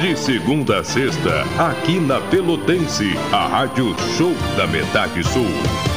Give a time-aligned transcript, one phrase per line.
[0.00, 5.89] De segunda a sexta, aqui na Pelotense, a Rádio Show da Metade Sul.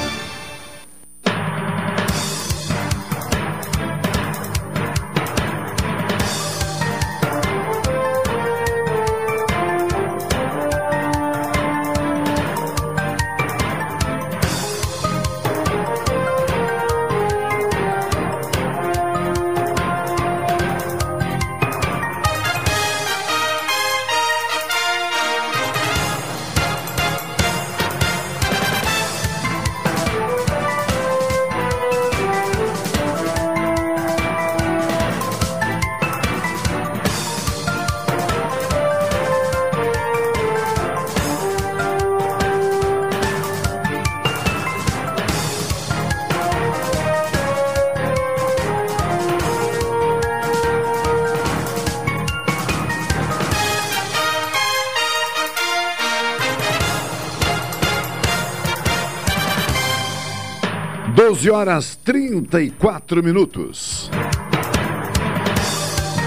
[61.53, 64.09] Horas 34 minutos.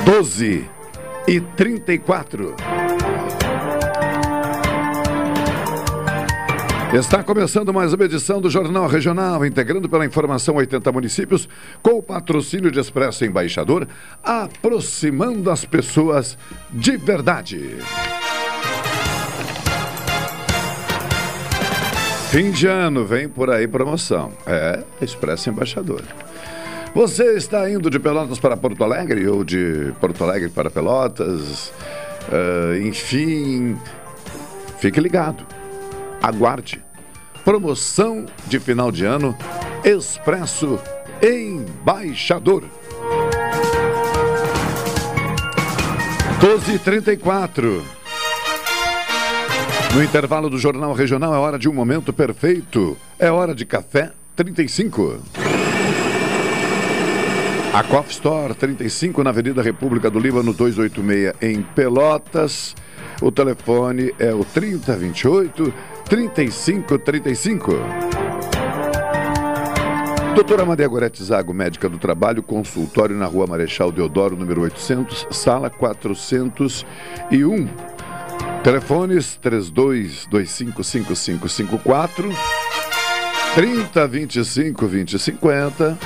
[0.05, 0.65] 12
[1.27, 2.55] e 34.
[6.95, 11.49] Está começando mais uma edição do Jornal Regional, integrando pela informação 80 municípios,
[11.83, 13.89] com o patrocínio de Expresso Embaixador,
[14.23, 16.39] aproximando as pessoas
[16.73, 17.79] de verdade.
[22.37, 24.31] Fim de ano, vem por aí promoção.
[24.47, 26.03] É, Expresso Embaixador.
[26.95, 31.73] Você está indo de Pelotas para Porto Alegre ou de Porto Alegre para Pelotas?
[32.29, 33.75] Uh, enfim,
[34.79, 35.47] fique ligado.
[36.23, 36.85] Aguarde.
[37.43, 39.35] Promoção de final de ano
[39.83, 40.79] Expresso
[41.23, 42.65] Embaixador.
[46.39, 47.81] 12h34.
[49.97, 52.99] No intervalo do Jornal Regional é hora de um momento perfeito.
[53.19, 55.23] É hora de café 35.
[57.73, 62.77] A Coffee Store 35 na Avenida República do Líbano 286 em Pelotas.
[63.23, 65.73] O telefone é o 3028
[66.05, 67.73] 3535.
[70.35, 75.71] Doutora Maria Gorete Zago, médica do trabalho, consultório na Rua Marechal Deodoro, número 800, sala
[75.71, 77.96] 401.
[78.67, 82.35] Telefones 32255554
[83.55, 85.97] 3025 2050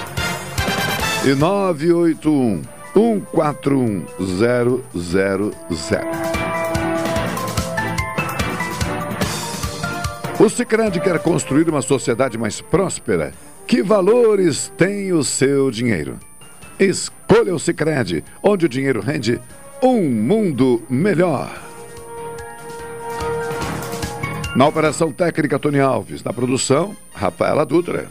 [1.25, 2.61] e 981
[2.93, 4.85] 141 000.
[10.39, 13.33] O Sicredi quer construir uma sociedade mais próspera.
[13.67, 16.19] Que valores tem o seu dinheiro?
[16.79, 19.41] Escolha o Sicredi, onde o dinheiro rende
[19.83, 21.70] um mundo melhor.
[24.55, 26.25] Na operação técnica, Tony Alves.
[26.25, 28.09] Na produção, Rafaela Dutra.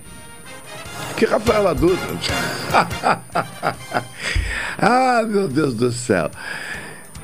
[1.18, 2.08] Que Rafaela Dutra?
[4.78, 6.32] ah, meu Deus do céu.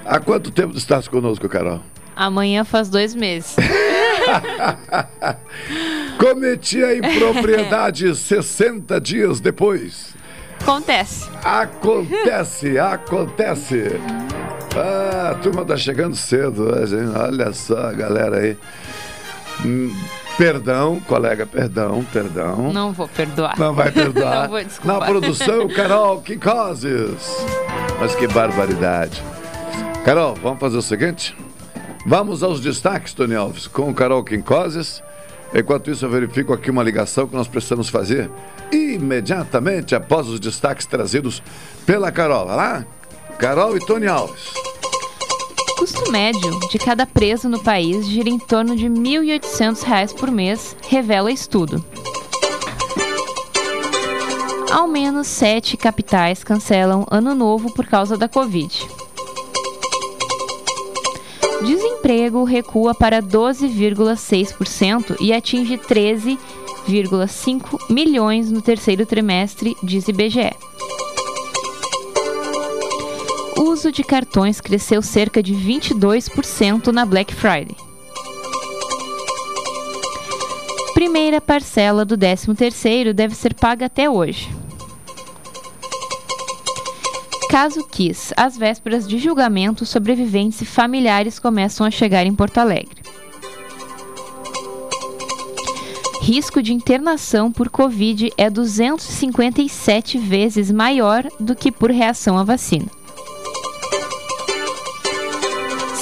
[0.05, 1.81] Há quanto tempo estás conosco, Carol?
[2.15, 3.55] Amanhã faz dois meses.
[6.19, 10.13] Cometi a impropriedade 60 dias depois.
[10.61, 11.29] Acontece.
[11.43, 13.99] Acontece, acontece.
[14.75, 16.95] Ah, a turma tá chegando cedo hoje?
[17.15, 18.57] Olha só a galera aí.
[19.63, 19.95] Hum,
[20.37, 22.73] perdão, colega, perdão, perdão.
[22.73, 23.57] Não vou perdoar.
[23.57, 24.43] Não vai perdoar.
[24.43, 24.99] Não vou desculpar.
[24.99, 27.45] Na produção, Carol Quincoses.
[27.99, 29.23] Mas que barbaridade.
[30.03, 31.35] Carol, vamos fazer o seguinte?
[32.05, 35.01] Vamos aos destaques, Tony Alves, com Carol Quincoses.
[35.53, 38.29] Enquanto isso, eu verifico aqui uma ligação que nós precisamos fazer
[38.71, 41.41] imediatamente após os destaques trazidos
[41.85, 42.47] pela Carol.
[42.47, 42.85] Vai lá?
[43.37, 44.53] Carol e Tony Alves
[45.77, 50.75] custo médio de cada preso no país gira em torno de R$ 1.800 por mês,
[50.87, 51.85] revela estudo.
[54.71, 58.85] Ao menos sete capitais cancelam ano novo por causa da Covid.
[61.61, 70.53] Desemprego recua para 12,6% e atinge 13,5 milhões no terceiro trimestre, diz IBGE
[73.57, 77.75] uso de cartões cresceu cerca de 22% na Black Friday.
[80.93, 84.49] Primeira parcela do 13º deve ser paga até hoje.
[87.49, 93.03] Caso quis, às vésperas de julgamento, sobreviventes e familiares começam a chegar em Porto Alegre.
[96.21, 102.87] Risco de internação por Covid é 257 vezes maior do que por reação à vacina.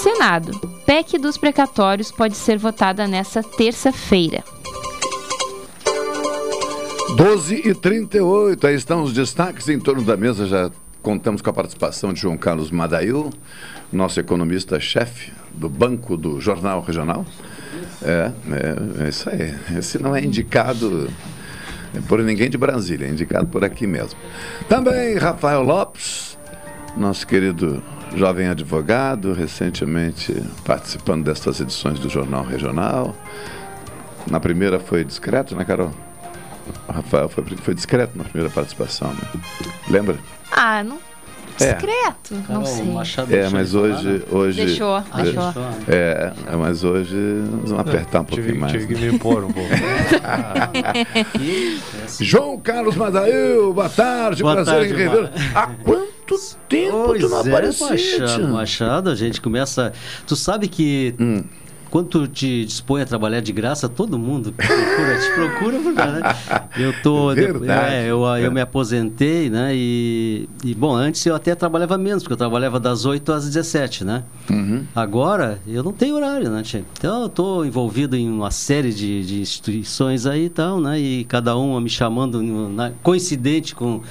[0.04, 0.60] Senado.
[0.86, 4.44] PEC dos precatórios pode ser votada nesta terça-feira.
[7.16, 10.46] 12 e 38, aí estão os destaques em torno da mesa.
[10.46, 10.70] Já
[11.02, 13.30] contamos com a participação de João Carlos Madail,
[13.94, 17.26] nosso economista-chefe do Banco do Jornal Regional.
[18.02, 19.56] É, é, é, isso aí.
[19.78, 21.10] Esse não é indicado
[22.10, 24.20] por ninguém de Brasília, é indicado por aqui mesmo.
[24.68, 26.38] Também Rafael Lopes,
[26.98, 27.82] nosso querido
[28.16, 33.16] jovem advogado, recentemente participando destas edições do Jornal Regional.
[34.30, 35.92] Na primeira foi discreto, né, Carol?
[36.88, 39.42] O Rafael foi, foi discreto na primeira participação, né?
[39.90, 40.16] Lembra?
[40.52, 40.98] Ah, não.
[41.60, 41.74] É.
[41.74, 42.84] Discreto, não Carol, sei.
[42.86, 44.22] Machado É, mas ele falar, hoje, né?
[44.32, 45.44] hoje Deixou, Ah, deixou.
[45.44, 45.64] deixou?
[45.88, 48.74] É, é, mas hoje nós vamos apertar um pouquinho tive, mais.
[48.74, 49.02] tive que né?
[49.08, 49.70] me impor um pouco.
[52.04, 55.30] Essa- João Carlos Madail, boa tarde, Boa prazer tarde, em rever.
[55.54, 56.13] Há quanto
[56.70, 57.90] tempo Pois tu não é, aparecia?
[58.20, 58.48] Machado?
[58.50, 59.94] Machado, a gente começa.
[60.26, 61.44] Tu sabe que Hum.
[61.90, 66.36] quando tu te dispõe a trabalhar de graça, todo mundo procura, te procura, né?
[66.78, 67.28] Eu tô.
[67.36, 67.94] Verdade.
[67.96, 69.72] é, eu, eu me aposentei, né?
[69.76, 74.04] E, e, bom, antes eu até trabalhava menos, porque eu trabalhava das 8 às 17,
[74.04, 74.24] né?
[74.50, 74.86] Uhum.
[74.96, 76.84] Agora eu não tenho horário, né, tia?
[76.98, 81.00] Então eu tô envolvido em uma série de, de instituições aí e tal, né?
[81.00, 84.02] E cada uma me chamando na- coincidente com,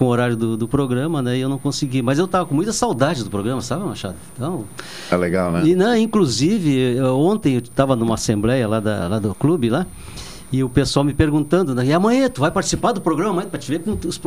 [0.00, 1.36] com o horário do, do programa, né?
[1.36, 2.00] E eu não consegui.
[2.00, 4.14] Mas eu tava com muita saudade do programa, sabe, Machado?
[4.34, 4.64] Então,
[5.10, 5.62] É legal, né?
[5.66, 9.86] e, né, inclusive, eu- ontem eu estava numa assembleia lá, da, lá do clube lá.
[10.52, 11.84] E o pessoal me perguntando, né?
[11.86, 13.48] E amanhã, tu vai participar do programa amanhã?
[13.48, 14.20] Para te ver como os,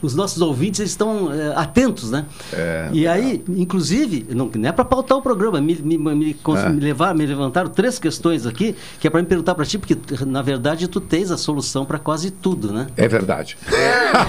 [0.00, 2.26] os nossos ouvintes estão eh, atentos, né?
[2.52, 6.68] É, e aí, inclusive, não, não é para pautar o programa, me, me, me, É.
[6.68, 9.96] me levar, me levantaram três questões aqui, que é para me perguntar para ti, porque
[10.24, 12.86] na verdade tu tens a solução para quase tudo, né?
[12.96, 13.56] É verdade.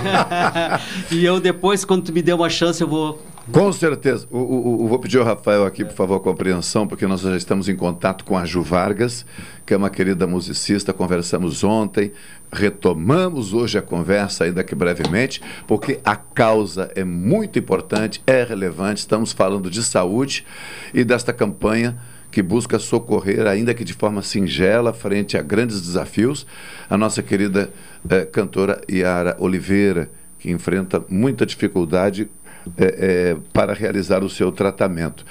[1.12, 4.28] e eu depois, quando tu me der uma chance, eu vou Com certeza.
[4.30, 7.68] O, o- o- vou pedir ao Rafael aqui, por favor, compreensão, porque nós já estamos
[7.68, 9.26] em contato com a Ju Vargas,
[9.66, 10.94] que é uma querida musicista.
[10.94, 12.12] Conversamos ontem,
[12.52, 19.00] retomamos hoje a conversa, ainda que brevemente, porque a causa é muito importante, é relevante.
[19.02, 20.46] Estamos falando de saúde
[20.94, 21.98] e desta campanha
[22.32, 26.46] que busca socorrer, ainda que de forma singela, frente a grandes desafios,
[26.88, 27.72] a nossa querida
[28.08, 32.30] eh, cantora Yara Oliveira, que enfrenta muita dificuldade
[32.78, 32.86] é,
[33.32, 35.26] é, para realizar o seu tratamento.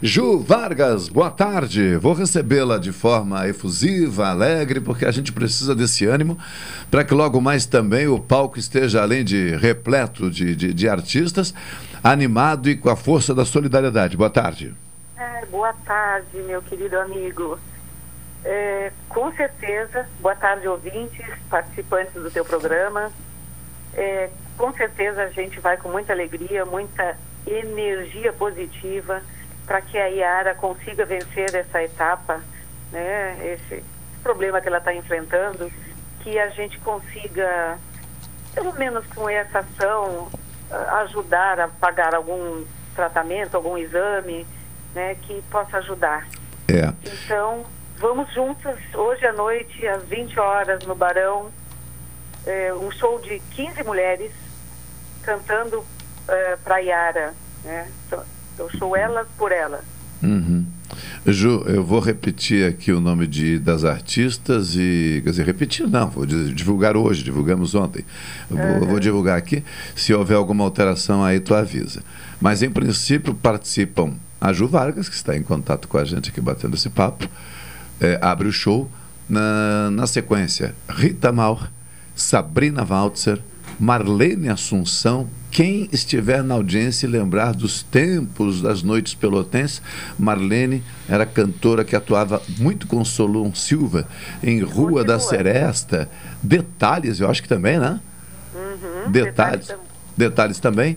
[0.00, 1.96] Ju Vargas, boa tarde.
[1.96, 6.38] Vou recebê-la de forma efusiva, alegre, porque a gente precisa desse ânimo
[6.90, 11.54] para que logo mais também o palco esteja, além de repleto de, de, de artistas,
[12.02, 14.16] animado e com a força da solidariedade.
[14.16, 14.74] Boa tarde.
[15.16, 17.58] É, boa tarde, meu querido amigo.
[18.44, 23.12] É, com certeza, boa tarde, ouvintes, participantes do teu programa.
[23.94, 24.30] É,
[24.62, 29.20] com certeza a gente vai com muita alegria, muita energia positiva
[29.66, 32.40] para que a Iara consiga vencer essa etapa,
[32.92, 33.82] né, esse
[34.22, 35.68] problema que ela está enfrentando,
[36.20, 37.76] que a gente consiga,
[38.54, 40.30] pelo menos com essa ação,
[40.70, 44.46] a- ajudar a pagar algum tratamento, algum exame,
[44.94, 46.24] né, que possa ajudar.
[46.68, 46.92] É.
[47.04, 51.50] Então, vamos juntas hoje à noite, às 20 horas, no Barão,
[52.46, 54.30] é, um show de 15 mulheres
[55.22, 55.82] cantando
[56.64, 57.34] para Yara.
[57.64, 57.86] Né?
[58.06, 58.22] Então,
[58.58, 59.82] o show Elas por Elas.
[60.22, 60.64] Uhum.
[61.26, 65.20] Ju, eu vou repetir aqui o nome de, das artistas e.
[65.24, 68.04] Quer dizer, repetir não, vou di- divulgar hoje, divulgamos ontem.
[68.50, 69.64] Eu vou, eu vou divulgar aqui.
[69.96, 72.02] Se houver alguma alteração, aí tu avisa.
[72.40, 76.40] Mas, em princípio, participam a Ju Vargas, que está em contato com a gente aqui
[76.40, 77.28] batendo esse papo.
[78.00, 78.90] É, abre o show.
[79.28, 81.70] Na, na sequência, Rita Maur,
[82.14, 83.40] Sabrina Waltzer,
[83.82, 85.28] Marlene Assunção.
[85.50, 89.82] Quem estiver na audiência e lembrar dos tempos das noites pelotenses,
[90.16, 94.06] Marlene era cantora que atuava muito com Solon Silva
[94.40, 95.36] em Rua da Continua.
[95.36, 96.08] Seresta.
[96.40, 97.98] Detalhes, eu acho que também, né?
[98.54, 100.96] Uhum, Detalhes, detalhes detalhes também.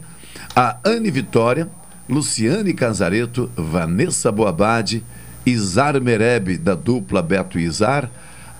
[0.55, 1.67] A Anne Vitória,
[2.07, 5.03] Luciane Casareto, Vanessa Boabade,
[5.43, 8.11] Izar Mereb, da dupla Beto e Izar,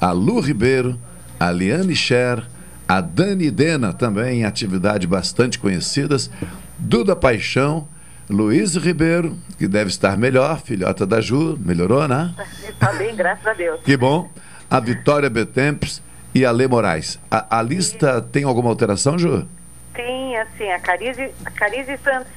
[0.01, 1.00] a Lu Ribeiro,
[1.39, 2.44] a Liane Scher,
[2.88, 6.30] a Dani Dena, também em atividade bastante conhecidas,
[6.77, 7.88] Duda Paixão,
[8.30, 12.34] Luiz Ribeiro, que deve estar melhor, filhota da Ju, melhorou, né?
[12.68, 13.82] Está bem, graças a Deus.
[13.84, 14.30] Que bom.
[14.70, 16.01] a Vitória Betempes
[16.34, 17.20] e a Lê Moraes.
[17.30, 19.48] A, a lista tem alguma alteração, Ju?
[19.94, 22.32] Tem, assim, a Carize, a Carize Santos,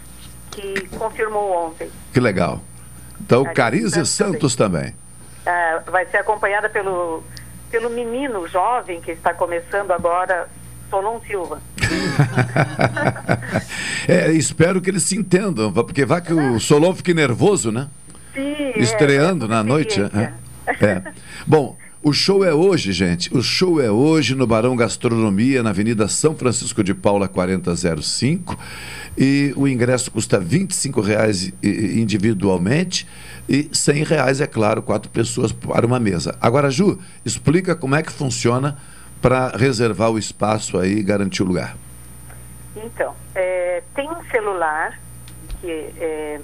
[0.50, 1.90] que confirmou ontem.
[2.12, 2.62] Que legal.
[3.20, 4.94] Então, Carize Carize Santos Santos também.
[5.44, 7.24] Ah, vai ser acompanhada pelo,
[7.70, 10.48] pelo menino jovem que está começando agora,
[10.90, 11.60] Solon Silva.
[14.06, 17.88] É, espero que eles se entendam, porque vai que o Solon fique nervoso, né?
[18.34, 20.00] Sim, é, Estreando é na noite.
[20.00, 20.32] É.
[21.46, 23.34] Bom, o show é hoje, gente.
[23.36, 28.58] O show é hoje no Barão Gastronomia, na Avenida São Francisco de Paula, 4005.
[29.16, 33.06] E o ingresso custa 25 reais i- i- individualmente
[33.48, 36.36] e 100 reais, é claro, quatro pessoas para uma mesa.
[36.40, 38.76] Agora, Ju, explica como é que funciona
[39.22, 41.74] para reservar o espaço aí e garantir o lugar.
[42.76, 45.00] Então, é, tem um celular,
[45.60, 46.40] que é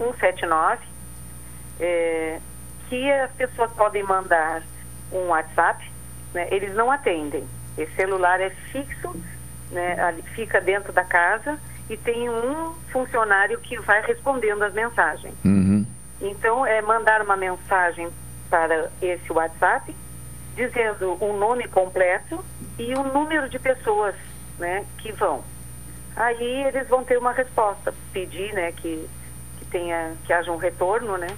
[0.00, 0.78] 999-600-179,
[1.78, 2.40] é,
[2.88, 4.62] que as pessoas podem mandar
[5.12, 5.88] um WhatsApp,
[6.34, 7.44] né, eles não atendem.
[7.78, 9.14] Esse celular é fixo,
[9.70, 11.58] né, fica dentro da casa
[11.90, 15.34] e tem um funcionário que vai respondendo as mensagens.
[15.44, 15.84] Uhum.
[16.20, 18.08] Então, é mandar uma mensagem
[18.48, 19.94] para esse WhatsApp
[20.54, 22.44] dizendo o nome completo
[22.78, 24.14] e o número de pessoas
[24.56, 25.42] né, que vão.
[26.14, 29.08] Aí eles vão ter uma resposta, pedir né, que,
[29.58, 31.28] que, tenha, que haja um retorno né,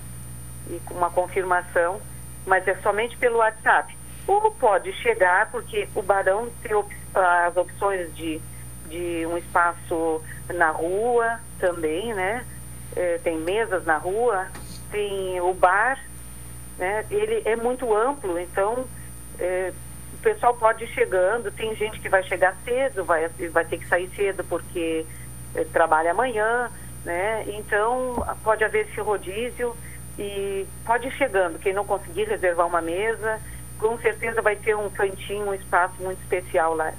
[0.69, 1.99] e com uma confirmação,
[2.47, 3.97] mas é somente pelo WhatsApp.
[4.27, 8.41] Ou pode chegar, porque o Barão tem op- as opções de,
[8.93, 10.23] de um espaço
[10.55, 12.45] na rua também, né?
[12.95, 14.49] Eh, tem mesas na rua,
[14.91, 15.99] tem o bar,
[16.79, 17.07] né?
[17.11, 18.85] Ele é muito amplo, então
[19.39, 19.73] eh,
[20.13, 23.89] o pessoal pode ir chegando, tem gente que vai chegar cedo, vai, vai ter que
[23.89, 25.07] sair cedo porque
[25.55, 26.71] eh, trabalha amanhã,
[27.03, 27.45] né?
[27.47, 29.75] Então pode haver esse rodízio
[30.19, 31.59] e pode ir chegando.
[31.59, 33.41] Quem não conseguir reservar uma mesa,
[33.79, 36.93] com certeza vai ter um cantinho, um espaço muito especial lá.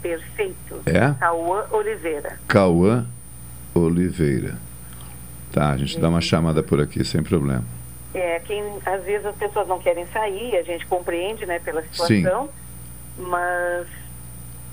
[0.03, 0.83] Perfeito.
[0.85, 1.15] É?
[1.19, 2.39] Cauã Oliveira.
[2.47, 3.07] Cauã
[3.73, 4.55] Oliveira.
[5.51, 7.78] Tá, a gente dá uma chamada por aqui sem problema.
[8.13, 12.49] É, quem, às vezes as pessoas não querem sair, a gente compreende, né, pela situação,
[13.17, 13.87] mas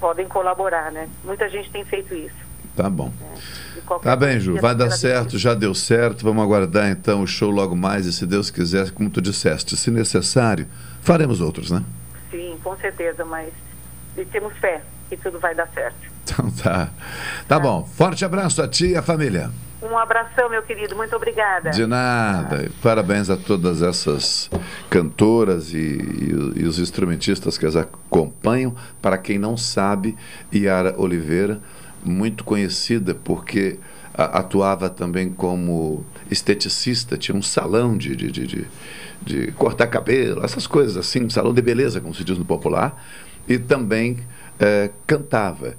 [0.00, 1.08] podem colaborar, né?
[1.24, 2.46] Muita gente tem feito isso.
[2.74, 3.10] Tá bom.
[3.86, 6.22] Qualquer Tá bem, Ju, vai dar certo, já deu certo.
[6.22, 9.90] Vamos aguardar então o show logo mais e se Deus quiser, como tu disseste, se
[9.90, 10.66] necessário,
[11.00, 11.82] faremos outros, né?
[12.30, 13.52] Sim, com certeza, mas
[14.16, 16.05] e temos fé que tudo vai dar certo.
[16.28, 16.90] Então tá.
[17.46, 17.84] Tá bom.
[17.84, 19.50] Forte abraço a ti e a família.
[19.80, 20.96] Um abração, meu querido.
[20.96, 21.70] Muito obrigada.
[21.70, 22.68] De nada.
[22.82, 24.50] Parabéns a todas essas
[24.90, 28.74] cantoras e, e- e os instrumentistas que as acompanham.
[29.00, 30.16] Para quem não sabe,
[30.52, 31.60] Yara Oliveira,
[32.04, 33.78] muito conhecida porque
[34.12, 38.66] a- atuava também como esteticista, tinha um salão de, de, de, de-
[39.22, 43.00] de cortar cabelo, essas coisas assim, um salão de beleza, como se diz no popular,
[43.48, 44.18] e também
[44.58, 45.74] eh, cantava.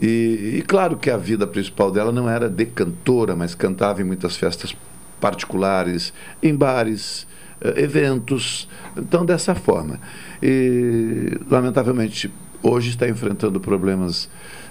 [0.00, 4.04] E, e claro que a vida principal dela não era de cantora, mas cantava em
[4.04, 4.76] muitas festas
[5.20, 6.12] particulares,
[6.42, 7.26] em bares,
[7.60, 9.98] eh, eventos, então dessa forma.
[10.42, 12.30] E lamentavelmente
[12.62, 14.28] hoje está enfrentando problemas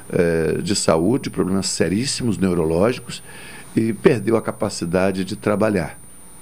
[0.10, 3.24] eh, de saúde, problemas seríssimos neurológicos
[3.75, 5.98] e perdeu a capacidade de trabalhar.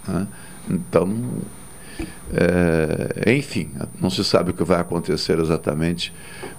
[0.07, 0.27] né?
[0.69, 1.29] Então,
[2.31, 6.13] é, enfim, não se sabe o que vai acontecer exatamente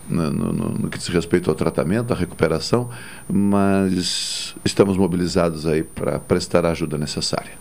[0.08, 2.90] no, no- no- no que diz respeito ao tratamento, à recuperação,
[3.28, 7.52] mas estamos mobilizados aí para prestar a ajuda necessária.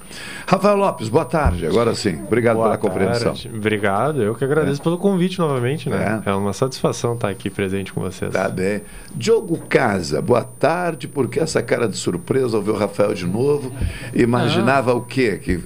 [0.45, 1.65] Rafael Lopes, boa tarde.
[1.65, 3.33] Agora sim, obrigado Boa pela compreensão.
[3.33, 3.50] tarde.
[3.55, 6.22] Obrigado, eu que agradeço pelo convite novamente, né?
[6.25, 6.29] É.
[6.29, 6.33] É.
[6.33, 8.31] uma satisfação estar aqui presente com vocês.
[8.31, 8.81] Tá bem.
[9.15, 11.07] Diogo Casa, boa tarde.
[11.07, 13.72] Por que essa cara de surpresa ao ver o Rafael de novo?
[14.13, 15.39] Imaginava o quê?
[15.41, 15.57] Que,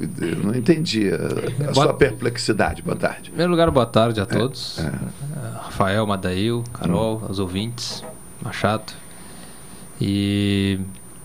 [0.43, 2.26] não entendi a, a sua perplexidade.
[2.83, 3.21] Boa tarde.
[3.21, 4.79] Em primeiro lugar, boa tarde a todos.
[4.79, 4.91] Eh,
[5.63, 8.03] Rafael, Madail, Carol, aos ouvintes,
[8.41, 8.91] Machado.
[9.99, 10.79] E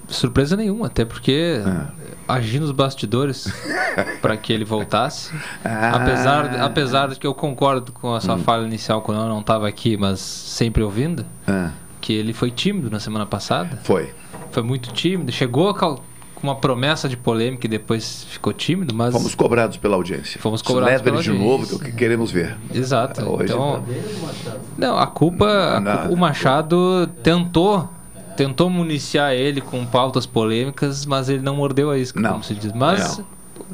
[0.08, 1.56] surpresa nenhuma, até porque
[2.28, 3.52] agi nos bastidores
[4.22, 5.34] para que ele voltasse.
[5.64, 5.96] Ah.
[5.96, 9.66] Apesar, apesar de que eu concordo com a sua fala inicial quando eu não estava
[9.68, 13.78] aqui, mas sempre ouvindo, Ah, que ele foi tímido na semana passada.
[13.82, 14.14] foi.
[14.50, 15.32] Foi muito tímido.
[15.32, 15.74] Chegou a
[16.42, 19.14] com uma promessa de polêmica e depois ficou tímido, mas.
[19.14, 20.38] Fomos cobrados pela audiência.
[20.40, 21.74] Fomos cobrados Leva ele pela de novo, audiência.
[21.74, 22.58] é o que queremos ver.
[22.74, 23.22] Exato.
[23.24, 23.82] Hoje então,
[24.76, 25.80] não, a culpa-
[26.10, 27.88] o Machado tentou
[28.36, 32.30] tentou municiar ele com pautas polêmicas, mas ele não mordeu a isca, Não.
[32.32, 32.72] como se diz.
[32.72, 33.24] Mas Não.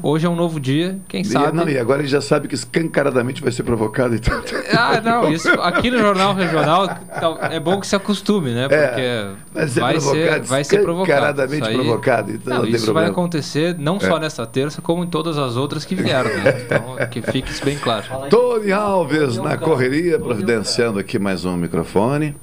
[0.03, 1.55] Hoje é um novo dia, quem E, sabe.
[1.55, 4.15] não, e agora ele já sabe que escancaradamente vai ser provocado.
[4.15, 4.39] Então...
[4.71, 6.87] Ah, não, isso aqui no Jornal Regional
[7.19, 8.67] tal- é bom que se acostume, né?
[8.67, 11.11] Porque É, vai ser vai, ser, provocado, vai ser provocado.
[11.11, 13.99] escancaradamente Isso aí- provocado, então não Não, isso vai acontecer não É.
[13.99, 16.29] só nessa terça, como em todas as outras que vieram.
[16.29, 16.61] Né?
[16.65, 18.05] Então, que fique isso bem claro.
[18.29, 22.35] Tony Alves na correria, providenciando aqui mais um microfone.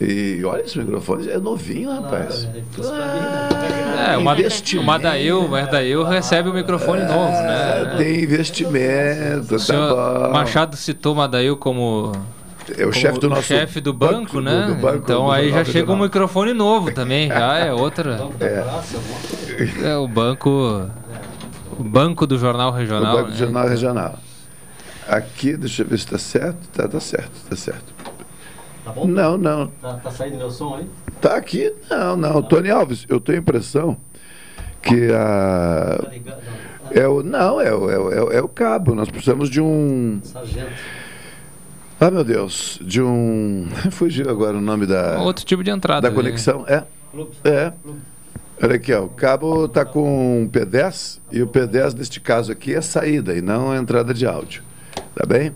[0.00, 2.46] E olha esse microfone, é novinho, rapaz.
[4.08, 4.82] É, o, Mad Investimento.
[4.82, 7.92] o Madail, o Madail recebe o microfone novo, né?
[7.94, 10.32] É, Tem investimento, O tá bom.
[10.32, 12.12] Machado citou o Madail como,
[12.76, 14.66] é o chefe do o nosso chefe do banco, do- né?
[14.68, 18.20] do banco, então do aí já chega um microfone novo também, já é outra.
[19.82, 20.88] É o banco.
[21.78, 23.16] O banco do Jornal do Regional.
[23.16, 23.36] Banco né?
[23.36, 24.18] Jornal Regional.
[25.08, 26.58] Aqui, deixa eu ver se está certo.
[26.72, 27.94] Tá, tá certo, tá certo.
[28.86, 29.04] Tá bom?
[29.08, 29.66] Não, não.
[29.82, 30.86] Tá, tá saindo meu som aí?
[31.20, 31.74] Tá aqui?
[31.90, 32.40] Não, não.
[32.40, 33.96] Tony Alves, eu tenho a impressão
[34.80, 35.98] que a.
[36.04, 36.42] Tá ligado?
[36.92, 38.94] É o, não, é o, é, o, é o- é o cabo.
[38.94, 40.20] Nós precisamos de um.
[40.22, 40.70] Sargento.
[41.98, 42.78] Ah, meu Deus.
[42.80, 43.66] De um.
[43.90, 46.02] Fugiu agora o nome da, Outro tipo de entrada.
[46.02, 46.14] da né?
[46.14, 46.64] conexão.
[46.68, 46.84] É.
[47.44, 47.72] É.
[48.62, 49.02] Olha aqui, ó.
[49.02, 53.42] O cabo tá com um P10 e o P10 neste caso aqui é saída e
[53.42, 54.62] não a entrada de áudio.
[55.14, 55.52] Tá bem?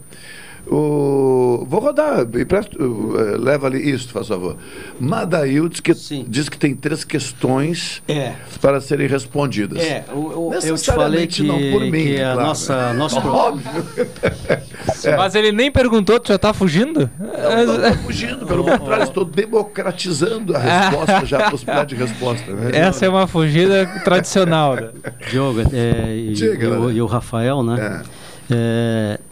[0.66, 1.64] O...
[1.68, 2.76] Vou rodar, empresto,
[3.18, 4.56] eh, leva ali isso, faz favor.
[4.98, 6.24] Madail diz que, Sim.
[6.28, 8.32] diz que tem três questões É.
[8.60, 9.82] para serem respondidas.
[9.82, 12.48] É, o- o- eu te falei que, não por mim, que é a claro.
[12.48, 13.70] nossa, nosso Óbvio.
[15.16, 17.10] Mas ele nem perguntou, tu já tá fugindo?
[17.18, 22.52] Não estou fugindo, pelo contrário, estou democratizando a resposta, já a possibilidade de resposta.
[22.52, 22.70] Né?
[22.78, 24.74] Essa é uma fugida tradicional.
[24.76, 24.90] Né?
[25.30, 26.94] Diogo é, e, Diga, e o, né?
[26.94, 28.02] e o Rafael, né?
[28.06, 28.19] É,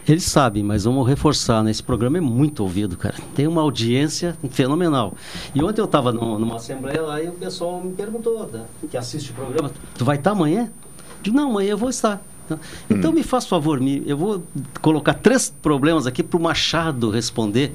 [0.07, 1.71] eles sabem, mas vamos reforçar, né?
[1.71, 3.15] Esse programa é muito ouvido, cara.
[3.35, 5.13] Tem uma audiência fenomenal.
[5.53, 9.31] E ontem eu estava numa assembleia lá e o pessoal me perguntou, né, que assiste
[9.31, 10.63] o programa, tu vai estar amanhã?
[10.63, 12.21] Eu digo, não, amanhã eu vou estar.
[12.49, 12.57] Tá?
[12.89, 14.43] Então me faz favor, me, eu vou
[14.81, 17.73] colocar três problemas aqui para o Machado responder,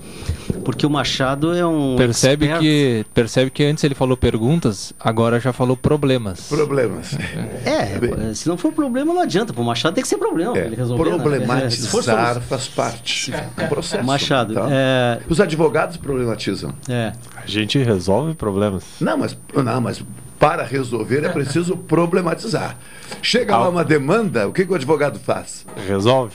[0.64, 2.60] porque o Machado é um Percebe expert.
[2.62, 6.48] que, percebe que antes ele falou perguntas, agora já falou problemas.
[6.48, 7.14] Problemas.
[7.64, 9.52] É, se não for problema, não adianta.
[9.52, 10.56] Para o Machado tem que ser problema.
[10.58, 11.10] É, ele resolver, né?
[11.70, 14.04] Se for problematizar solução- faz parte do processo.
[14.04, 14.66] Machado, tá?
[14.70, 16.74] é, Os advogados problematizam.
[16.88, 18.84] é, A gente resolve problemas.
[19.00, 20.02] Não, mas, não, mas
[20.48, 22.76] para resolver é preciso problematizar.
[23.22, 25.64] Chega lá uma demanda, o que, que o advogado faz?
[25.86, 26.34] Resolve.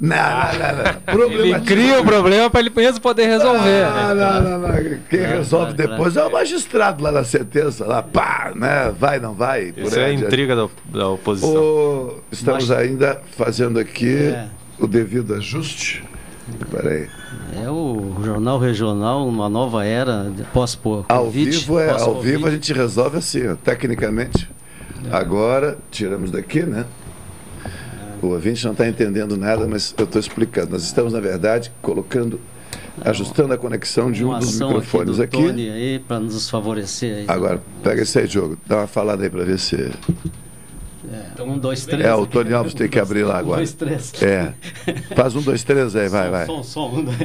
[0.00, 1.44] Não, não, não, não.
[1.44, 3.84] Ele cria o problema para ele mesmo poder resolver.
[3.84, 4.40] Ah, né?
[4.42, 4.98] não, não, não.
[5.10, 8.94] Quem resolve depois é o magistrado lá na sentença, lá, pá, né?
[8.98, 9.72] Vai, não vai.
[9.72, 11.54] por Isso é a intriga da, da oposição.
[11.54, 14.46] O- estamos ainda fazendo aqui É.
[14.78, 16.02] o devido ajuste.
[16.70, 17.08] Peraí.
[17.62, 21.06] é o Jornal Regional, uma nova era, pós-Covid.
[21.08, 22.30] Ao vivo, é, ao pós-Covid.
[22.30, 24.48] vivo a gente resolve assim, ó, tecnicamente.
[25.10, 26.84] Agora, tiramos daqui, né?
[28.22, 30.72] O ouvinte não está entendendo nada, mas eu estou explicando.
[30.72, 32.38] Nós estamos, na verdade, colocando,
[33.00, 35.42] ajustando a conexão de um dos microfones do aqui.
[35.42, 37.24] Tony aí para nos favorecer aí.
[37.26, 38.58] Agora, pega esse aí, Diogo.
[38.66, 39.90] Dá uma falada aí para ver se.
[41.32, 42.04] Então, um, dois, três.
[42.04, 43.56] É, o Tony Alves tem que abrir lá Um, agora.
[43.56, 44.22] dois, três.
[44.22, 44.54] É.
[45.14, 46.46] Faz um, dois, três aí, vai, vai.
[46.46, 47.20] Som, som, um, dois.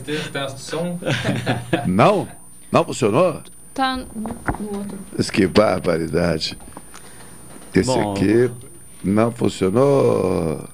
[0.00, 0.98] Um, três, testa som.
[1.86, 2.26] Não?
[2.72, 3.40] Não funcionou?
[3.74, 4.98] Tá no outro.
[5.16, 6.56] Mas que barbaridade.
[7.74, 8.12] Esse Bom.
[8.12, 8.50] aqui
[9.04, 10.66] não funcionou.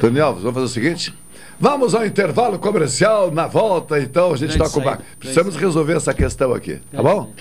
[0.00, 1.14] Tony Alves, vamos fazer o seguinte?
[1.60, 3.30] Vamos ao intervalo comercial.
[3.30, 5.02] Na volta, então, a gente Grande toca o barco.
[5.02, 7.32] saída, Precisamos resolver essa questão aqui, tá bom?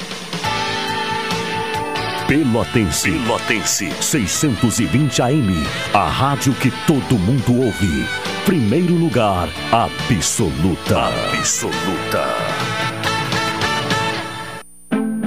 [2.27, 3.11] Pelotense.
[3.11, 3.91] Pelotense.
[4.01, 5.53] 620 AM.
[5.93, 8.03] A rádio que todo mundo ouve.
[8.45, 11.09] Primeiro lugar, absoluta.
[11.37, 12.25] Absoluta.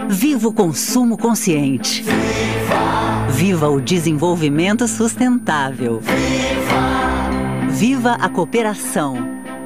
[0.09, 2.03] Viva o consumo consciente.
[2.03, 3.29] Viva!
[3.31, 6.01] Viva o desenvolvimento sustentável.
[6.01, 7.71] Viva!
[7.71, 9.15] Viva a cooperação.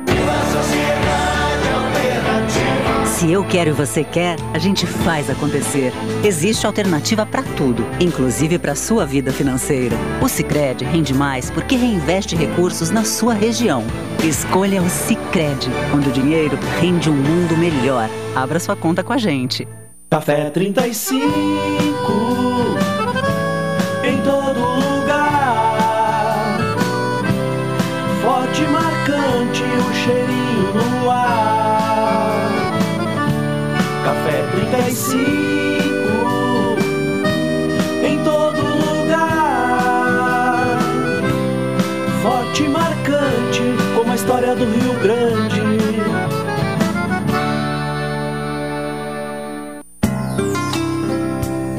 [0.06, 0.32] Viva
[0.68, 0.71] a.
[3.22, 5.92] Se eu quero e você quer, a gente faz acontecer.
[6.24, 9.94] Existe alternativa para tudo, inclusive para sua vida financeira.
[10.20, 13.84] O Sicredi rende mais porque reinveste recursos na sua região.
[14.24, 18.10] Escolha o Sicredi, onde o dinheiro rende um mundo melhor.
[18.34, 19.68] Abra sua conta com a gente.
[20.10, 20.82] Café 35
[44.54, 45.60] do Rio Grande.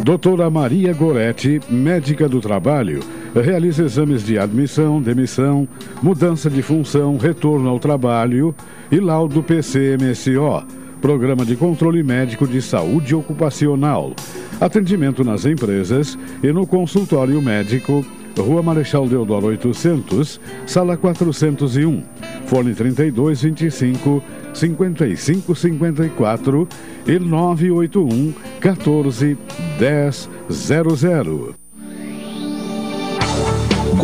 [0.04, 3.00] Doutora Maria Goretti, médica do trabalho,
[3.34, 5.67] realiza exames de admissão, demissão,
[6.02, 8.54] mudança de função, retorno ao trabalho
[8.91, 10.65] e laudo PCMSO,
[11.04, 14.13] Programa de Controle Médico de Saúde Ocupacional.
[14.62, 18.06] Atendimento nas empresas e no consultório médico,
[18.39, 22.06] Rua Marechal Deodoro 800, Sala 401,
[22.46, 26.70] Fone 3225 5554
[27.06, 29.38] e 981 14
[29.78, 31.54] 10 00.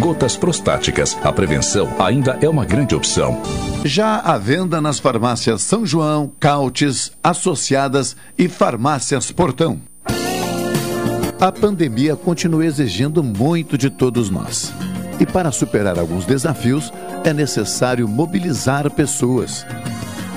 [0.00, 1.16] Gotas prostáticas.
[1.22, 3.40] A prevenção ainda é uma grande opção.
[3.84, 9.80] Já à venda nas farmácias São João, Cautes, Associadas e Farmácias Portão.
[11.40, 14.72] A pandemia continua exigindo muito de todos nós.
[15.20, 19.64] E para superar alguns desafios, é necessário mobilizar pessoas.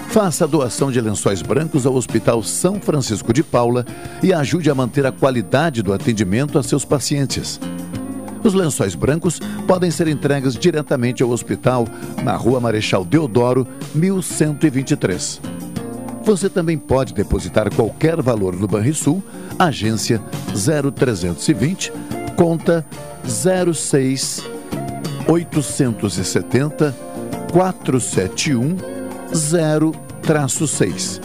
[0.10, 3.86] Faça a doação de lençóis brancos ao Hospital São Francisco de Paula
[4.22, 7.60] e ajude a manter a qualidade do atendimento a seus pacientes.
[8.44, 11.88] Os lençóis brancos podem ser entregues diretamente ao hospital
[12.24, 15.40] na Rua Marechal Deodoro, 1123.
[16.24, 19.24] Você também pode depositar qualquer valor no Banrisul,
[19.58, 20.22] agência
[20.54, 21.92] 0320,
[22.36, 22.86] conta
[23.26, 24.44] 06
[25.28, 26.96] 870
[27.52, 28.78] 471
[29.34, 31.20] 0-6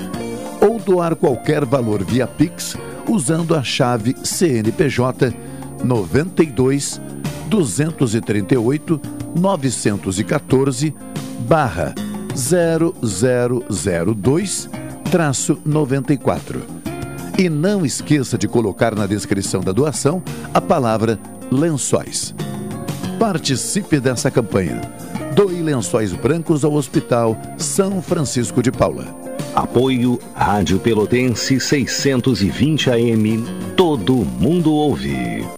[0.60, 2.76] ou doar qualquer valor via Pix
[3.08, 5.34] usando a chave CNPJ
[5.84, 7.00] 92
[7.48, 9.00] 238
[9.34, 10.94] 914
[11.40, 11.94] barra
[12.34, 14.68] 0002
[15.10, 16.62] traço 94.
[17.38, 21.18] E não esqueça de colocar na descrição da doação a palavra
[21.50, 22.34] lençóis.
[23.18, 24.80] Participe dessa campanha.
[25.34, 29.06] Doe lençóis brancos ao Hospital São Francisco de Paula.
[29.54, 33.44] Apoio Rádio Pelotense 620 AM.
[33.76, 35.57] Todo mundo ouve.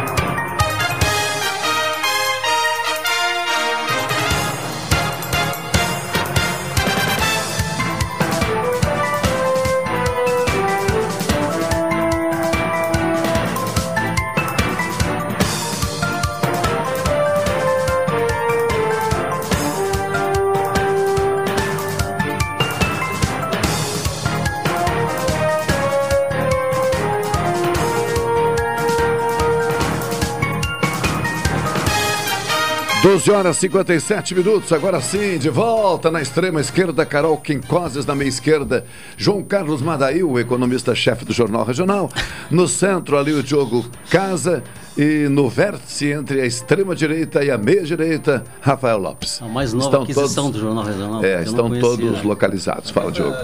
[33.21, 38.15] 12 horas e 57 minutos, agora sim, de volta na extrema esquerda, Carol Quincoses na
[38.15, 38.83] meia esquerda,
[39.15, 42.09] João Carlos Madail, o economista-chefe do Jornal Regional,
[42.49, 44.63] no centro ali o Diogo Casa
[44.97, 49.39] e no vértice entre a extrema direita e a meia direita, Rafael Lopes.
[49.39, 51.23] A mais nova Estão aquisição todos- do Jornal Regional.
[51.23, 52.89] É, estão todos localizados.
[52.89, 53.35] Fala, Diogo.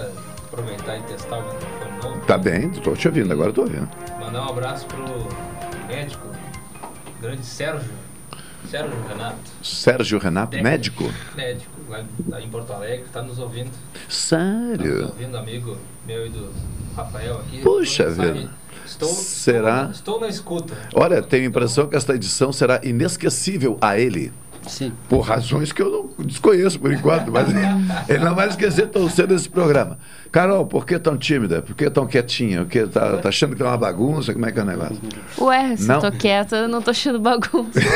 [0.52, 2.26] Aproveitar e testar o microfone novo.
[2.26, 3.88] Tá bem, tô te ouvindo, agora tô ouvindo.
[4.18, 5.04] Mandar um abraço pro
[5.86, 6.26] médico,
[7.20, 8.07] grande Sérgio.
[8.70, 9.36] Sérgio Renato.
[9.62, 11.10] Sérgio Renato, médico?
[11.34, 13.70] Médico, lá, lá em Porto Alegre, tá nos ouvindo.
[13.70, 15.02] Tá Sério?
[15.02, 15.76] nos ouvindo, amigo
[16.06, 16.50] meu e do
[16.96, 17.60] Rafael aqui.
[17.60, 18.50] Puxa vida.
[18.84, 19.90] Estou, Será?
[19.92, 20.74] Estou na escuta.
[20.94, 24.32] Olha, tenho a impressão que esta edição será inesquecível a ele.
[24.66, 24.92] Sim.
[25.08, 27.48] Por razões que eu não desconheço por enquanto, mas
[28.08, 29.98] ele não vai esquecer tão cedo esse programa.
[30.30, 31.62] Carol, por que tão tímida?
[31.62, 32.60] Por que tão quietinha?
[32.60, 34.32] Porque tá, tá achando que é uma bagunça?
[34.32, 34.98] Como é que é o negócio?
[35.40, 35.94] Ué, se Não.
[35.96, 37.78] eu tô quieta, eu não tô achando bagunça.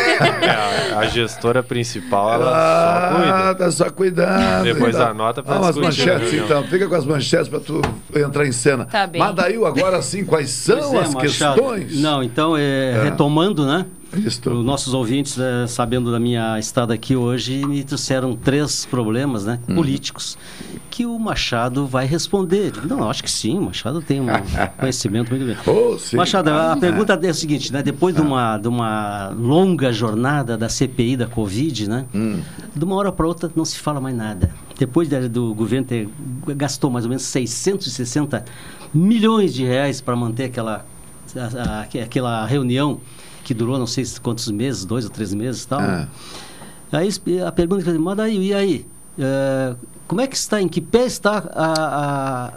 [0.43, 3.55] É, a, gestora principal, ela Ah, só cuida.
[3.55, 4.65] tá só cuidando.
[4.65, 5.11] Depois Tá.
[5.11, 6.63] anota pra Ah, na manchetes então.
[6.65, 7.81] Fica com as manchetes pra tu
[8.15, 8.85] entrar em cena.
[8.87, 9.21] Tá bem.
[9.21, 11.55] Madail, agora sim, quais são Pois é, as Machado.
[11.55, 12.01] questões?
[12.01, 13.03] Não, então, é, É.
[13.05, 13.87] retomando, né?
[14.15, 19.59] Os nossos ouvintes, é, sabendo da minha estada aqui hoje, me trouxeram três problemas né,
[19.67, 19.75] Hum.
[19.75, 20.37] políticos
[20.93, 22.71] que o Machado vai responder.
[22.87, 24.27] Não, acho que sim, o Machado tem um
[24.79, 25.57] conhecimento muito bem.
[25.67, 26.17] Oh, sim.
[26.17, 26.77] Machado, a Ah.
[26.77, 27.83] pergunta é a seguinte, né?
[27.83, 32.05] Depois de uma, de uma longa jornada da CPI da Covid, né?
[32.15, 32.41] Hum.
[32.77, 34.51] De uma hora para outra não se fala mais nada.
[34.79, 36.09] Depois da- do governo ter
[36.49, 38.45] gastou mais ou menos 660
[38.93, 40.85] milhões de reais para manter aquela,
[41.35, 43.01] a- a- aquela reunião
[43.45, 45.81] que durou não sei quantos meses, dois ou três meses e tal.
[45.81, 46.07] Ah.
[46.93, 47.09] Aí
[47.47, 48.87] a pergunta que eu falei, mas daí, e aí?
[49.19, 49.75] Eh,
[50.07, 52.53] como é que está, em que pé está a,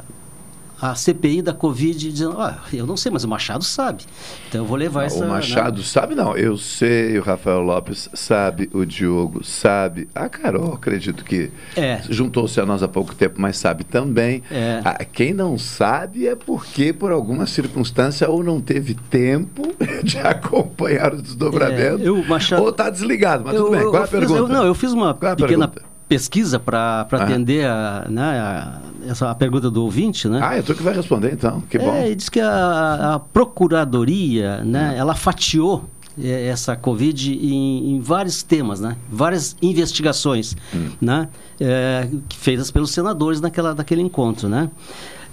[0.82, 2.12] a, a CPI da Covid?
[2.12, 4.04] Dizendo, ah, eu não sei, mas o Machado sabe.
[4.50, 5.18] Então eu vou levar essa...
[5.18, 5.28] O né?
[5.28, 6.36] Machado sabe, não.
[6.36, 10.10] Eu sei, o Rafael Lopes sabe, o Diogo sabe.
[10.14, 12.02] A Carol, acredito que É.
[12.10, 14.44] juntou-se a nós há pouco tempo, mas sabe também.
[14.52, 14.82] É.
[14.84, 19.62] Ah, Quem não sabe é porque, por alguma circunstância, ou não teve tempo
[20.04, 23.44] de acompanhar o desdobramento, É, eu, Machado- ou está desligado.
[23.46, 23.84] Mas Eu- tudo bem.
[23.90, 24.40] Qual é a fiz- pergunta?
[24.40, 25.95] eu- não, eu fiz uma Qual é pequena pergunta?
[26.08, 27.16] Pesquisa para Ah.
[27.24, 30.40] atender a, né, a- essa, a pergunta do ouvinte, né?
[30.44, 31.62] Ah, é tu que vai responder então.
[31.70, 31.94] Que bom.
[31.96, 34.98] É, diz que a, a Procuradoria, né, Hum.
[35.00, 35.86] ela fatiou
[36.18, 38.96] eh, essa Covid em, em vários temas, né?
[39.10, 40.90] Várias investigações, Hum.
[41.02, 41.28] né?
[41.60, 44.70] eh, feitas pelos senadores naquela, naquele encontro, né?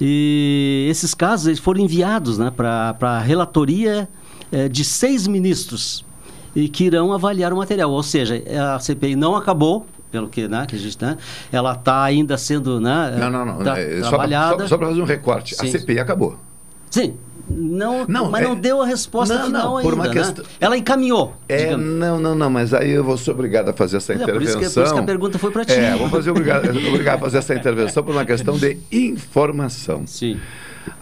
[0.00, 4.08] E esses casos eles foram enviados né, para a relatoria
[4.50, 6.04] eh, de seis ministros
[6.56, 7.90] e que irão avaliar o material.
[7.90, 8.42] Ou seja,
[8.74, 11.16] a CPI não acabou, pelo que, né, que a gente, né,
[11.50, 13.64] ela está ainda sendo, né, Não, não, não.
[13.64, 14.62] tá- é, só pra- trabalhada.
[14.64, 15.54] Só, só para fazer um recorte.
[15.54, 15.70] A Sim.
[15.72, 16.36] CPI acabou.
[16.90, 17.14] Sim.
[17.50, 19.96] Não, Não, mas é- não deu a resposta Não, final não, ainda.
[19.96, 20.08] né?
[20.10, 21.34] questão- Ela encaminhou.
[21.48, 21.84] É, digamos.
[21.86, 24.52] não, não, não, mas aí eu vou ser obrigado a fazer essa Olha, por isso
[24.52, 24.60] intervenção.
[24.60, 25.72] que- por isso que a pergunta foi pra ti.
[25.72, 30.06] É, vou fazer obrigado, obrigado a fazer essa intervenção por uma questão de informação.
[30.06, 30.38] Sim.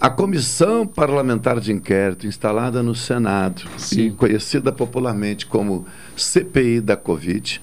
[0.01, 4.01] A comissão parlamentar de inquérito instalada no Senado Sim.
[4.07, 7.61] e conhecida popularmente como CPI da Covid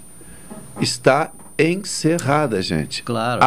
[0.81, 3.03] está encerrada, gente.
[3.03, 3.43] Claro,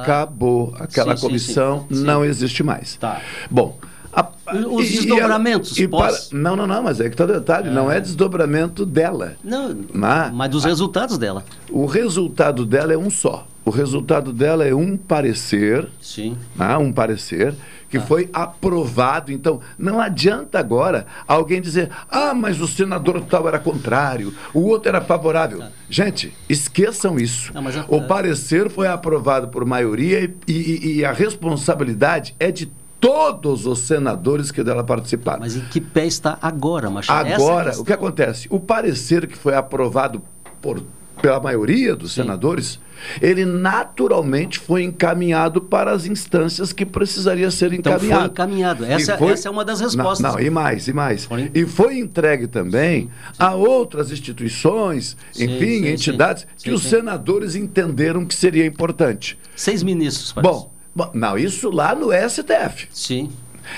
[0.00, 0.74] Acabou.
[0.78, 2.04] Aquela Sim, comissão sim, sim.
[2.04, 2.96] não existe mais.
[2.96, 3.20] Tá.
[3.50, 3.78] Bom,
[4.12, 4.28] a-
[4.70, 8.00] Os desdobramentos e para- Não, não, não, mas é que tá o detalhe, não é
[8.00, 9.36] desdobramento dela.
[9.42, 11.44] Não, Mas, mas dos resultados dela.
[11.70, 13.46] o resultado dela é um só.
[13.64, 16.36] O resultado dela é um parecer, Sim.
[16.80, 17.54] um parecer
[17.92, 19.30] que foi aprovado.
[19.30, 24.88] Então, não adianta agora alguém dizer, ah, mas o senador tal era contrário, o outro
[24.88, 25.62] era favorável.
[25.90, 27.52] Gente, esqueçam isso.
[27.52, 33.66] Não, o parecer foi aprovado por maioria e, e- e a responsabilidade é de todos
[33.66, 35.40] os senadores que dela participaram.
[35.40, 37.28] Mas em que pé está agora, Machado?
[37.28, 38.46] É Agora, o que acontece?
[38.50, 40.22] O parecer que foi aprovado
[40.62, 40.82] por,
[41.20, 42.80] pela maioria dos senadores,
[43.20, 48.32] ele naturalmente foi encaminhado para as instâncias que precisaria ser Então foi encaminhado.
[48.32, 48.84] encaminhado.
[48.84, 50.32] Essa, foi- essa é uma das Não, respostas.
[50.34, 51.28] Não, e mais, e mais.
[51.54, 56.48] E foi entregue também a outras instituições, Sim, enfim, sim, entidades, sim.
[56.64, 56.88] que Sim, os sim.
[56.90, 59.38] senadores entenderam que seria importante.
[59.56, 60.52] Seis ministros, parece.
[60.52, 62.88] Bom, bom, não, isso lá no STF.
[62.92, 63.30] Sim.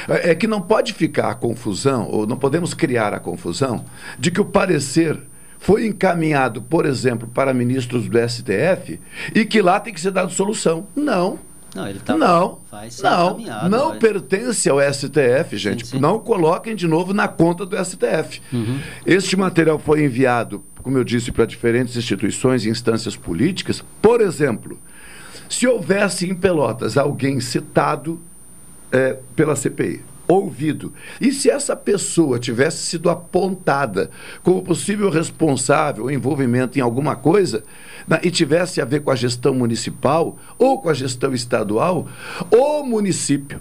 [0.09, 3.85] É é que não pode ficar a confusão, ou não podemos criar a confusão,
[4.19, 5.21] de que o parecer
[5.65, 9.01] foi encaminhado, por exemplo, para ministros do STF
[9.35, 10.87] e que lá tem que ser dado solução.
[10.95, 11.39] Não.
[11.75, 12.59] Não, ele tá, não,
[13.03, 13.99] não, não vai.
[13.99, 15.87] pertence ao STF, gente.
[15.87, 15.99] sim.
[15.99, 18.43] Não coloquem de novo na conta do STF.
[18.53, 18.79] Uhum.
[19.07, 23.83] Este material foi enviado, como eu disse, para diferentes instituições e instâncias políticas.
[24.03, 24.79] Por exemplo,
[25.49, 28.21] se houvesse em Pelotas alguém citado
[28.93, 30.93] eh, pela CPI, ouvido.
[31.21, 34.11] E se essa pessoa tivesse sido apontada
[34.43, 37.63] como possível responsável, envolvimento em alguma coisa,
[38.07, 42.09] né, e tivesse a ver com a gestão municipal ou com a gestão estadual,
[42.51, 43.61] o município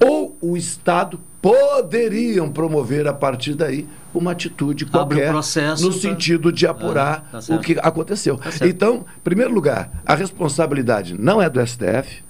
[0.00, 6.52] ou o Estado poderiam promover a partir daí uma atitude qualquer um processo no sentido
[6.52, 8.36] de apurar Ah, tá o que aconteceu.
[8.36, 12.22] Tá então, em primeiro lugar, a responsabilidade não é do STF,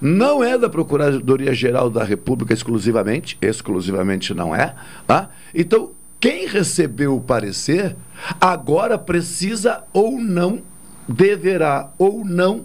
[0.00, 4.74] não é da Procuradoria-Geral da República exclusivamente, exclusivamente não é.
[5.06, 5.30] Tá?
[5.54, 7.96] Então, quem recebeu o parecer
[8.40, 10.60] agora precisa ou não,
[11.08, 12.64] deverá ou não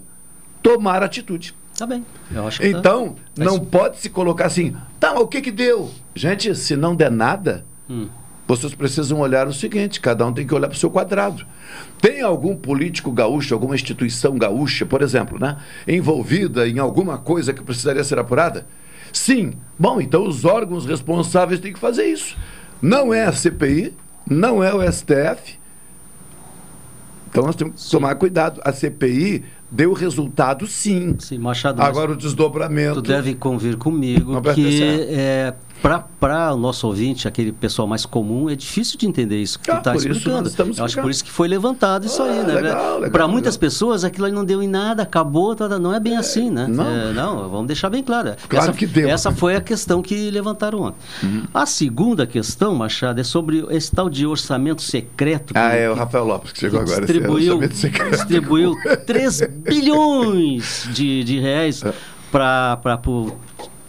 [0.62, 1.54] tomar atitude.
[1.78, 2.06] Tá bem.
[2.34, 5.42] Eu acho que tá- Então, tá não pode se colocar assim, tá, mas o que
[5.42, 5.90] que deu?
[6.16, 8.08] Gente, se não der nada, Hum.
[8.48, 11.46] Vocês precisam olhar o seguinte, cada um tem que olhar para o seu quadrado.
[12.02, 17.64] Tem algum político gaúcho, alguma instituição gaúcha, por exemplo, né, envolvida em alguma coisa que
[17.64, 18.68] precisaria ser apurada?
[19.12, 19.54] Sim.
[19.78, 22.36] Bom, então os órgãos responsáveis têm que fazer isso.
[22.82, 23.94] Não é a CPI,
[24.30, 25.58] não é o STF.
[27.30, 28.60] Então nós temos que tomar cuidado.
[28.64, 31.16] A CPI deu resultado sim.
[31.18, 31.82] Sim, Machado.
[31.82, 33.02] Agora o desdobramento.
[33.02, 35.54] Tu deve convir comigo que é,
[36.20, 39.80] para o nosso ouvinte, aquele pessoal mais comum, é difícil de entender isso que Ah,
[39.80, 40.48] está explicando.
[40.48, 42.44] estamos Eu acho por isso que foi levantado isso Ah, aí,
[43.02, 43.10] né?
[43.10, 46.16] Para muitas pessoas aquilo aí não deu em nada, acabou, tá, tá, não é bem
[46.16, 46.68] assim, né?
[46.70, 46.88] não.
[46.88, 48.34] É, não, vamos deixar bem claro.
[48.48, 49.10] Claro essa, que deu.
[49.10, 50.98] Essa foi a questão que levantaram ontem.
[51.22, 51.44] Uhum.
[51.54, 55.54] A segunda questão, Machado, é sobre esse tal de orçamento secreto.
[55.54, 57.06] que- Ah, é o Rafael Lopes que chegou que agora.
[57.06, 58.74] distribuiu, distribuiu
[59.06, 61.94] 3 bilhões de, de reais É.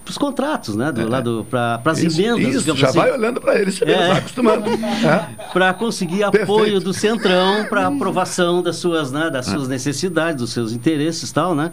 [0.04, 0.92] para os contratos, né?
[0.92, 2.54] Do, lado para as emendas.
[2.54, 2.98] isso, já assim.
[2.98, 4.08] vai olhando para ele, você É.
[4.08, 4.64] vai acostumando.
[5.04, 5.44] É.
[5.52, 10.72] Para conseguir apoio do Centrão para aprovação das suas, né, das suas necessidades, dos seus
[10.72, 11.72] interesses e tal, né?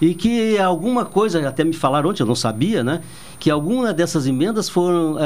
[0.00, 3.00] E que alguma coisa, até me falaram ontem, eu não sabia, né?
[3.38, 5.16] Que alguma dessas emendas foram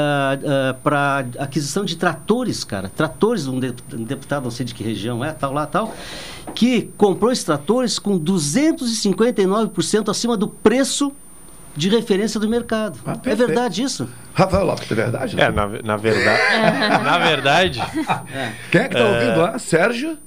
[0.83, 2.89] para aquisição de tratores, cara.
[2.95, 5.93] Tratores, um, de- um deputado, não sei de que região é, tal lá, tal,
[6.55, 11.11] que comprou esses tratores com 259% acima do preço
[11.75, 12.99] de referência do mercado.
[13.05, 13.47] é perfeito.
[13.47, 14.09] verdade isso?
[14.33, 15.39] Rafael Lopes, é verdade?
[15.39, 16.41] É, na, na verdade.
[17.03, 17.81] na verdade.
[18.71, 19.13] Quem é que está É.
[19.13, 19.59] ouvindo lá?
[19.59, 20.17] Sérgio?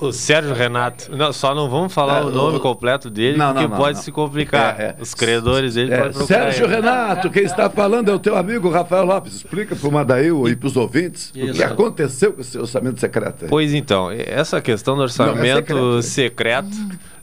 [0.00, 1.14] O Sérgio Renato.
[1.16, 3.96] Não, só não vamos falar É, o nome o- completo dele, Não, porque não, pode
[3.96, 4.02] não.
[4.02, 4.80] se complicar.
[4.80, 4.96] É, é.
[5.00, 6.74] Os credores dele É, podem procurar Sérgio ele.
[6.76, 9.34] Renato, quem está falando é o teu amigo Rafael Lopes.
[9.36, 11.64] Explica para o Madail e para os ouvintes o que Isso.
[11.64, 13.44] aconteceu com esse orçamento secreto.
[13.44, 13.48] aí.
[13.48, 16.68] Pois então, essa questão do orçamento Não, é secreto,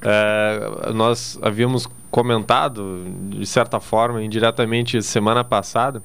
[0.02, 6.02] eh, nós havíamos comentado, de certa forma, indiretamente semana passada,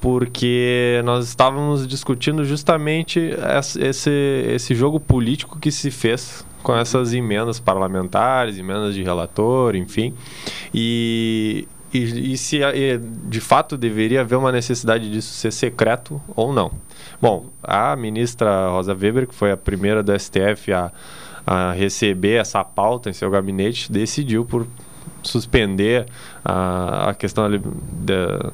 [0.00, 3.20] porque nós estávamos discutindo justamente
[3.58, 4.10] es- esse,
[4.54, 10.14] esse jogo político que se fez com essas emendas parlamentares, emendas de relator, enfim,
[10.74, 12.60] e, e, e se
[13.26, 16.70] de fato deveria haver uma necessidade disso ser secreto ou não.
[17.20, 20.90] Bom, a ministra Rosa Weber, que foi a primeira do STF a,
[21.46, 24.66] a receber essa pauta em seu gabinete, decidiu por
[25.22, 26.06] suspender
[26.44, 28.52] a, a questão da,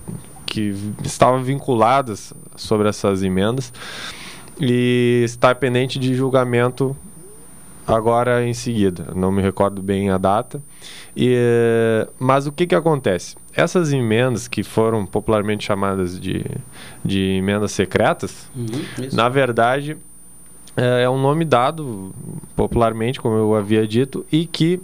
[0.56, 3.70] que estavam vinculadas sobre essas emendas
[4.58, 6.96] e está pendente de julgamento
[7.86, 9.08] agora em seguida.
[9.14, 10.62] Não me recordo bem a data.
[11.14, 13.36] E, mas o que, que acontece?
[13.52, 16.42] Essas emendas que foram popularmente chamadas de,
[17.04, 18.50] de emendas secretas,
[18.98, 19.14] isso.
[19.14, 19.98] na verdade,
[20.74, 22.14] é, é um nome dado
[22.56, 24.80] popularmente, como eu havia dito, e que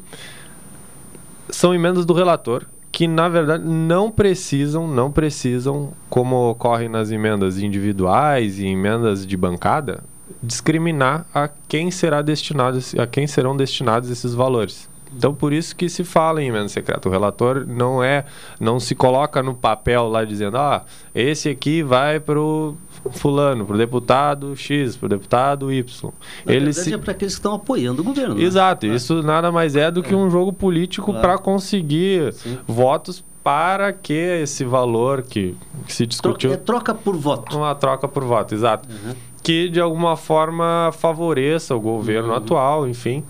[1.48, 2.66] são emendas do relator
[3.02, 9.36] que na verdade não precisam, não precisam, como ocorre nas emendas individuais e emendas de
[9.36, 10.04] bancada,
[10.40, 14.88] discriminar a quem será destinado, a quem serão destinados esses valores.
[15.16, 17.08] Então por isso que se fala em emenda secreta.
[17.08, 18.24] O relator não é,
[18.58, 22.76] não se coloca no papel lá dizendo, ah, esse aqui vai pro
[23.10, 26.12] fulano, pro deputado X, pro deputado Y.
[26.46, 28.34] Na Ele verdade se é para aqueles que estão apoiando o governo.
[28.36, 28.42] né?
[28.42, 31.20] Exato, isso nada mais é do que um jogo político Claro.
[31.20, 32.34] para conseguir
[32.66, 36.52] votos para que esse valor que, que se discutiu.
[36.52, 37.56] É troca por voto.
[37.58, 38.88] Uma troca por voto, exato.
[39.42, 43.24] Que de alguma forma favoreça o governo atual, enfim,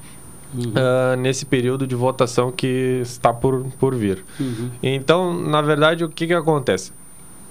[0.75, 4.25] ah, nesse período de votação que está por, por vir.
[4.83, 6.93] Então, na verdade, o que, que acontece?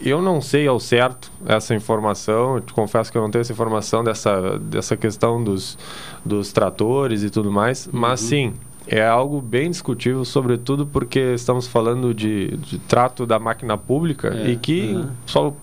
[0.03, 4.03] Eu não sei ao certo essa informação, te confesso que eu não tenho essa informação
[4.03, 5.77] dessa, dessa questão dos,
[6.25, 8.53] dos tratores e tudo mais, mas sim,
[8.87, 14.49] é algo bem discutível, sobretudo porque estamos falando de, de trato da máquina pública É,
[14.49, 15.11] e que aham.
[15.27, 15.53] só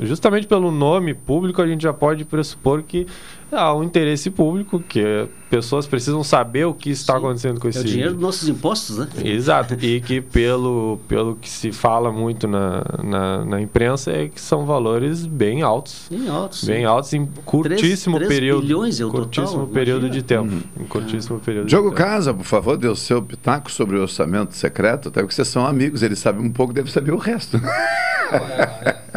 [0.00, 3.06] Justamente pelo nome público, a gente já pode pressupor que
[3.50, 7.78] há um interesse público, que pessoas precisam saber o que está acontecendo com esse...
[7.78, 9.08] É o dinheiro dos nossos impostos, né?
[9.24, 9.74] Exato.
[9.82, 14.66] E que pelo, pelo que se fala muito na, na, na imprensa é que são
[14.66, 16.06] valores bem altos.
[16.10, 16.64] Bem altos.
[16.64, 18.62] Bem altos em curtíssimo Três- três período.
[18.62, 20.14] bilhões é o curtíssimo total, período imagina.
[20.20, 20.68] de tempo.
[20.78, 22.08] Em curtíssimo período Diogo de tempo.
[22.08, 25.66] Casa, por favor, dê o seu pitaco sobre o orçamento secreto, até porque vocês são
[25.66, 27.58] amigos, ele sabe um pouco, deve saber o resto.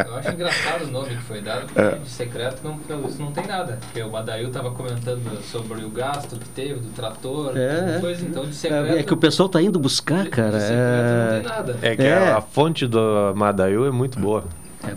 [0.06, 1.90] Eu acho engraçado o nome que foi dado, porque É.
[1.96, 3.78] de secreto não, visto não tem nada.
[3.80, 8.44] Porque o Adail estava comentando sobre o gasto que teve do trator, É, coisa, então
[8.46, 8.86] de secreto.
[8.94, 10.58] É, é que o pessoal tá indo buscar, cara.
[10.58, 11.42] É,
[11.82, 12.32] É que É.
[12.32, 14.44] a fonte do Madail é muito boa.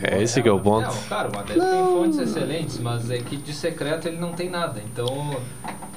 [0.01, 0.88] É, esse que é o ponto.
[0.88, 4.49] Não, claro, o Adail tem fontes excelentes, mas é que de secreto ele não tem
[4.49, 4.81] nada.
[4.83, 5.36] Então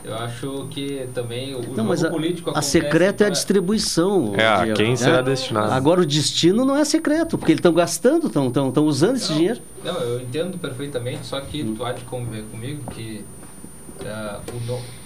[0.04, 4.34] eu acho que também o Não, jogo mas a, político a secreto é a distribuição.
[4.36, 4.96] É, a quem né?
[4.96, 5.72] será destinado.
[5.72, 9.60] Agora o destino não é secreto, porque eles estão gastando, estão usando esse dinheiro.
[9.84, 13.24] Não, eu entendo perfeitamente, só que tu há de conviver comigo que
[14.04, 14.40] ah,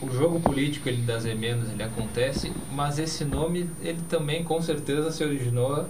[0.02, 4.60] o, o jogo político ele das emendas ele acontece, mas esse nome ele também com
[4.60, 5.86] certeza se originou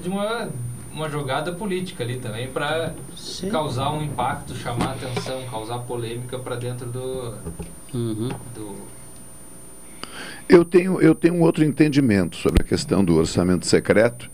[0.00, 0.48] de uma
[0.92, 2.94] uma jogada política ali também para
[3.50, 7.34] causar um impacto, chamar atenção, causar polêmica para dentro do,
[7.94, 8.28] Uhum.
[8.54, 8.74] do
[10.48, 14.30] Eu tenho, eu tenho um outro entendimento sobre a questão do orçamento secreto.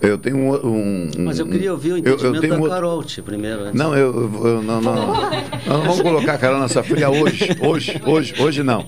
[0.00, 0.54] Eu tenho um.
[0.66, 3.60] um- Mas eu queria ouvir o eu- eu entendimento tenho da um Carol Tchê, primeiro.
[3.64, 3.74] antes.
[3.74, 5.20] Não, eu, eu- eu- não, não, não.
[5.82, 8.86] Vamos colocar a Carol nessa fria hoje, hoje, hoje, hoje não.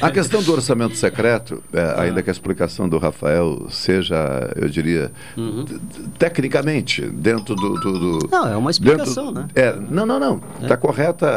[0.00, 5.10] A questão do orçamento secreto, é, ainda que a explicação do Rafael seja, eu diria,
[5.34, 5.78] t-
[6.18, 7.74] tecnicamente, dentro do.
[7.78, 9.48] do- do- Não, é uma explicação, dentro- né?
[9.54, 10.40] É, não, não, não.
[10.62, 11.36] Está correta a,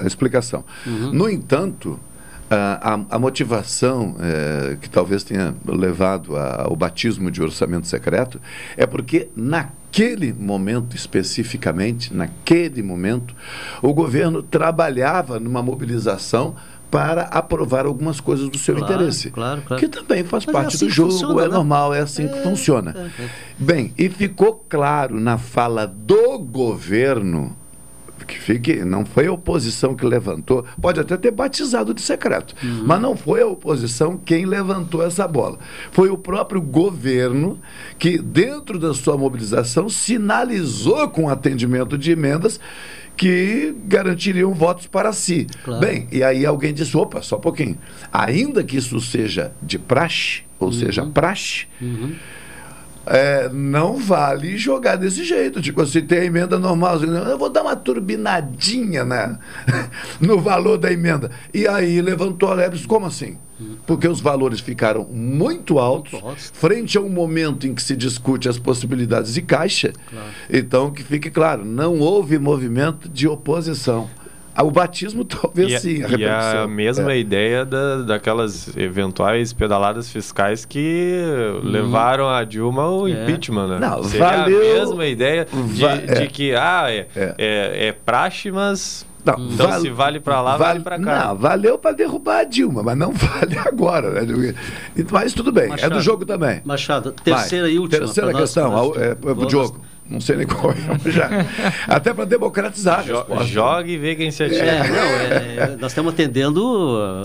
[0.00, 0.62] a- a explicação.
[0.84, 1.98] No entanto,
[2.50, 8.40] a, a- motivação é, que talvez tenha levado a- ao batismo de orçamento secreto
[8.76, 13.34] é porque naquele momento especificamente, naquele momento,
[13.82, 16.54] o governo trabalhava numa mobilização
[16.88, 19.80] para aprovar algumas coisas do seu Claro, interesse, claro, claro.
[19.82, 21.54] que também faz Mas é parte assim do jogo, funciona, é né?
[21.54, 22.94] normal, é assim que funciona.
[22.96, 23.28] é, é.
[23.58, 27.56] Bem, e ficou claro na fala do governo
[28.26, 32.54] que fique, não foi a oposição que levantou, pode até ter batizado de secreto,
[32.84, 35.58] mas não foi a oposição quem levantou essa bola.
[35.92, 37.58] Foi o próprio governo
[37.98, 42.60] que, dentro da sua mobilização, sinalizou com o atendimento de emendas
[43.16, 45.46] que garantiriam votos para si.
[45.64, 45.80] Claro.
[45.80, 47.78] Bem, e aí alguém disse: opa, só um pouquinho.
[48.12, 51.66] Ainda que isso seja de praxe, ou seja, praxe,
[53.06, 55.62] é, não vale jogar desse jeito.
[55.62, 59.38] Tipo assim, tem a emenda normal, eu vou dar uma turbinadinha né,
[60.20, 61.30] no valor da emenda.
[61.54, 63.38] E aí levantou a lebre, como assim?
[63.86, 66.20] Porque os valores ficaram muito altos,
[66.52, 69.94] frente a um momento em que se discute as possibilidades de caixa.
[70.50, 74.10] Então, que fique claro, não houve movimento de oposição.
[74.56, 77.18] Ah, O batismo talvez E, a- sim, a e a mesma É.
[77.18, 81.20] ideia da, daquelas eventuais pedaladas fiscais que
[81.62, 83.10] levaram a Dilma ao É.
[83.10, 83.78] impeachment, né?
[83.78, 86.26] Não, Seria valeu- a mesma ideia de, Va- de é.
[86.26, 87.34] que, ah, é, É.
[87.38, 87.86] é.
[87.88, 91.26] é praxe, mas Não, então val- se vale pra lá, vale, pra cá.
[91.26, 94.10] Não, valeu para derrubar a Dilma, mas não vale agora.
[94.24, 94.54] Né?
[95.10, 95.94] Mas tudo bem, é Machado.
[95.94, 96.62] do jogo também.
[96.64, 97.74] Machado, terceira Vai.
[97.74, 98.00] e última.
[98.04, 98.96] Terceira questão, nós.
[98.96, 99.80] é, pro Diogo.
[100.08, 101.28] Não sei nem qual é, já.
[101.88, 103.02] Até para democratizar.
[103.04, 104.64] Jo- joga e vê quem se atira.
[104.64, 104.96] É, não,
[105.64, 106.62] é, nós estamos atendendo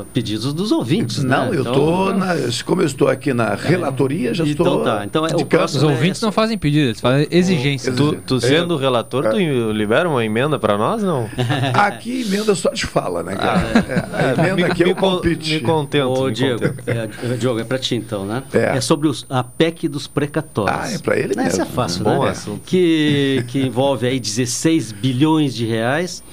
[0.01, 1.23] uh, pedidos dos ouvintes.
[1.23, 1.57] Não, né?
[1.57, 2.27] eu Então, estou, na,
[2.65, 4.83] como eu estou aqui na relatoria, já Então estou.
[4.83, 7.91] tá, então é- o próximo Os ouvintes não fazem pedido, eles fazem exigência.
[7.93, 9.71] Tu, tu sendo o relator, tu É.
[9.71, 11.29] libera uma emenda pra nós, não?
[11.75, 13.61] Aqui emenda só de fala, né, cara?
[13.87, 15.53] É, a emenda me, aqui é o palpite.
[15.55, 16.07] me contento.
[16.09, 16.83] Ô, me Diego, contento.
[16.87, 18.41] é, Diogo, é para ti então, né?
[18.53, 18.81] É.
[18.81, 20.75] sobre os- a PEC dos precatórios.
[20.79, 21.61] Ah, é pra ele Essa mesmo.
[21.61, 22.29] é fácil, Bom né?
[22.31, 22.61] assunto.
[22.71, 26.23] Que, que envolve aí 16 bilhões de reais.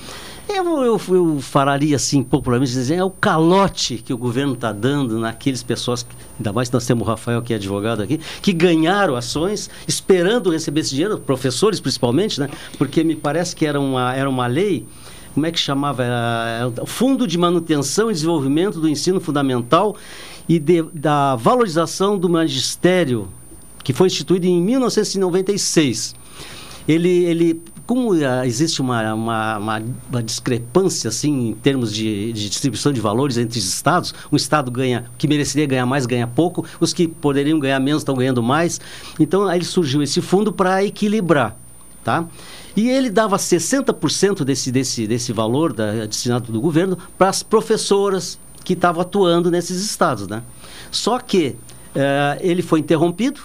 [0.49, 5.18] Eu, eu, eu falaria assim, popularmente dizendo, é o calote que o governo está dando
[5.18, 6.07] naqueles pessoas,
[6.39, 10.49] ainda mais que nós temos o Rafael, que é advogado aqui, que ganharam ações esperando
[10.51, 12.49] receber esse dinheiro, professores principalmente, né?
[12.78, 14.86] Porque me parece que era uma, era uma lei
[15.34, 16.05] como é que chamava?
[16.05, 19.97] Era, Fundo de Manutenção e Desenvolvimento do Ensino Fundamental
[20.49, 23.28] e de- da valorização do magistério,
[23.84, 26.14] que foi instituído em 1996.
[26.89, 28.14] Ele, ele como
[28.45, 33.59] existe uma, uma, uma- uma discrepância assim em termos de, de distribuição de valores entre
[33.59, 37.78] os estados, um estado ganha que mereceria ganhar mais ganha pouco, os que poderiam ganhar
[37.80, 38.80] menos estão ganhando mais.
[39.20, 41.57] Então aí surgiu esse fundo para equilibrar,
[42.05, 42.26] tá?
[42.76, 48.39] E ele dava 60% desse, desse, desse valor da, destinado do governo para as professoras
[48.64, 50.43] que estavam atuando nesses estados, né?
[50.91, 51.57] Só que
[51.95, 53.41] eh, ele foi interrompido,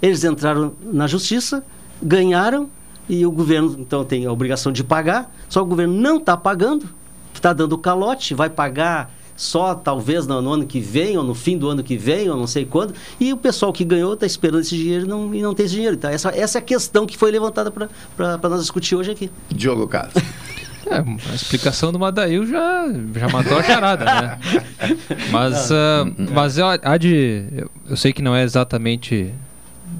[0.00, 1.62] eles entraram na justiça,
[2.02, 2.68] ganharam
[3.08, 6.36] e o governo então tem a obrigação de pagar, só que o governo não está
[6.36, 6.88] pagando,
[7.34, 11.58] está dando calote, vai pagar só talvez no, no, ano que vem, ou no fim
[11.58, 14.60] do ano que vem, ou não sei quando, e o pessoal que ganhou está esperando
[14.60, 15.96] esse dinheiro e não, e não tem esse dinheiro.
[15.96, 19.30] Então, essa, essa é a questão que foi levantada para nós discutir hoje aqui.
[19.50, 20.24] Diogo Castro.
[20.86, 22.84] É, a explicação do Madail já,
[23.14, 24.38] já matou a charada, né?
[25.32, 29.32] Mas, uh, mas eu, há de, eu sei que não é exatamente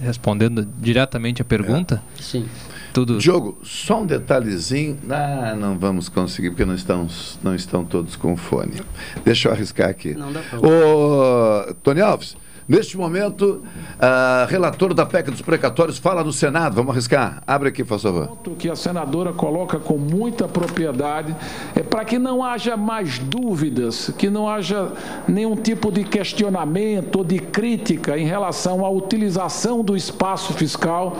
[0.01, 2.03] respondendo diretamente a pergunta.
[2.19, 2.23] É.
[2.23, 2.49] Sim.
[2.93, 3.19] Tudo...
[3.19, 4.99] Diogo, só um detalhezinho.
[5.11, 7.09] Ah, não vamos conseguir, porque não estão,
[7.43, 8.81] não estão todos com fone.
[9.25, 10.15] Deixa eu arriscar aqui.
[10.15, 10.61] Não dá pra...
[10.61, 12.37] Ô, Tony Alves,
[12.67, 16.75] Neste momento, uh, relator da PEC dos precatórios fala no Senado.
[16.75, 17.43] Vamos arriscar.
[17.47, 18.39] Abre aqui, por favor.
[18.47, 21.37] O que a senadora coloca com muita propriedade
[21.77, 24.93] é para que não haja mais dúvidas, que não haja
[25.29, 31.19] nenhum tipo de questionamento ou de crítica em relação à utilização do espaço fiscal,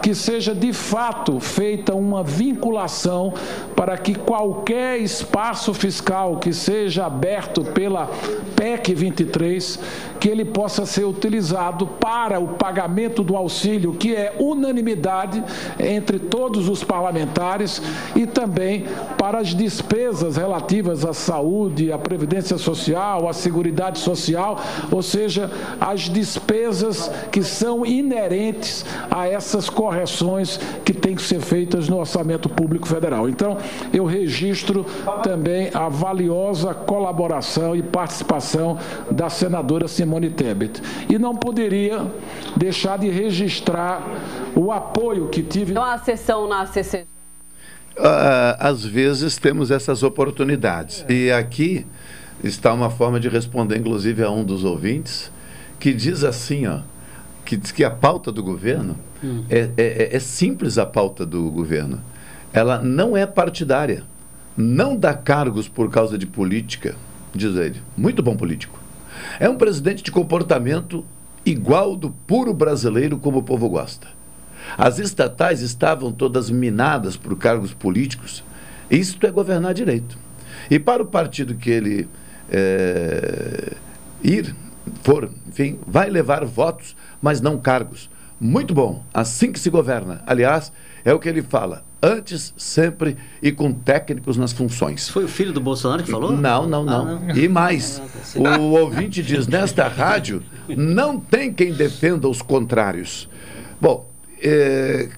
[0.00, 3.34] que seja de fato feita uma vinculação
[3.74, 8.08] para que qualquer espaço fiscal que seja aberto pela
[8.54, 9.80] PEC 23,
[10.20, 15.42] que ele possa ser utilizado para o pagamento do auxílio, que é unanimidade
[15.78, 17.80] entre todos os parlamentares,
[18.14, 18.84] e também
[19.18, 24.60] para as despesas relativas à saúde, à previdência social, à seguridade social,
[24.90, 31.88] ou seja, as despesas que são inerentes a essas correções que têm que ser feitas
[31.88, 33.28] no orçamento público federal.
[33.28, 33.56] Então,
[33.92, 34.84] eu registro
[35.22, 38.78] também a valiosa colaboração e participação
[39.10, 40.73] da senadora Simone Tebet.
[41.08, 42.06] E não poderia
[42.56, 44.02] deixar de registrar
[44.54, 45.72] o apoio que tive.
[45.72, 47.06] Então, a sessão na CC.
[47.96, 51.04] Uh, às vezes temos essas oportunidades.
[51.08, 51.86] E aqui
[52.42, 55.30] está uma forma de responder, inclusive, a um dos ouvintes,
[55.78, 56.80] que diz assim, ó,
[57.44, 59.44] que diz que a pauta do governo hum.
[59.48, 62.00] é, é, é simples a pauta do governo.
[62.52, 64.04] Ela não é partidária.
[64.56, 66.94] Não dá cargos por causa de política,
[67.34, 67.80] diz ele.
[67.96, 68.78] Muito bom político.
[69.38, 71.04] É um presidente de comportamento
[71.44, 74.08] igual do puro brasileiro como o povo gosta.
[74.78, 78.42] As estatais estavam todas minadas por cargos políticos.
[78.90, 80.18] Isto é governar direito.
[80.70, 82.08] E para o partido que ele
[82.50, 83.72] é,
[84.22, 84.54] ir,
[85.02, 88.10] for, enfim, vai levar votos, mas não cargos.
[88.40, 90.22] Muito bom, assim que se governa.
[90.26, 90.72] Aliás,
[91.04, 95.08] é o que ele fala antes, sempre e com técnicos nas funções.
[95.08, 96.30] Foi o filho do Bolsonaro que falou?
[96.32, 97.08] Não, não, não.
[97.08, 97.36] Ah, não.
[97.36, 103.28] E mais, ah, tá o ouvinte diz: nesta rádio não tem quem defenda os contrários.
[103.80, 104.08] Bom,
[104.42, 105.08] é,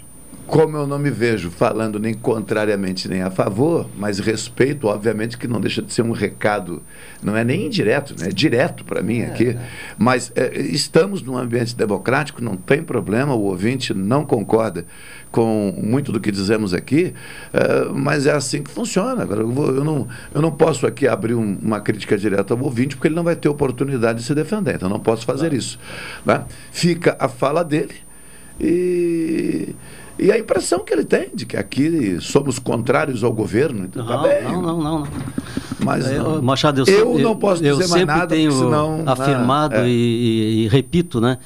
[0.47, 5.49] como eu não me vejo falando nem contrariamente nem a favor, mas respeito, obviamente, que
[5.49, 6.83] não deixa de ser um recado,
[7.23, 8.29] não é nem indireto, né?
[8.29, 9.49] é direto para mim é, aqui.
[9.49, 9.59] É.
[9.99, 14.87] Mas é, estamos num ambiente democrático, não tem problema, o ouvinte não concorda
[15.31, 17.13] com muito do que dizemos aqui,
[17.53, 19.23] é, mas é assim que funciona.
[19.23, 22.63] Agora, eu, vou, eu, não, eu não posso aqui abrir um, uma crítica direta ao
[22.63, 25.57] ouvinte, porque ele não vai ter oportunidade de se defender, então não posso fazer claro.
[25.57, 25.79] isso.
[26.25, 26.45] Né?
[26.71, 27.95] Fica a fala dele
[28.61, 29.75] e
[30.19, 33.85] e a impressão que ele tem de que aqui somos contrários ao governo.
[33.85, 34.45] Então, não, tá bem.
[34.45, 35.09] não, não, não, não.
[35.79, 36.41] Mas não.
[36.43, 39.89] Machado, eu, eu, não posso eu, dizer mais nada, tenho senão, afirmado é.
[39.89, 41.39] e, e, repito, né?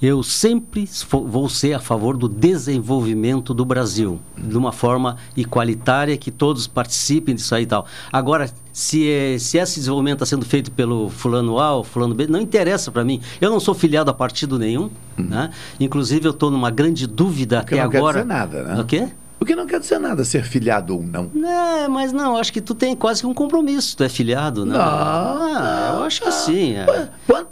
[0.00, 6.30] Eu sempre vou ser a favor do desenvolvimento do Brasil, de uma forma igualitária, que
[6.30, 7.86] todos participem disso aí e tal.
[8.12, 12.26] Agora, se, é, se esse desenvolvimento está sendo feito pelo fulano A ou fulano B,
[12.26, 13.20] não interessa para mim.
[13.40, 15.24] Eu não sou filiado a partido nenhum, hum.
[15.24, 15.50] né?
[15.80, 18.24] Inclusive eu estou numa grande dúvida Porque até agora.
[18.24, 18.80] Não quer dizer nada, né?
[18.80, 19.08] O quê?
[19.40, 21.30] O que não quer dizer nada ser filiado ou não.
[21.44, 24.76] É, mas não, acho que tu tem quase que um compromisso, tu é filiado, né?
[24.76, 26.74] Não, ah, eu acho que sim.
[26.74, 27.08] É.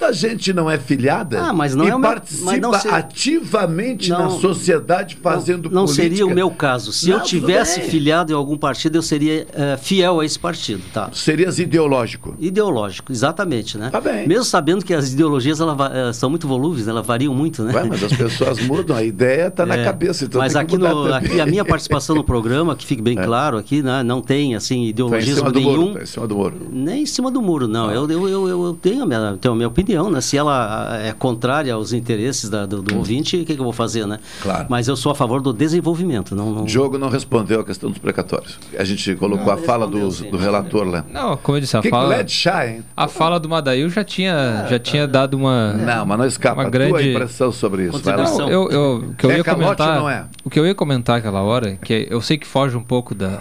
[0.07, 2.95] Quanta gente não é filiada ah, mas não e é participa meu, ser...
[2.95, 6.03] ativamente não, na sociedade fazendo não, não política?
[6.03, 6.93] Não seria o meu caso.
[6.93, 10.83] Se não, eu tivesse filiado em algum partido, eu seria uh, fiel a esse partido,
[10.93, 11.11] tá?
[11.13, 12.37] Serias ideológico?
[12.39, 13.91] Ideológico, exatamente, né?
[13.91, 14.29] Tá bem.
[14.29, 16.93] Mesmo sabendo que as ideologias elas, uh, são muito volúveis, né?
[16.93, 17.75] elas variam muito, né?
[17.75, 21.13] Ué, mas as pessoas mudam, a ideia está é, na cabeça, então Mas aqui, no,
[21.13, 23.25] aqui a minha participação no programa que fique bem é.
[23.25, 24.03] claro aqui, né?
[24.03, 25.77] não tem assim ideologismo tá nenhum.
[25.77, 26.55] Muro, tá em cima do muro.
[26.71, 27.89] Nem em cima do muro, não.
[27.89, 27.95] Ah.
[27.95, 30.21] Eu, eu, eu, eu, tenho, a minha, tenho a minha opinião, né?
[30.21, 32.99] Se ela é contrária aos interesses da, do, do hum.
[32.99, 34.19] ouvinte, o que, que, eu vou fazer, né?
[34.43, 34.67] Claro.
[34.69, 36.35] Mas eu sou a favor do desenvolvimento.
[36.35, 36.65] Não, não...
[36.65, 38.59] Diogo não respondeu a questão dos precatórios.
[38.79, 41.05] A gente colocou não, a fala do, do relator lá.
[41.11, 42.25] Não, como eu disse, a que fala.
[42.25, 42.85] Que chá, hein?
[42.97, 45.73] A fala do Madail já tinha, já tinha dado uma.
[45.73, 46.63] Não, mas não escapa.
[46.63, 46.91] Uma grande...
[46.93, 48.03] tua impressão sobre isso.
[48.05, 50.25] Não, eu, eu, que eu é ia comentar, não é?
[50.45, 53.41] O que eu ia comentar aquela hora, que eu sei que foge um pouco da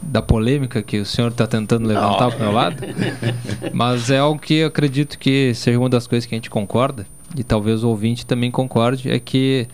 [0.00, 2.76] da, polêmica que o senhor está tentando levantar para o meu lado,
[3.72, 7.06] mas é algo que eu acredito que seja uma das coisas que a gente concorda,
[7.36, 9.66] e talvez o ouvinte também concorde, é que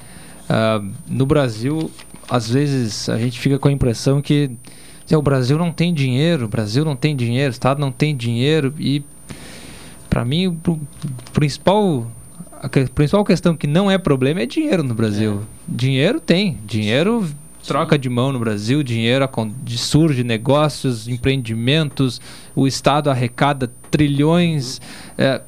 [0.48, 1.90] uh, no Brasil
[2.28, 4.50] às vezes a gente fica com a impressão que
[5.04, 8.14] assim, o Brasil não tem dinheiro, o Brasil não tem dinheiro, o Estado não tem
[8.14, 9.02] dinheiro e
[10.10, 10.78] para mim o
[11.32, 12.06] principal
[12.60, 15.42] a principal questão que não é problema é dinheiro no Brasil.
[15.42, 15.44] É.
[15.68, 17.26] Dinheiro tem, dinheiro
[17.68, 19.22] troca de mão no Brasil, dinheiro
[19.76, 22.18] surge negócios, empreendimentos,
[22.56, 24.80] o Estado arrecada trilhões.
[25.18, 25.42] É,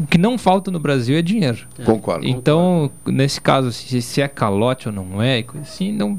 [0.00, 1.66] o que não falta no Brasil é dinheiro.
[1.78, 1.84] É.
[1.84, 2.26] Concordo.
[2.26, 6.18] Então, nesse caso, se, se, é calote ou não é, assim, não,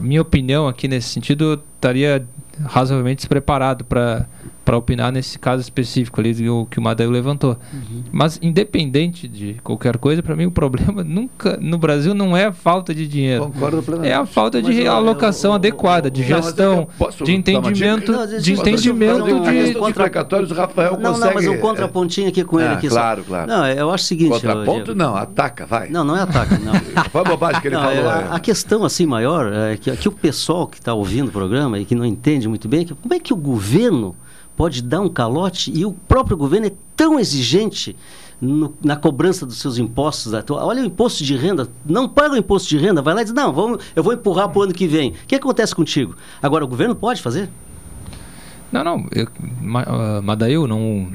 [0.00, 2.24] minha opinião aqui nesse sentido eu estaria
[2.64, 4.26] razoavelmente despreparado para
[4.64, 6.34] para opinar nesse caso específico ali
[6.70, 7.56] que o Madail levantou.
[7.72, 8.02] Uhum.
[8.10, 12.52] Mas independente de qualquer coisa, para mim o problema nunca no Brasil não é a
[12.52, 13.46] falta de dinheiro.
[13.46, 14.12] Concordo plenamente.
[14.12, 16.88] É a falta de alocação adequada, de gestão,
[17.24, 21.26] de entendimento, não, de entendimento de contraprecatórios, o Rafael não, consegue...
[21.26, 22.88] Não, mas um contrapontinho aqui com ele aqui.
[22.88, 23.48] Claro, claro.
[23.48, 24.30] Não, eu acho o seguinte...
[24.30, 25.88] Contraponto não, ataca, vai.
[25.88, 26.72] Não, não é ataca, não.
[27.10, 28.10] Foi a bobagem que ele não, falou.
[28.10, 28.28] A, é.
[28.30, 31.84] a, questão assim maior é que, que o pessoal que está ouvindo o programa e
[31.84, 34.14] que não entende muito bem, que, como é que o governo
[34.62, 37.96] pode dar um calote e o próprio governo é tão exigente
[38.40, 40.32] no, na cobrança dos seus impostos.
[40.50, 43.34] Olha o imposto de renda, não paga o imposto de renda, vai lá e diz,
[43.34, 45.10] não, vamos, eu vou empurrar para o ano que vem.
[45.10, 46.14] O que acontece contigo?
[46.40, 47.50] Agora, o governo pode fazer?
[48.70, 51.12] Não, não, eu, uh, Madail, não,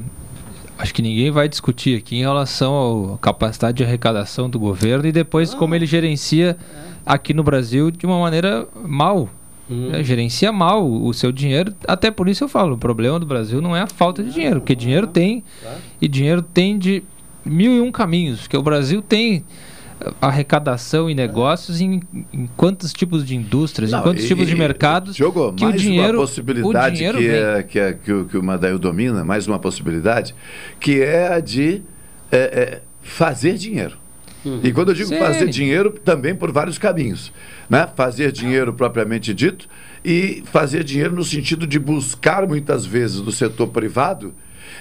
[0.76, 5.12] acho que ninguém vai discutir aqui em relação à capacidade de arrecadação do governo e
[5.12, 6.54] depois ah, como ele gerencia
[7.06, 9.26] aqui no Brasil de uma maneira mal.
[9.70, 9.90] Hum.
[9.92, 11.74] É, gerencia mal o seu dinheiro.
[11.86, 14.60] Até por isso eu falo, o problema do Brasil não é a falta de dinheiro,
[14.60, 15.44] porque dinheiro tem
[16.00, 17.02] e dinheiro tem de
[17.44, 19.44] mil e um caminhos, porque o Brasil tem
[20.20, 22.00] arrecadação e negócios em,
[22.32, 25.74] em quantos tipos de indústrias, não, em quantos e, tipos de mercados jogou que mais
[25.74, 28.78] o dinheiro, uma possibilidade o dinheiro que, é, que, é, que, o, que o Madail
[28.78, 30.34] domina, mais uma possibilidade,
[30.78, 31.82] que é a de
[32.30, 33.96] é, é, fazer dinheiro.
[34.44, 34.60] Uhum.
[34.62, 35.18] E quando eu digo Sim.
[35.18, 37.32] fazer dinheiro, também por vários caminhos.
[37.68, 37.88] Né?
[37.94, 39.68] Fazer dinheiro propriamente dito
[40.04, 44.32] e fazer dinheiro no sentido de buscar muitas vezes do setor privado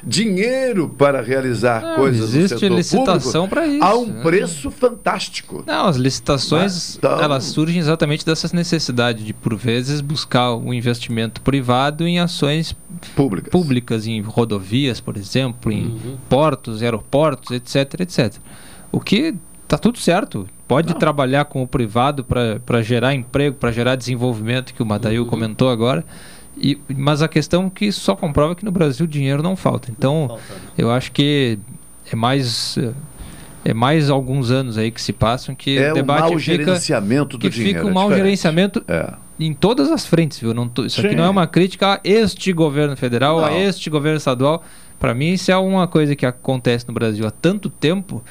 [0.03, 4.22] dinheiro para realizar não, coisas existe no setor licitação para isso a um né?
[4.22, 5.64] preço fantástico.
[5.66, 7.20] Não, as licitações então...
[7.22, 12.76] elas surgem exatamente dessas necessidades de por vezes buscar o um investimento privado em ações
[13.16, 16.18] públicas, públicas em rodovias, por exemplo, em uhum.
[16.30, 18.36] portos, aeroportos, etc, etc.
[18.91, 19.36] O que
[19.68, 20.47] tá tudo certo.
[20.68, 20.99] Pode Não.
[20.99, 25.30] trabalhar com o privado para gerar emprego, para gerar desenvolvimento, que o Madail uhum.
[25.30, 26.03] comentou agora.
[26.57, 29.91] E, mas a questão que só comprova que no Brasil dinheiro não falta.
[29.91, 30.59] Então, não falta, né?
[30.78, 31.59] eu acho que
[32.11, 32.78] é mais
[33.63, 36.63] é mais alguns anos aí que se passam que é o debate um mau fica,
[36.63, 37.80] gerenciamento do que dinheiro.
[37.80, 39.13] fica um é mau gerenciamento é.
[39.38, 40.53] em todas as frentes, viu?
[40.53, 41.07] Não tô, isso Sim.
[41.07, 43.45] aqui não é uma crítica a este governo federal, não.
[43.45, 44.63] a este governo estadual.
[44.97, 48.24] Para mim, isso é uma coisa que acontece no Brasil há tanto tempo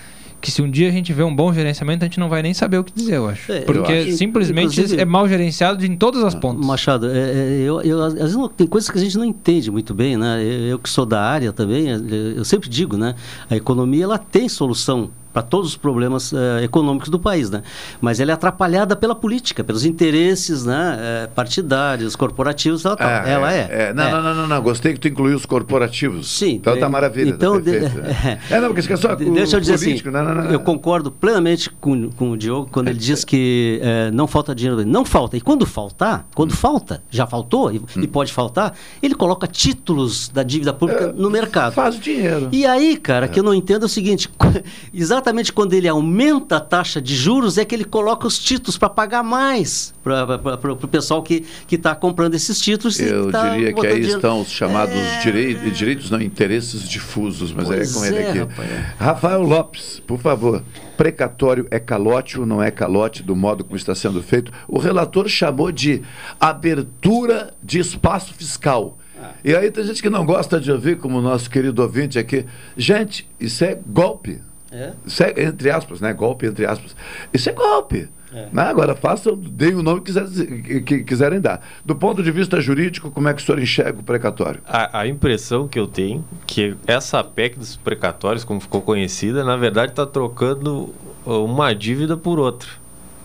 [0.47, 2.55] que se um dia a gente vê um bom gerenciamento, a gente não vai nem
[2.55, 3.51] saber o que dizer, eu acho.
[3.51, 4.13] É, Porque eu acho.
[4.13, 6.65] simplesmente é mal gerenciado em todas as pontas.
[6.65, 9.93] Machado, é, é, eu, eu, às vezes tem coisas que a gente não entende muito
[9.93, 10.41] bem, né?
[10.41, 13.17] Eu, eu que sou da área também, eu sempre digo, né?
[13.51, 17.63] A economia ela tem solução para todos os problemas uh, econômicos do país, né?
[18.01, 20.97] Mas ela é atrapalhada pela política, pelos interesses, né?
[20.97, 23.69] Uh, partidários, corporativos, ela, tá, é, ela é.
[23.71, 23.93] é.
[23.93, 24.11] Não, é.
[24.13, 26.39] Não, não, não, não, gostei que tu incluiu os corporativos.
[26.39, 26.53] Sim.
[26.53, 27.29] Então tá maravilha.
[27.29, 27.77] Então, tá de,
[28.51, 31.69] é, não, porque é só deixa eu dizer assim, não, não, não, eu concordo plenamente
[31.69, 33.79] com, com o Diogo quando ele diz que
[34.15, 34.87] não falta dinheiro.
[34.87, 35.37] Não falta.
[35.37, 36.57] E quando faltar, quando hum.
[36.57, 37.85] falta, já faltou e, hum.
[37.97, 38.73] e, pode faltar,
[39.03, 41.75] ele coloca títulos da dívida pública no mercado.
[41.75, 42.49] Faz dinheiro.
[42.51, 44.31] E aí, cara, que eu não entendo é o seguinte,
[44.95, 48.79] exatamente exatamente quando ele aumenta a taxa de juros é que ele coloca os títulos
[48.79, 53.01] para pagar mais para o pessoal que está comprando esses títulos.
[53.01, 54.17] Eu tá diria que aí dinheiro.
[54.17, 55.21] estão os chamados é...
[55.21, 58.39] direitos, direitos, não interesses difusos, mas pois é com ele é, aqui.
[58.39, 58.71] Rapaz.
[58.99, 60.63] Rafael Lopes, por favor,
[60.97, 64.53] precatório é calote ou não é calote do modo como está sendo feito?
[64.69, 66.03] O relator chamou de
[66.39, 68.97] abertura de espaço fiscal.
[69.43, 72.45] E aí tem gente que não gosta de ouvir, como o nosso querido ouvinte aqui.
[72.77, 74.41] Gente, isso é golpe.
[74.77, 74.93] É?
[75.07, 76.13] Isso é, entre aspas, né?
[76.13, 76.95] Golpe, entre aspas.
[77.33, 78.09] Isso é golpe.
[78.33, 78.49] É.
[78.53, 78.63] Né?
[78.63, 81.67] Agora, façam, deem o nome que, quiser, que, quiserem dar.
[81.85, 84.61] Do ponto de vista jurídico, como é que o senhor enxerga o precatório?
[84.67, 89.57] A, a impressão que eu tenho que essa PEC dos precatórios, como ficou conhecida, na
[89.57, 92.69] verdade está trocando uma dívida por outra.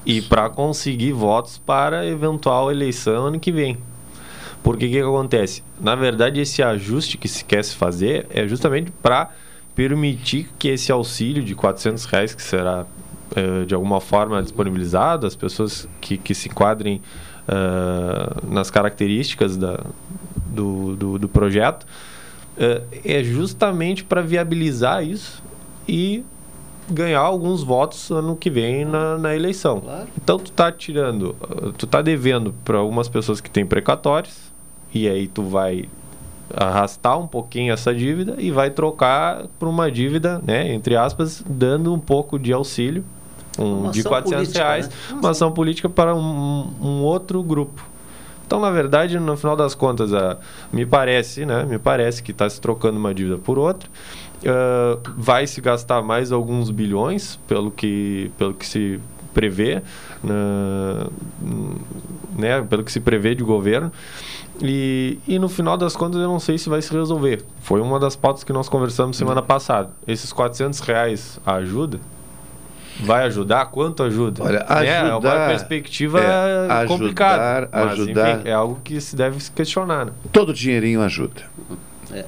[0.06, 3.78] E para conseguir votos para eventual eleição ano que vem.
[4.64, 5.64] Porque o que, que acontece?
[5.80, 9.30] Na verdade, esse ajuste que se quer se fazer é justamente para
[9.76, 12.86] permitir que esse auxílio de 400 reais, que será
[13.32, 17.02] uh, de alguma forma disponibilizado, as pessoas que, que se enquadrem
[17.48, 19.80] uh, nas características da,
[20.48, 25.42] do, do, do projeto, uh, é justamente para viabilizar isso
[25.88, 26.24] e
[26.90, 29.80] ganhar alguns votos ano que vem na, na eleição.
[29.80, 30.08] Claro.
[30.22, 31.36] Então tu tá tirando,
[31.78, 34.52] tu tá devendo para algumas pessoas que têm precatórios
[34.94, 35.86] e aí tu vai
[36.56, 41.94] arrastar um pouquinho essa dívida e vai trocar por uma dívida, né, entre aspas, dando
[41.94, 43.04] um pouco de auxílio,
[43.60, 44.96] um, de ação 400 política, reais, né?
[45.20, 47.90] uma ação política para um, um outro grupo.
[48.46, 50.38] Então, na verdade, no final das contas, a,
[50.74, 51.64] me parece, né?
[51.64, 53.90] Me parece que está se trocando uma dívida por outra.
[54.46, 59.00] Ah, vai se gastar mais alguns bilhões, pelo que, pelo que se
[59.34, 59.82] prevê,
[60.24, 61.08] na-
[62.38, 62.62] né?
[62.70, 63.92] Pelo que se prevê de governo.
[64.62, 67.44] E, e no final das contas, eu não sei se vai se resolver.
[67.62, 69.90] Foi uma das pautas que nós conversamos semana passada.
[70.08, 72.00] Esses 400 reais ajuda?
[73.04, 73.66] Vai ajudar?
[73.68, 74.44] Quanto ajuda?
[74.44, 74.88] Olha, Né?
[74.88, 77.70] é uma ajudar- perspectiva é, ajudar- complicada.
[77.72, 80.06] Mas, ajudar- enfim, é algo que se deve se questionar.
[80.06, 80.12] Né?
[80.32, 81.42] Todo dinheirinho ajuda.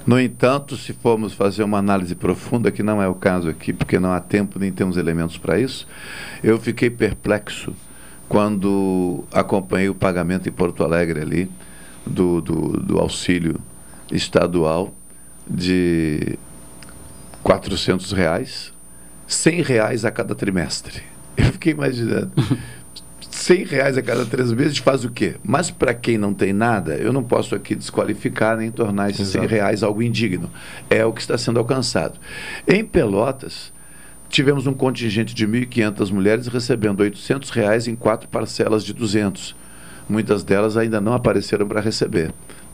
[0.05, 3.99] No entanto, se formos fazer uma análise profunda, que não é o caso aqui, porque
[3.99, 5.88] não há tempo nem temos elementos para isso,
[6.43, 7.73] eu fiquei perplexo
[8.29, 11.51] quando acompanhei o pagamento em Porto Alegre ali
[12.05, 13.59] do, do, do auxílio
[14.11, 14.93] estadual
[15.47, 16.38] de
[17.43, 18.73] 400 reais,
[19.27, 21.03] 100 reais a cada trimestre.
[21.36, 22.31] Eu fiquei imaginando.
[23.34, 25.36] 100 reais a cada três meses faz o quê?
[25.43, 29.41] Mas para quem não tem nada, eu não posso aqui desqualificar nem tornar esses 100
[29.41, 29.53] Exato.
[29.53, 30.49] reais algo indigno.
[30.89, 32.19] É o que está sendo alcançado.
[32.67, 33.73] Em Pelotas,
[34.29, 39.55] tivemos um contingente de 1.500 mulheres recebendo 800 reais em quatro parcelas de 200.
[40.07, 42.31] Muitas delas ainda não apareceram para receber.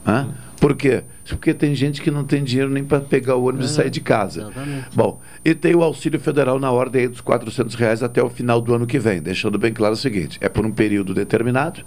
[0.09, 0.27] Hã?
[0.59, 1.03] Por quê?
[1.27, 4.01] Porque tem gente que não tem dinheiro nem para pegar o ônibus e sair de
[4.01, 4.41] casa.
[4.41, 4.87] Exatamente.
[4.93, 8.73] Bom, e tem o auxílio federal na ordem dos 400 reais até o final do
[8.73, 11.81] ano que vem, deixando bem claro o seguinte, é por um período determinado,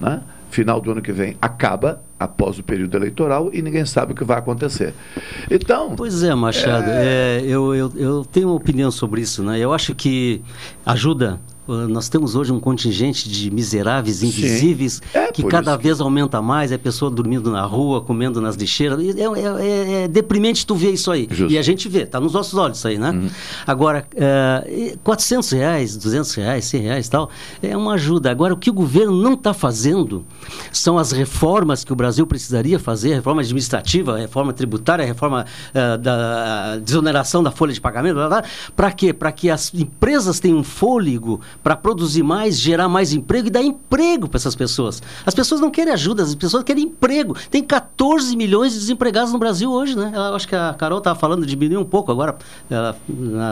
[0.00, 0.22] né?
[0.50, 4.24] final do ano que vem acaba após o período eleitoral e ninguém sabe o que
[4.24, 4.94] vai acontecer.
[5.50, 5.94] Então...
[5.96, 9.58] Pois é, Machado, é, eu, eu, eu tenho uma opinião sobre isso, né?
[9.58, 10.40] Eu acho que
[10.84, 11.38] ajuda.
[11.66, 15.00] Uh, Nós temos hoje um contingente de miseráveis invisíveis
[15.32, 15.80] que por cada isso.
[15.82, 18.98] vez aumenta mais, é pessoa dormindo na rua, comendo nas lixeiras.
[19.00, 21.26] É, é- é- é deprimente tu ver isso aí.
[21.30, 21.52] Justo.
[21.52, 23.30] E a gente vê, tá nos nossos olhos isso aí, né?
[23.66, 24.64] Agora, é,
[24.94, 27.30] e 400 reais, 200 reais, 100 reais tal,
[27.62, 28.30] é uma ajuda.
[28.30, 30.24] Agora, o que o governo não está fazendo
[30.72, 35.44] são as reformas que o Brasil precisaria fazer, reforma administrativa, reforma tributária, reforma
[35.74, 38.18] eh, da desoneração da folha de pagamento,
[38.74, 39.12] para quê?
[39.12, 44.28] Para que as empresas tenham fôlego para produzir mais, gerar mais emprego e dar emprego
[44.28, 45.02] para essas pessoas.
[45.26, 47.34] As pessoas não querem ajuda, as pessoas querem emprego.
[47.50, 50.12] Tem 14 milhões de desempregados no Brasil hoje, né?
[50.14, 52.36] Eu acho que a Carol estava falando, diminuiu um pouco agora.
[52.70, 52.96] ela-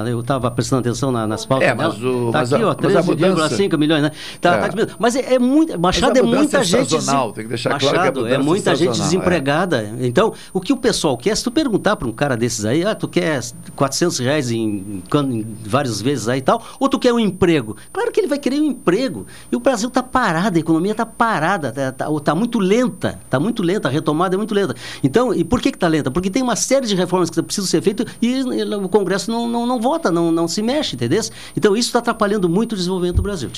[0.08, 2.12] eu estava prestando atenção na- nas pautas É, mas dela.
[2.28, 4.12] o- Tá mas aqui, a- ó, mas a mudança- 13,5 milhões, né?
[4.40, 4.58] Tá, É.
[4.60, 4.96] tá diminuindo.
[4.98, 5.76] Mas é, é muito.
[5.80, 6.90] Machado é muita é gente.
[6.92, 9.94] sazonal, tem que deixar claro Machado, que a é mudança muita é gente sazonal, desempregada.
[10.00, 12.94] Então, o que o pessoal quer, se tu perguntar para um cara desses aí, ah,
[12.94, 13.40] tu quer
[13.74, 15.02] 400 reais em, em,
[15.32, 17.76] em várias vezes aí e tal, ou tu quer um emprego?
[17.92, 19.26] Claro que ele vai querer um emprego.
[19.50, 23.38] E o Brasil está parado, a economia está parada, está tá, tá muito lenta, está
[23.40, 24.74] muito lenta, a retomada é muito lenta.
[25.02, 26.10] Então, e por que está lenta?
[26.10, 29.66] Porque tem uma série de reformas que precisam ser feitas e o Congresso não, não,
[29.66, 31.14] não vota, não, não se mexe, entendeu?
[31.56, 33.50] Então, isso está atrapalhando muito o desenvolvimento do Brasil.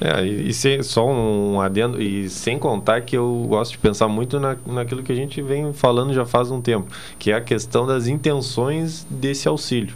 [0.00, 4.08] É, e, e sem, só um adendo, e sem contar que eu gosto de pensar
[4.08, 7.40] muito na, naquilo que a gente vem falando já faz um tempo, que é a
[7.40, 9.94] questão das intenções desse auxílio.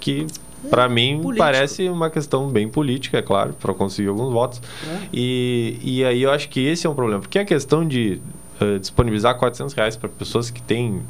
[0.00, 0.26] Que,
[0.70, 1.38] para mim, político.
[1.38, 4.60] parece uma questão bem política, é claro, para conseguir alguns votos.
[5.12, 8.20] E, e aí eu acho que esse é um problema, porque a questão de
[8.60, 11.02] eh, disponibilizar 400 reais para pessoas que têm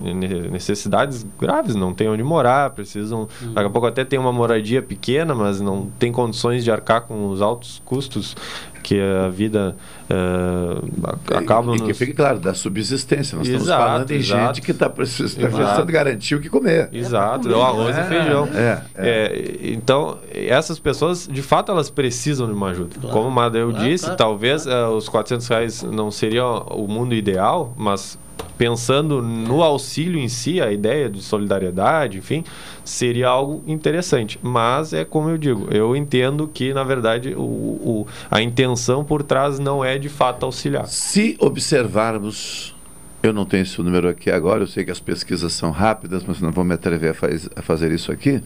[0.00, 3.28] ne- necessidades graves, não tem onde morar, precisam.
[3.52, 7.28] Daqui a pouco até tem uma moradia pequena, mas não tem condições de arcar com
[7.28, 8.36] os altos custos
[8.84, 9.74] que a vida
[10.08, 13.36] eh, acaba E, e que nos- fique claro, da subsistência.
[13.36, 14.46] Nós estamos Exato, falando em exato.
[14.54, 15.56] gente que está precisando, Exato.
[15.56, 16.88] precisando garantir o que comer.
[16.92, 18.48] Exato, o arroz É, e feijão.
[18.54, 22.96] é, É, então, essas pessoas, de fato, elas precisam de uma ajuda.
[23.08, 27.14] Como o Madeu Claro, disse, claro, talvez eh, os 400 reais não seriam o mundo
[27.14, 28.18] ideal, mas
[28.58, 32.44] pensando no auxílio em si, a ideia de solidariedade, enfim,
[32.84, 34.38] seria algo interessante.
[34.42, 39.22] Mas é como eu digo, eu entendo que, na verdade, o, o- a intenção por
[39.22, 40.86] trás não é de fato auxiliar.
[40.86, 42.74] Se observarmos,
[43.22, 46.40] eu não tenho esse número aqui agora, eu sei que as pesquisas são rápidas, mas
[46.40, 48.42] não vou me atrever a, faz- a fazer isso aqui.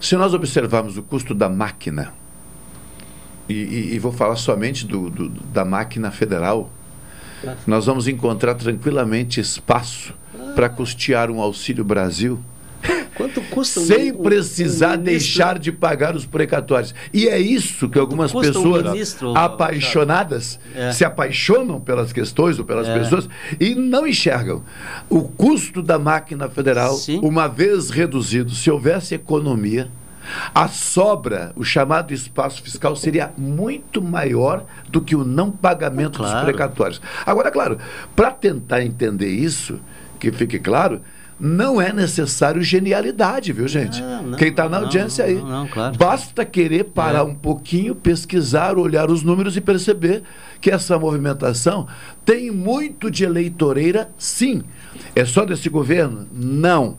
[0.00, 2.12] Se nós observarmos o custo da máquina,
[3.48, 6.70] e, e- e vou falar somente do- do- da máquina federal,
[7.66, 10.14] nós vamos encontrar tranquilamente espaço
[10.54, 12.38] para custear um Auxílio Brasil
[13.14, 16.94] Quanto custa um- sem precisar um deixar de pagar os precatórios.
[17.12, 20.92] E é isso que algumas custa um pessoas ministro, apaixonadas É.
[20.92, 22.98] se apaixonam pelas questões ou pelas É.
[22.98, 23.28] pessoas
[23.60, 24.62] e não enxergam.
[25.08, 27.20] O custo da máquina federal, Sim.
[27.22, 29.88] uma vez reduzido, se houvesse economia,
[30.54, 36.30] a sobra, o chamado espaço fiscal, seria muito maior do que o não pagamento dos
[36.30, 36.44] Claro.
[36.46, 37.00] precatórios.
[37.26, 37.78] Agora, claro,
[38.14, 39.80] para tentar entender isso,
[40.18, 41.00] que fique claro,
[41.40, 44.02] não é necessário genialidade, viu, gente?
[44.02, 45.36] não, Quem está na não, audiência aí.
[45.36, 45.96] não, não, claro.
[45.96, 50.22] Basta querer parar um pouquinho, pesquisar, olhar os números e perceber
[50.60, 51.86] que essa movimentação
[52.24, 54.62] tem muito de eleitoreira, sim.
[55.16, 56.26] É só desse governo?
[56.32, 56.98] Não.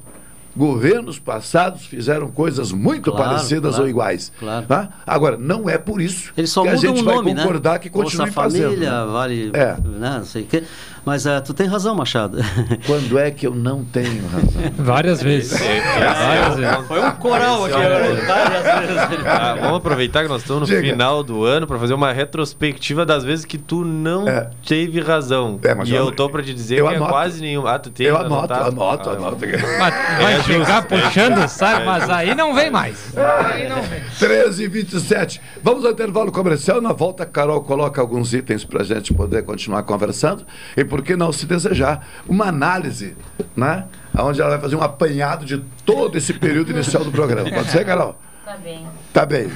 [0.53, 4.33] Governos passados fizeram coisas muito Claro, parecidas claro, ou iguais.
[4.37, 4.65] claro.
[4.65, 4.89] tá?
[5.07, 7.79] Agora, não é por isso Eles só que a gente o vai nome, concordar né?
[7.79, 8.63] que continue Bolsa fazendo.
[8.71, 9.11] Família, né?
[9.13, 9.77] vale, É.
[9.97, 10.63] né, não sei o quê.
[11.03, 12.37] Mas ah, tu tem razão, Machado.
[12.85, 14.71] Quando é que eu não tenho razão?
[14.77, 15.51] Várias vezes.
[15.59, 16.87] Várias vezes.
[16.87, 17.77] Foi um coral aqui, é
[18.11, 18.63] o- várias
[19.09, 19.25] vezes.
[19.25, 20.87] Ah, vamos aproveitar que nós estamos no Diga.
[20.89, 24.25] final do ano para fazer uma retrospectiva das vezes que tu não
[24.67, 25.59] teve razão.
[25.63, 27.09] É, mas e eu- eu tô para te dizer eu que anoto.
[27.09, 27.65] é quase nenhum.
[27.65, 28.67] Ah, tu tem Eu anoto, anotado?
[28.69, 29.35] anoto, Ah, anoto.
[29.37, 31.85] Vai É ficar justo, puxando, é sabe?
[31.85, 33.11] Mas aí não vem mais.
[33.17, 34.01] Aí não vem.
[34.19, 35.41] 13 e 27.
[35.63, 36.79] Vamos ao intervalo comercial.
[36.79, 40.45] Na volta, a Carol coloca alguns itens para a gente poder continuar conversando.
[40.77, 43.15] E por que não se desejar uma análise,
[43.55, 43.85] né?
[44.13, 47.49] Onde ela vai fazer um apanhado de todo esse período inicial do programa.
[47.49, 48.19] Pode ser, Carol?
[48.45, 48.87] Tá bem.
[49.13, 49.47] Tá bem.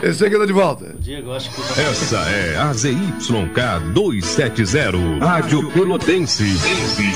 [0.00, 0.94] Em seguida de volta.
[1.00, 6.56] Diego, acho que Essa é a ZYK 270, Rádio Pelotense,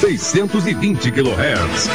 [0.00, 1.88] 620 kHz.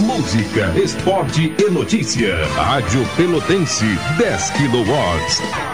[0.00, 2.44] Música, esporte e notícia.
[2.56, 3.86] Rádio Pelotense,
[4.18, 5.73] 10 kW.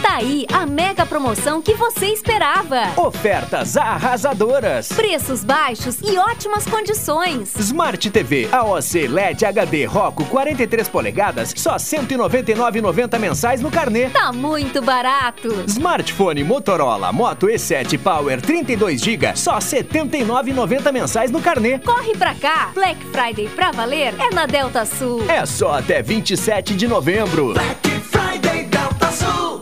[0.00, 2.92] Tá aí a mega promoção que você esperava.
[2.96, 4.88] Ofertas arrasadoras.
[4.88, 7.54] Preços baixos e ótimas condições.
[7.56, 14.10] Smart TV AOC LED HD Roku 43 polegadas, só R$ 199,90 mensais no carnê.
[14.10, 15.64] Tá muito barato.
[15.66, 21.78] Smartphone Motorola Moto E7 Power 32 GB, só R$ 79,90 mensais no carnê.
[21.78, 22.70] Corre pra cá.
[22.74, 25.24] Black Friday pra valer é na Delta Sul.
[25.28, 27.54] É só até 27 de novembro.
[28.10, 29.61] Friday Delta Sul.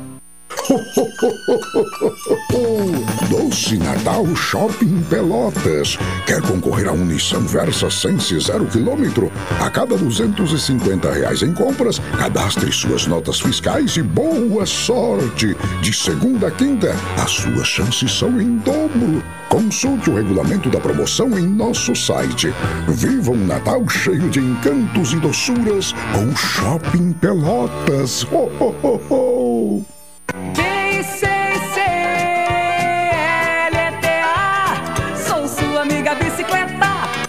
[3.27, 5.97] Doce Natal Shopping Pelotas.
[6.27, 9.31] Quer concorrer a um Nissan Versa Sense zero quilômetro?
[9.59, 15.57] A cada 250 reais em compras, cadastre suas notas fiscais e boa sorte.
[15.81, 19.23] De segunda a quinta, as suas chances são em dobro.
[19.49, 22.53] Consulte o regulamento da promoção em nosso site.
[22.87, 28.21] Viva um Natal cheio de encantos e doçuras com Shopping Pelotas.
[28.31, 29.98] Ho, ho, ho, ho.
[30.33, 31.55] B-I-C-C-L-E-T-A
[35.27, 36.69] Sou sua amiga bicicleta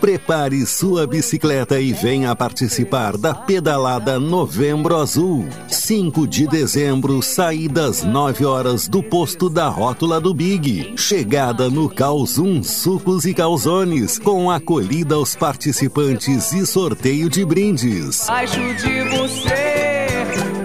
[0.00, 5.46] Prepare sua bicicleta e venha participar da pedalada Novembro Azul.
[5.68, 10.94] 5 de dezembro, saídas 9 horas do posto da rótula do Big.
[10.96, 18.26] Chegada no Calzum Sucos e Calzones, com acolhida aos participantes e sorteio de brindes.
[18.28, 19.90] Acho de você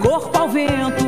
[0.06, 1.05] Corpo ao vento,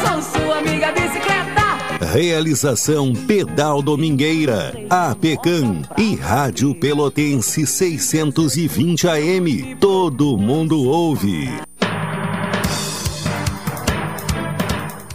[0.00, 9.74] Sou sua amiga bicicleta Realização Pedal Domingueira, APECAM e Rádio Pelotense 620 AM.
[9.80, 11.50] Todo mundo ouve.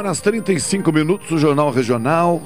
[0.00, 2.42] Horas 35 minutos, o Jornal Regional.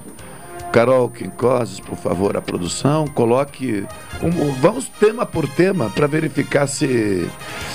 [0.72, 3.86] Carol Quincoses, por favor, a produção, coloque.
[4.20, 7.30] Um, vamos tema por tema para verificar se,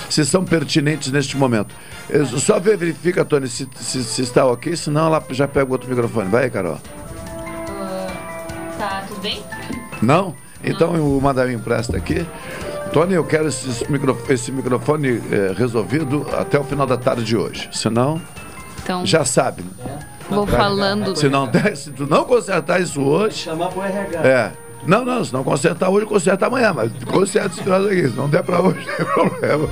[0.09, 1.73] se são pertinentes neste momento.
[2.09, 6.30] Eu só verifica, Tony, se, se, se está ok, senão ela já pega outro microfone.
[6.30, 6.77] Vai, Carol.
[8.77, 9.41] Tá, tudo bem?
[10.01, 10.36] Não?
[10.61, 12.27] Então o Madaminho presta aqui.
[12.91, 17.38] Tony, eu quero esse, micro, esse microfone eh, resolvido até o final da tarde de
[17.38, 17.69] hoje.
[17.71, 18.19] Senão,
[18.90, 19.64] Então, já sabe.
[20.28, 21.16] vou falando.
[21.16, 23.36] Se não der, se tu não consertar isso hoje.
[23.38, 24.28] Chamar pro RH.
[24.28, 24.52] É.
[24.84, 28.10] Não, não, se não consertar hoje, conserta amanhã, mas conserta esse troço aqui.
[28.10, 29.68] Se não der pra hoje, não tem problema.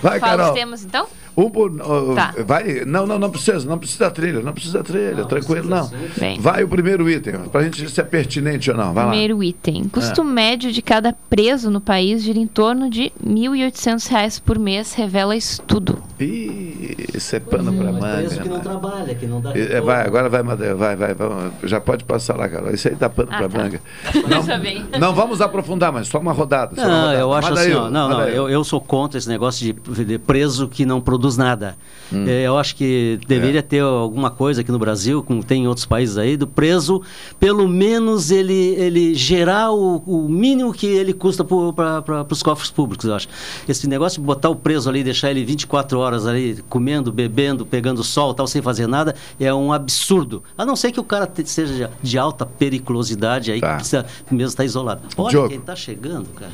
[0.00, 0.48] Vai, Fala Carol.
[0.50, 1.08] os temas então?
[1.36, 2.34] Um por, uh, Tá.
[2.46, 2.84] Vai.
[2.86, 5.90] Não, não, não precisa, não precisa trilha, não precisa trilha, tranquilo, não.
[6.18, 6.40] Bem.
[6.40, 8.94] Vai o primeiro item, pra gente ver se é pertinente ou não.
[8.94, 9.44] Vai Primeiro lá.
[9.44, 9.84] item.
[9.88, 10.24] Custo É.
[10.24, 15.36] médio de cada preso no país gira em torno de 1.800 reais por mês, revela
[15.36, 16.02] estudo.
[16.18, 18.16] Ih, isso é pano pra manga.
[18.16, 18.62] Preso que não né?
[18.62, 21.28] trabalha, que não dá É, vai, agora vai, Madeira, vai, vai, vai,
[21.64, 22.72] já pode passar lá, cara.
[22.72, 23.58] Isso aí tá pano Ah, pra tá.
[23.58, 23.80] manga.
[24.62, 24.84] Bem.
[24.98, 26.74] Não vamos aprofundar, mas só uma rodada.
[26.76, 27.18] só uma Não, rodada.
[27.18, 30.04] eu acho Manda assim, aí, ó, não, não, eu, eu sou contra esse negócio de
[30.06, 31.76] de preso que não produz produz nada.
[32.12, 35.84] É, eu acho que deveria ter alguma coisa aqui no Brasil, como tem em outros
[35.84, 37.02] países aí, do preso,
[37.40, 43.06] pelo menos ele, ele gerar o, o mínimo que ele custa para os cofres públicos,
[43.06, 43.26] eu acho.
[43.68, 48.04] Esse negócio de botar o preso ali, deixar ele 24 horas ali comendo, bebendo, pegando
[48.04, 50.44] sol, tal, sem fazer nada, é um absurdo.
[50.56, 54.48] A não ser que o cara te- seja de alta periculosidade aí, que precisa mesmo
[54.50, 55.02] estar isolado.
[55.16, 55.48] Olha Diogo.
[55.48, 56.52] quem está chegando, cara.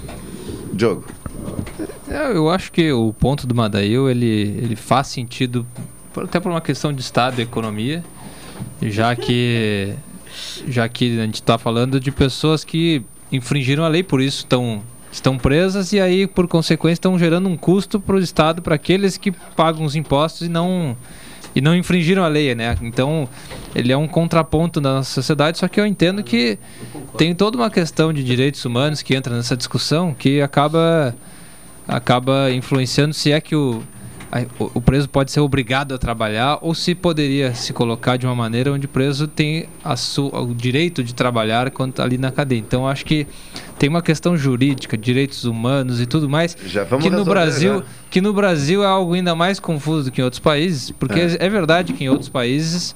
[0.72, 1.04] Diogo.
[2.08, 5.66] É, eu acho que o ponto do Madail ele, ele faz sentido
[6.16, 8.04] até por uma questão de Estado e economia,
[8.82, 9.94] já que
[10.68, 14.82] já que a gente está falando de pessoas que infringiram a lei, por isso estão
[15.10, 19.18] estão presas e aí por consequência estão gerando um custo para o Estado para aqueles
[19.18, 20.96] que pagam os impostos e não
[21.54, 22.76] e não infringiram a lei, né?
[22.80, 23.28] Então
[23.74, 26.58] ele é um contraponto na nossa sociedade, só que eu entendo que
[27.16, 31.14] tem toda uma questão de direitos humanos que entra nessa discussão que acaba
[31.86, 33.82] acaba influenciando se é que o,
[34.58, 38.72] o- preso pode ser obrigado a trabalhar ou se poderia se colocar de uma maneira
[38.72, 42.58] onde o preso tem a su, o direito de trabalhar quando tá ali na cadeia.
[42.58, 43.26] Então acho que
[43.78, 47.84] tem uma questão jurídica, direitos humanos e tudo mais Já vamos que no Brasil já.
[48.10, 51.36] que no Brasil é algo ainda mais confuso do que em outros países, porque É.
[51.40, 52.94] é, verdade que em outros países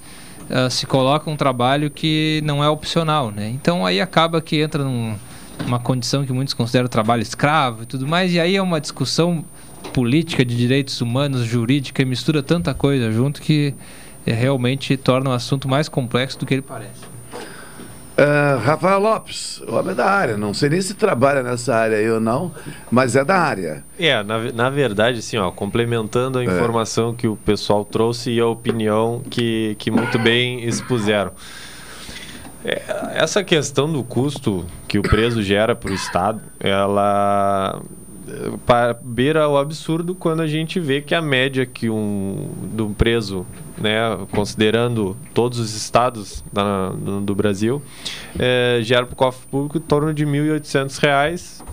[0.49, 3.49] ah, se coloca um trabalho que não é opcional, né?
[3.51, 5.17] Então aí acaba que entra num,
[5.65, 9.45] uma condição que muitos consideram trabalho escravo e tudo mais, e aí é uma discussão
[9.93, 13.75] política de direitos humanos, jurídica, e mistura tanta coisa junto que
[14.27, 17.17] é, realmente torna o assunto mais complexo do que ele parece.
[18.19, 20.39] Ah, Rafael Lopes, o homem da área.
[20.39, 22.51] Não sei nem se trabalha nessa área aí ou não,
[22.91, 23.85] mas é da área.
[23.99, 26.47] É, na, na verdade, assim, ó, complementando a É.
[26.47, 31.33] informação que o pessoal trouxe e a opinião que, que muito bem expuseram.
[32.69, 32.83] É,
[33.15, 37.81] essa questão do custo que o preso gera para o Estado, ela
[39.05, 43.47] beira o absurdo quando a gente vê que a média que um do preso,
[43.79, 44.01] né,
[44.33, 47.81] considerando todos os estados da- do, do Brasil,
[48.37, 51.65] eh, gera para o cofre público em torno de 1.800 reais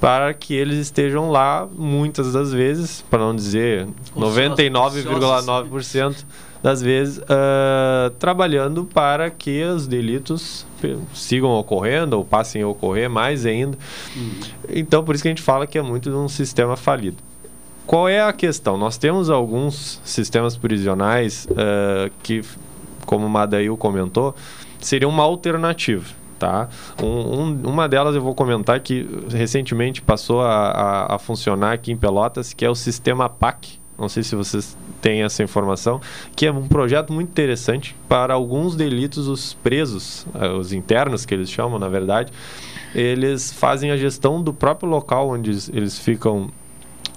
[0.00, 3.86] para que eles estejam lá muitas das vezes, para não dizer
[4.16, 6.24] 99,9%
[6.62, 10.66] das vezes, ah, trabalhando para que os delitos
[11.14, 13.78] sigam ocorrendo ou passem a ocorrer mais ainda.
[14.68, 17.16] Então, por isso que a gente fala que é muito de um sistema falido.
[17.86, 18.76] Qual é a questão?
[18.76, 22.42] Nós temos alguns sistemas prisionais ah, que,
[23.06, 24.34] como o Madail comentou,
[24.78, 26.20] seria uma alternativa.
[26.38, 26.70] Tá?
[27.02, 27.06] Um-
[27.42, 31.96] um- uma delas eu vou comentar que recentemente passou a, a- a funcionar aqui em
[31.98, 33.78] Pelotas, que é o sistema PAC.
[34.00, 36.00] Não sei se vocês têm essa informação,
[36.34, 41.34] que é um projeto muito interessante para alguns delitos, os presos, eh, os internos que
[41.34, 42.32] eles chamam, na verdade,
[42.94, 46.50] eles fazem a gestão do próprio local onde eles- ficam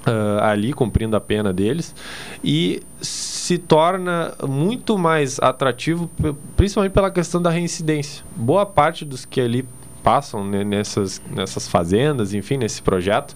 [0.06, 1.96] ah, ali cumprindo a pena deles
[2.44, 6.10] e se torna muito mais atrativo,
[6.58, 8.22] principalmente pela questão da reincidência.
[8.36, 9.66] Boa parte dos que ali
[10.04, 13.34] passam né, nessas, nessas fazendas, enfim, nesse projeto,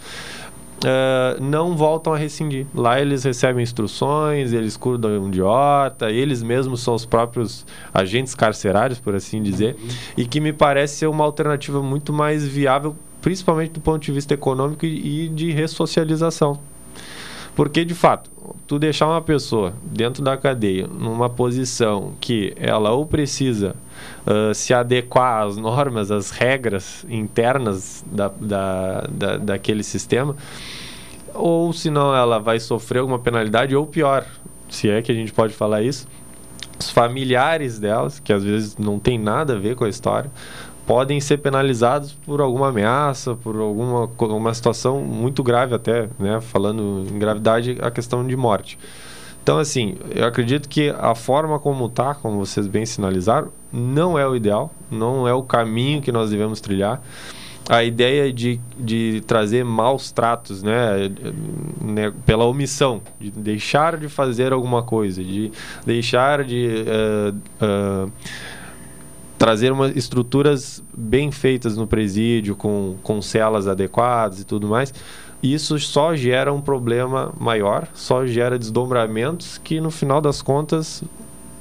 [0.86, 2.66] ah, não voltam a rescindir.
[2.74, 9.00] Lá eles recebem instruções, eles cuidam de horta, eles mesmos são os próprios agentes carcerários,
[9.00, 9.76] por assim dizer,
[10.16, 14.34] e que me parece ser uma alternativa muito mais viável, principalmente do ponto de vista
[14.34, 16.60] econômico e de ressocialização.
[17.58, 18.30] Porque, de fato,
[18.68, 23.76] tu deixar uma pessoa dentro da cadeia numa posição que ela ou precisa
[24.28, 30.36] ah, se adequar às normas, às regras internas da, da, da, daquele sistema,
[31.34, 34.24] ou senão ela vai sofrer alguma penalidade, ou pior,
[34.70, 36.08] se é que a gente pode falar isso,
[36.80, 40.30] os familiares delas, que às vezes não tem nada a ver com a história,
[40.88, 46.40] podem ser penalizados por alguma ameaça, por alguma uma situação muito grave até, né?
[46.40, 48.80] Falando em gravidade, a questão de morte.
[49.44, 54.26] Então, assim, eu acredito que a forma como está, como vocês bem sinalizaram, não é
[54.26, 57.02] o ideal, não é o caminho que nós devemos trilhar.
[57.70, 61.12] A ideia de, de trazer maus tratos, né,
[61.82, 65.52] né, pela omissão, de deixar de fazer alguma coisa, de
[65.86, 68.08] deixar de eh, ah,
[69.38, 74.94] trazer uma, estruturas bem feitas no presídio, com, com celas adequadas e tudo mais,
[75.42, 81.04] isso só gera um problema maior, só gera desdobramentos que no final das contas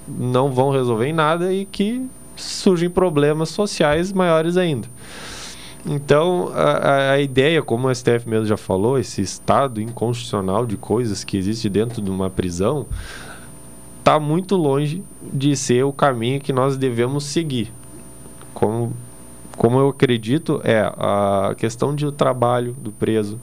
[0.08, 4.88] não vão resolver em nada e que surgem problemas sociais maiores ainda.
[5.88, 11.22] Então, a, a- ideia, como o STF mesmo já falou, esse estado inconstitucional de coisas
[11.22, 12.86] que existe dentro de uma prisão,
[14.06, 17.72] está muito longe de ser o caminho que nós devemos seguir.
[18.54, 18.92] Como,
[19.56, 23.40] como eu acredito, é a questão de trabalho do preso.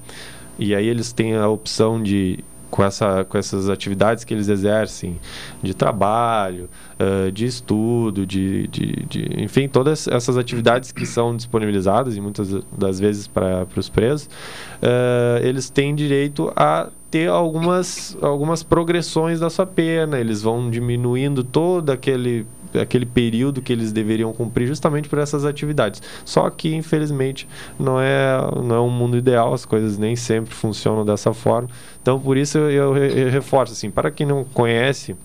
[0.58, 2.40] E aí eles têm a opção de
[2.74, 5.20] com, essa, com essas atividades que eles exercem
[5.62, 6.68] de trabalho,
[7.00, 12.52] uh, de estudo, de, de, de, enfim, todas essas atividades que são disponibilizadas e muitas
[12.76, 19.52] das vezes para os presos, uh, eles têm direito a ter algumas, algumas progressões da
[19.52, 22.44] sua pena, eles vão diminuindo todo aquele
[22.82, 26.02] aquele período que eles deveriam cumprir justamente por essas atividades.
[26.26, 27.48] Só que, infelizmente,
[27.80, 31.70] não é, não é um mundo ideal, as coisas nem sempre funcionam dessa forma.
[32.02, 35.16] Então, por isso eu, eu, eu reforço, assim, para quem não conhece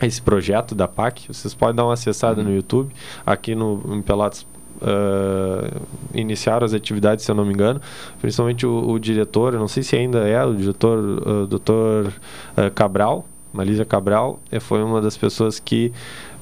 [0.00, 2.48] esse projeto da PAC, vocês podem dar uma acessada uhum.
[2.48, 2.92] no YouTube,
[3.24, 4.46] aqui no em Pelotas
[4.82, 5.80] Uh,
[6.12, 7.80] iniciaram as atividades, se eu não me engano,
[8.20, 12.12] principalmente o, o diretor, não sei se ainda é o diretor, o doutor
[12.56, 15.92] uh, Cabral, Malísia Cabral, eh, foi uma das pessoas que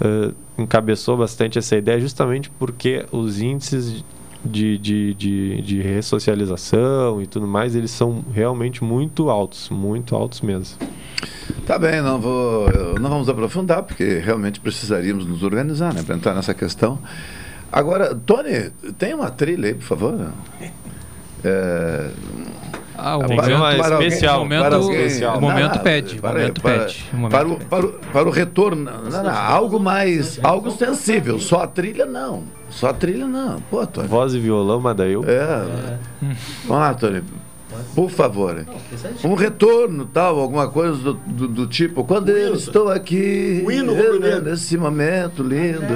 [0.00, 4.04] uh, encabeçou bastante essa ideia, justamente porque os índices
[4.44, 10.40] de, de, de, de, ressocialização e tudo mais, eles são realmente muito altos, muito altos
[10.40, 10.78] mesmo.
[11.66, 12.68] Tá bem, não, vou,
[12.98, 16.98] não vamos aprofundar, porque realmente precisaríamos nos organizar né, para entrar nessa questão.
[17.70, 20.32] Agora, Tony, tem uma trilha aí, por favor?
[21.42, 22.10] É,
[23.02, 24.40] ah, o momento para, especial.
[24.40, 25.38] Alguém, momento, alguém, especial.
[25.38, 26.14] O momento não, pede.
[26.16, 27.04] Para, momento para, pede.
[27.12, 28.84] Momento para, o, para, o, para o retorno.
[28.84, 30.38] Não, não, algo mais.
[30.42, 31.38] Algo sensível.
[31.38, 32.44] Só a trilha, não.
[32.68, 33.60] Só a trilha, não.
[33.70, 34.06] Pô, Tony.
[34.06, 35.24] Voz e violão, Madail.
[35.26, 35.32] É.
[35.32, 35.98] é.
[36.64, 37.22] Vamos lá, Tony.
[37.94, 38.64] Por favor.
[39.24, 42.04] Um retorno, tal, alguma coisa do, do, do tipo.
[42.04, 43.62] Quando eu estou aqui.
[43.64, 43.92] O hino
[44.42, 45.94] Nesse momento lindo.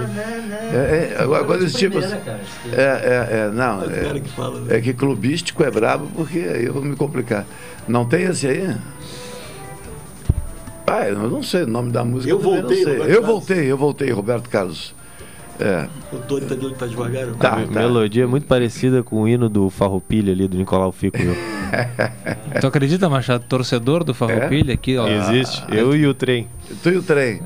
[0.73, 1.99] É, é, agora, coisa desse tipo.
[1.99, 2.13] É,
[2.73, 3.83] é, é, não.
[3.83, 7.47] É, é que clubístico é brabo, porque aí eu vou me complicar.
[7.87, 8.77] Não tem esse aí?
[10.87, 12.31] Ah, eu não sei o nome da música.
[12.31, 14.95] Eu voltei, Eu voltei, eu voltei, Roberto Carlos.
[15.59, 15.89] É.
[16.13, 17.27] O Tony tá, tá devagar.
[17.35, 17.67] Tá, a tá.
[17.67, 21.19] melodia é muito parecida com o hino do Farroupilha ali, do Nicolau Fico.
[22.61, 24.75] tu acredita, Machado, torcedor do Farroupilha é?
[24.75, 24.97] aqui?
[24.97, 26.49] Ó, Existe, eu e o trem.
[26.83, 27.41] Tu e o trem.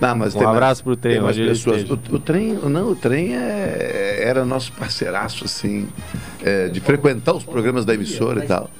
[0.00, 1.82] Não, mas um abraço para o trem, mais pessoas.
[1.90, 5.88] O, o, trem, não, o trem é, era nosso parceiraço, assim,
[6.42, 8.70] é, de frequentar os programas da emissora e tal.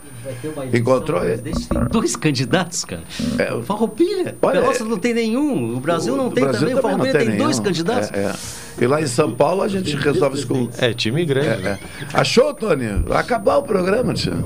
[0.73, 1.21] Encontrou?
[1.21, 1.53] Tem
[1.91, 3.03] dois candidatos, cara.
[3.39, 4.37] É, o Farroupilha.
[4.43, 5.77] Olha, Pelotas não tem nenhum.
[5.77, 6.75] O Brasil não o tem Brasil também.
[6.79, 8.11] O Farroupilha tem, tem dois candidatos.
[8.13, 8.35] É, é.
[8.81, 10.69] E lá em São Paulo a gente resolve isso com.
[10.79, 11.67] É, time grande.
[11.67, 11.79] É, é.
[12.13, 13.03] Achou, Tony?
[13.07, 14.45] Vai acabar o programa, tio.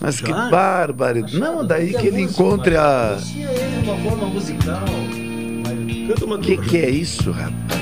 [0.00, 1.38] Mas que barbaridade.
[1.38, 3.18] Não, daí que ele encontre a.
[3.84, 4.84] uma forma musical.
[6.20, 7.80] O que, que é isso, rapaz?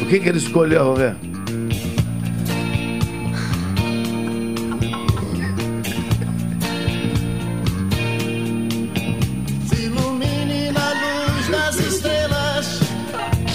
[0.00, 1.39] O que, que ele escolheu, vamos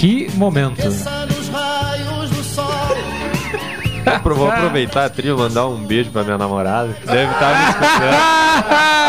[0.05, 1.34] Que momento.
[4.35, 7.59] Vou aproveitar a trilha e mandar um beijo pra minha namorada, que deve estar tá
[7.59, 9.05] me escutando.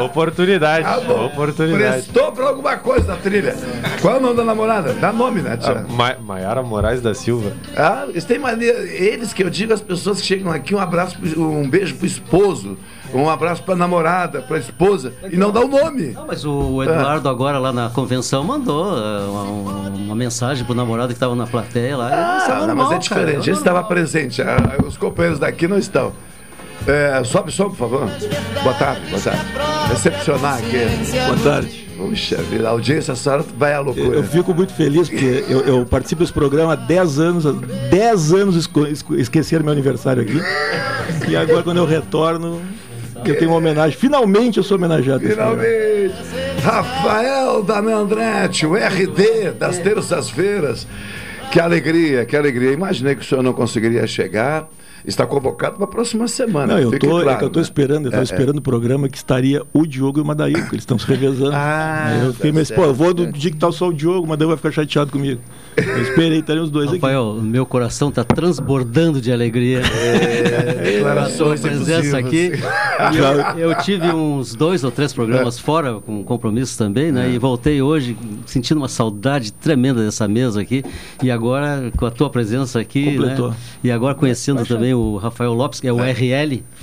[0.00, 0.86] Oportunidade.
[0.86, 2.02] Ah, oportunidade.
[2.02, 3.54] Prestou pra alguma coisa a trilha.
[4.00, 4.94] Qual é o nome da namorada?
[4.94, 5.86] Dá nome, né, tia?
[5.88, 7.52] Ma Maiara Moraes da Silva.
[7.76, 8.72] Ah, eles têm mania.
[8.72, 12.78] Eles que eu digo, as pessoas que chegam aqui, um abraço, um beijo pro esposo
[13.14, 16.08] um abraço para namorada, para esposa, e não dá o nome.
[16.08, 17.30] Não, mas o Eduardo, é.
[17.30, 19.42] agora lá na convenção, mandou uh, uma,
[19.90, 22.08] uma, mensagem pro namorado que estava na plateia lá.
[22.10, 23.26] Ah, é normal, mas é diferente.
[23.26, 26.12] Cara, é Esse estava presente, ah, os companheiros daqui não estão.
[26.86, 28.10] É, sobe som, por favor.
[28.62, 29.44] Boa tarde, boa tarde.
[29.88, 30.78] Recepcionar aqui.
[31.26, 31.82] Boa tarde.
[31.96, 34.16] Puxa vida, a audiência, a senhora vai à loucura.
[34.16, 37.44] Eu fico muito feliz porque eu, eu participo desse programa há 10 anos.
[37.90, 38.70] 10 anos
[39.18, 40.40] esqueceram meu aniversário aqui.
[41.28, 42.60] E agora, quando eu retorno,
[43.24, 43.96] eu tenho uma homenagem.
[43.96, 45.24] Finalmente eu sou homenageado.
[45.24, 46.14] Finalmente.
[46.62, 50.86] Rafael Danandretti, o RD das terças-feiras.
[51.52, 52.72] Que alegria, que alegria.
[52.72, 54.70] Imaginei que o senhor não conseguiria chegar
[55.04, 56.74] está convocado para a próxima semana.
[56.74, 57.64] Não, eu tô, claro, é que eu estou né?
[57.64, 60.52] esperando, eu estava é, é, esperando o programa que estaria o Diogo e o Madaí,
[60.52, 61.52] porque eles estão se revezando.
[61.54, 64.26] Ah, eu fiquei, tá mas, pô, eu vou do dia que tá só o Diogo,
[64.26, 65.40] o Madaí vai ficar chateado comigo.
[65.76, 67.46] Eu esperei, estariam os dois Rafael, aqui.
[67.46, 69.80] meu coração está transbordando de alegria.
[69.80, 72.52] É, declarações presença aqui.
[73.56, 75.60] Eu, eu, tive uns dois ou três programas é.
[75.60, 77.26] fora, com compromissos também, né?
[77.26, 77.32] É.
[77.32, 78.16] E voltei hoje
[78.46, 80.84] sentindo uma saudade tremenda dessa mesa aqui.
[81.22, 83.36] E agora, com a tua presença aqui, né?
[83.82, 86.12] E agora conhecendo também o Rafael Lopes, que é o é.
[86.12, 86.64] RL.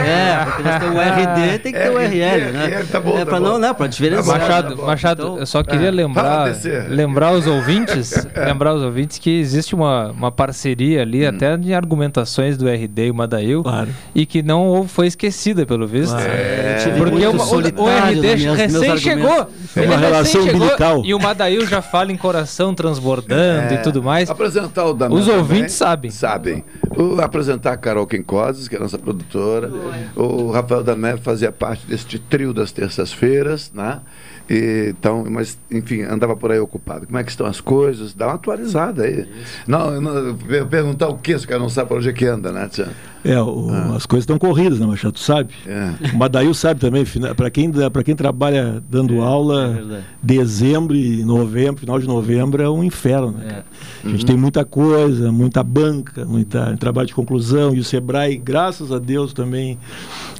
[0.00, 2.84] É, porque nós temos o RD, tem que ter o RL, né?
[2.90, 4.38] Tá bom, é tá para não, né, para diferenciar.
[4.38, 5.90] Machado, Machado, então, eu só queria é.
[5.90, 6.52] lembrar,
[6.88, 11.28] lembrar os ouvintes, lembrar os ouvintes que existe uma, uma parceria ali, hum.
[11.28, 13.90] até de argumentações do RD e o Madail, claro.
[14.14, 16.16] e que não foi esquecida, pelo visto.
[16.16, 16.92] É.
[16.96, 19.48] Porque o, o, o RD recém chegou.
[19.76, 21.02] É uma relação umbilical.
[21.04, 23.74] E o Madail já fala em coração transbordando é.
[23.74, 24.30] e tudo mais.
[24.30, 26.10] Apresentar o Damião Os ouvintes também, sabem.
[26.10, 26.64] Sabem.
[26.96, 29.70] O, apresentar a Carol Quincoses, que é a nossa produtora.
[30.16, 34.00] O Rafael Damé fazia parte deste trio das terças-feiras, né?
[34.50, 37.06] E, então, mas, enfim, andava por aí ocupado.
[37.06, 38.12] Como é que estão as coisas?
[38.12, 39.24] Dá uma atualizada aí.
[39.64, 40.36] Não, não,
[40.68, 42.88] perguntar o que, se o cara não sabe para onde é que anda, né, Tia?
[43.22, 43.96] É, o, ah.
[43.96, 45.12] as coisas estão corridas, né, Machado?
[45.12, 45.52] Tu sabe?
[45.66, 45.92] É.
[46.12, 47.04] O Madail sabe também,
[47.36, 47.70] para quem,
[48.04, 53.32] quem trabalha dando é, aula, é dezembro e novembro, final de novembro é um inferno.
[53.32, 53.62] Né,
[54.04, 54.08] é.
[54.08, 54.26] A gente uhum.
[54.26, 59.32] tem muita coisa, muita banca, muita trabalho de conclusão, e o Sebrae, graças a Deus,
[59.32, 59.78] também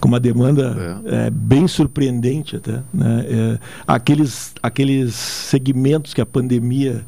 [0.00, 1.26] com uma demanda é.
[1.26, 2.80] é bem surpreendente até.
[2.92, 3.26] Né?
[3.28, 3.58] É,
[4.01, 7.05] aqueles, aqueles segmentos que a pandemia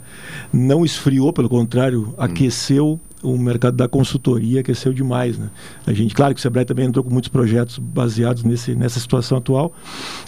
[0.52, 2.14] não esfriou, pelo contrário, hum.
[2.18, 5.48] aqueceu o mercado da consultoria aqueceu demais, né?
[5.86, 9.38] A gente, claro que o Sebrae também entrou com muitos projetos baseados nesse, nessa situação
[9.38, 9.72] atual,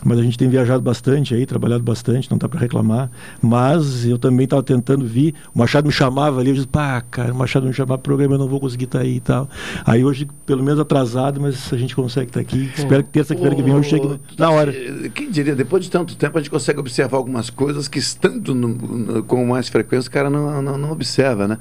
[0.05, 3.11] mas a gente tem viajado bastante aí, trabalhado bastante, não dá para reclamar.
[3.43, 7.33] Mas eu também estava tentando vir, o Machado me chamava ali, eu disse, pá, cara,
[7.33, 9.49] o Machado me chamava para programa, eu não vou conseguir estar tá aí e tal.
[9.85, 12.69] Aí hoje, pelo menos atrasado, mas a gente consegue estar tá aqui.
[12.69, 14.73] Pô, Espero que terça-feira que vem eu chegue na hora.
[15.15, 18.69] Quem diria, depois de tanto tempo, a gente consegue observar algumas coisas que estando no,
[18.69, 21.59] no, com mais frequência, o cara não, não, não observa, né?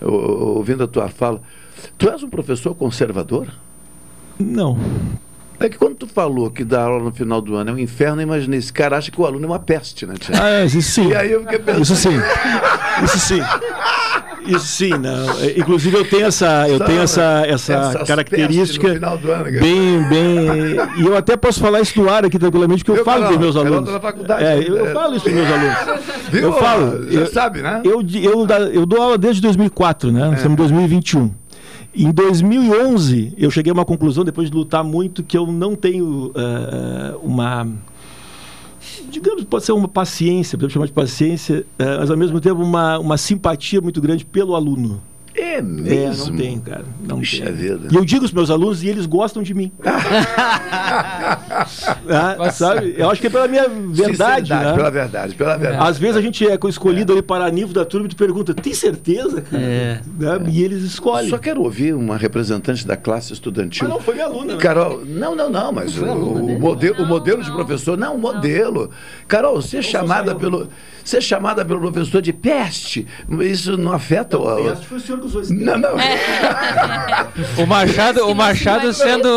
[0.00, 1.40] ouvindo a tua fala,
[1.96, 3.48] tu és um professor conservador?
[4.38, 4.78] Não.
[5.58, 8.20] É que quando tu falou que dar aula no final do ano é um inferno,
[8.20, 10.42] eu imaginei, esse cara acha que o aluno é uma peste, né, Tiago?
[10.42, 11.08] Ah, é, isso sim.
[11.08, 11.82] E aí eu fiquei pensando...
[11.82, 12.16] Isso sim.
[13.04, 13.40] Isso sim.
[14.46, 15.30] Isso sim, não.
[15.40, 19.18] É, inclusive eu tenho essa, eu tenho essa, essa característica ano,
[19.60, 20.76] bem, bem.
[20.96, 23.56] E eu até posso falar isso no ar aqui tranquilamente, que eu, falo para meus
[23.56, 23.90] alunos.
[24.38, 26.08] É, eu, eu, falo isso para meus alunos.
[26.30, 26.42] Viu?
[26.42, 27.04] Eu falo.
[27.04, 27.82] Você eu, sabe, né?
[27.84, 30.20] Eu, eu, eu, dou aula desde 2004, né?
[30.26, 31.30] Nós estamos em 2021.
[31.98, 36.26] Em 2011, eu cheguei a uma conclusão, depois de lutar muito, que eu não tenho
[36.26, 37.66] uh, uma
[39.08, 42.98] digamos, pode ser uma paciência, podemos chamar de paciência, é, mas ao mesmo tempo uma,
[42.98, 45.00] uma simpatia muito grande pelo aluno.
[45.36, 45.92] É mesmo?
[45.92, 46.84] É, não tem, cara.
[47.06, 47.52] Não Puxa tem.
[47.52, 47.88] Vida.
[47.92, 49.70] E eu digo aos meus alunos e eles gostam de mim.
[52.08, 52.94] ah, sabe?
[52.96, 54.50] Eu acho que é pela minha verdade.
[54.50, 54.72] Né?
[54.72, 55.86] Pela verdade, pela verdade.
[55.86, 57.16] Às vezes a gente é escolhido é.
[57.16, 59.62] ali para nível da turma e tu pergunta, tem certeza, cara?
[59.62, 60.00] É.
[60.18, 60.46] Né?
[60.48, 61.28] E eles escolhem.
[61.28, 63.86] Só quero ouvir uma representante da classe estudantil.
[63.86, 64.54] Mas não foi minha aluna.
[64.54, 64.60] Né?
[64.60, 68.90] Carol, não, não, não, mas o, o, modelo, o modelo de professor, não, o modelo.
[69.28, 70.68] Carol, ser chamada pelo
[71.08, 73.06] ser chamada pelo professor de peste,
[73.40, 74.64] isso não afeta não, o.
[74.64, 75.98] Peste foi o senhor que usou esse Não, não.
[76.00, 76.18] É.
[77.62, 79.28] o Machado, o Machado sendo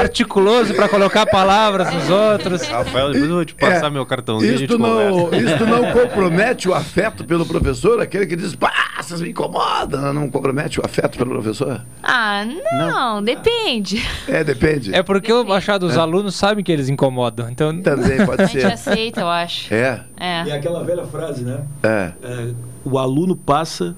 [0.00, 2.62] articuloso para colocar palavras nos outros.
[2.62, 4.54] Rafael, depois eu vou te passar é, meu cartãozinho.
[4.54, 9.30] Isto não, isto não compromete o afeto pelo professor, aquele que diz, pá, vocês me
[9.30, 11.82] incomodam, não compromete o afeto pelo professor?
[12.02, 13.22] Ah, não, não.
[13.22, 14.02] depende.
[14.28, 14.94] É, depende.
[14.94, 15.46] É porque depende.
[15.46, 16.00] o Machado, os é.
[16.00, 17.48] alunos sabem que eles incomodam.
[17.50, 17.80] Então...
[17.80, 18.58] Também pode ser.
[18.58, 19.72] A gente aceita, eu acho.
[19.72, 20.04] É.
[20.16, 20.44] É.
[20.44, 21.64] E aquela velha frase, né?
[21.82, 22.12] É.
[22.22, 22.54] é.
[22.84, 23.94] O aluno passa,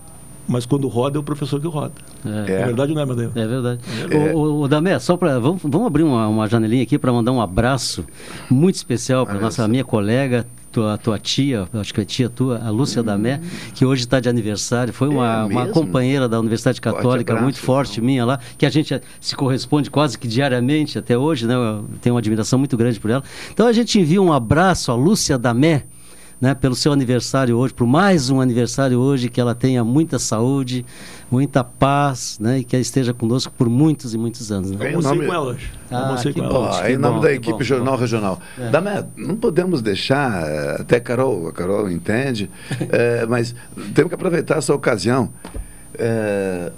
[0.46, 1.94] mas quando roda é o professor que roda.
[2.24, 3.32] É, é verdade ou não é, Madeira?
[3.34, 3.80] É verdade.
[4.10, 4.34] É.
[4.34, 5.38] O, o, o Damé, só para.
[5.38, 8.04] Vamos, vamos abrir uma, uma janelinha aqui para mandar um abraço
[8.50, 12.68] muito especial para nossa minha colega, tua, tua tia, acho que é tia tua, a
[12.68, 13.04] Lúcia hum.
[13.06, 13.40] Damé,
[13.74, 14.92] que hoje está de aniversário.
[14.92, 18.04] Foi uma, é uma companheira da Universidade Católica forte muito forte então.
[18.04, 21.54] minha lá, que a gente se corresponde quase que diariamente até hoje, né?
[21.54, 23.22] Eu tenho uma admiração muito grande por ela.
[23.50, 25.84] Então a gente envia um abraço à Lúcia Damé
[26.40, 30.84] né, pelo seu aniversário hoje, por mais um aniversário hoje, que ela tenha muita saúde,
[31.30, 34.70] muita paz, né, e que ela esteja conosco por muitos e muitos anos.
[34.70, 34.90] Né?
[34.90, 35.26] Vamos nome...
[35.26, 35.72] com ela hoje.
[35.90, 36.92] Ah, com ela hoje.
[36.92, 38.00] em nome bom, da equipe bom, Jornal bom.
[38.00, 38.40] Regional.
[38.58, 38.70] É.
[38.70, 40.44] Damé, não podemos deixar,
[40.78, 42.50] até Carol, a Carol entende,
[42.90, 43.54] é, mas
[43.94, 45.30] temos que aproveitar essa ocasião.
[45.98, 46.70] É,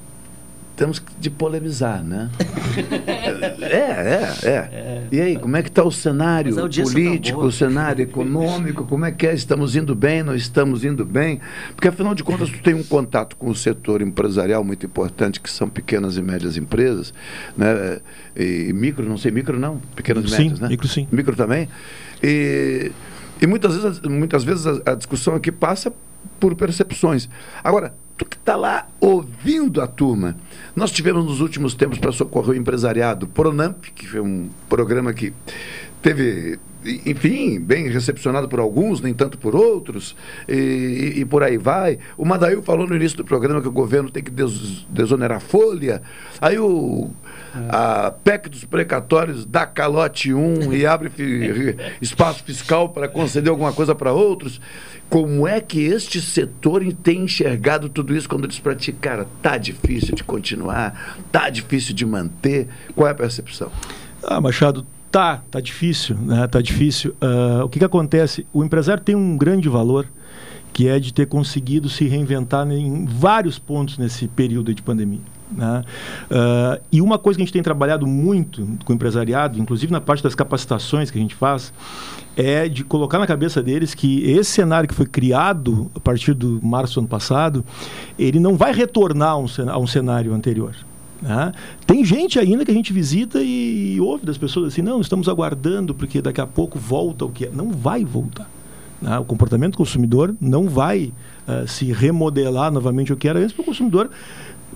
[0.78, 2.30] temos de polemizar, né?
[3.60, 7.50] é, é, é, é, E aí, como é que está o cenário tá político, o
[7.50, 8.84] cenário econômico?
[8.84, 9.34] Como é que é?
[9.34, 11.40] Estamos indo bem, não estamos indo bem?
[11.74, 15.50] Porque, afinal de contas, tu tem um contato com o setor empresarial muito importante, que
[15.50, 17.12] são pequenas e médias empresas,
[17.56, 17.98] né?
[18.36, 20.68] E micro, não sei, micro não, pequenas e médias, né?
[20.68, 21.08] Micro sim.
[21.10, 21.68] Micro também.
[22.22, 22.92] E,
[23.42, 25.92] e muitas vezes, muitas vezes a, a discussão aqui passa
[26.38, 27.28] por percepções.
[27.64, 30.36] Agora, tu que está lá ouvindo a turma.
[30.74, 35.32] Nós tivemos nos últimos tempos para socorrer o empresariado Pronamp, que foi um programa que
[36.02, 40.14] teve, enfim, bem recepcionado por alguns, nem tanto por outros,
[40.48, 41.98] e, e, por aí vai.
[42.16, 46.00] O Madail falou no início do programa que o governo tem que des, desonerar folha.
[46.40, 47.10] Aí o,
[47.68, 53.72] a PEC dos precatórios dá calote um e abre fi, espaço fiscal para conceder alguma
[53.72, 54.60] coisa para outros.
[55.10, 60.14] Como é que este setor tem enxergado tudo isso quando para ti, cara, tá difícil
[60.14, 62.68] de continuar, tá difícil de manter?
[62.94, 63.70] Qual é a percepção?
[64.22, 66.46] Ah, Machado, tá, tá difícil, né?
[66.46, 67.14] Tá difícil.
[67.22, 68.46] Uh, o que, que acontece?
[68.52, 70.06] O empresário tem um grande valor
[70.72, 75.20] que é de ter conseguido se reinventar em vários pontos nesse período de pandemia.
[75.50, 75.82] Né?
[76.30, 80.00] Uh, e uma coisa que a gente tem trabalhado muito com o empresariado, inclusive na
[80.00, 81.72] parte das capacitações que a gente faz,
[82.36, 86.60] é de colocar na cabeça deles que esse cenário que foi criado a partir do
[86.62, 87.64] março do ano passado,
[88.18, 90.74] ele não vai retornar a um, cenário anterior.
[91.20, 91.52] Né?
[91.86, 95.94] Tem gente ainda que a gente visita e ouve das pessoas assim, não, estamos aguardando
[95.94, 97.50] porque daqui a pouco volta o que é.
[97.50, 98.48] Não vai voltar.
[99.00, 99.18] Né?
[99.18, 101.12] O comportamento do consumidor não vai
[101.46, 104.10] uh, se remodelar novamente o que era antes, porque o consumidor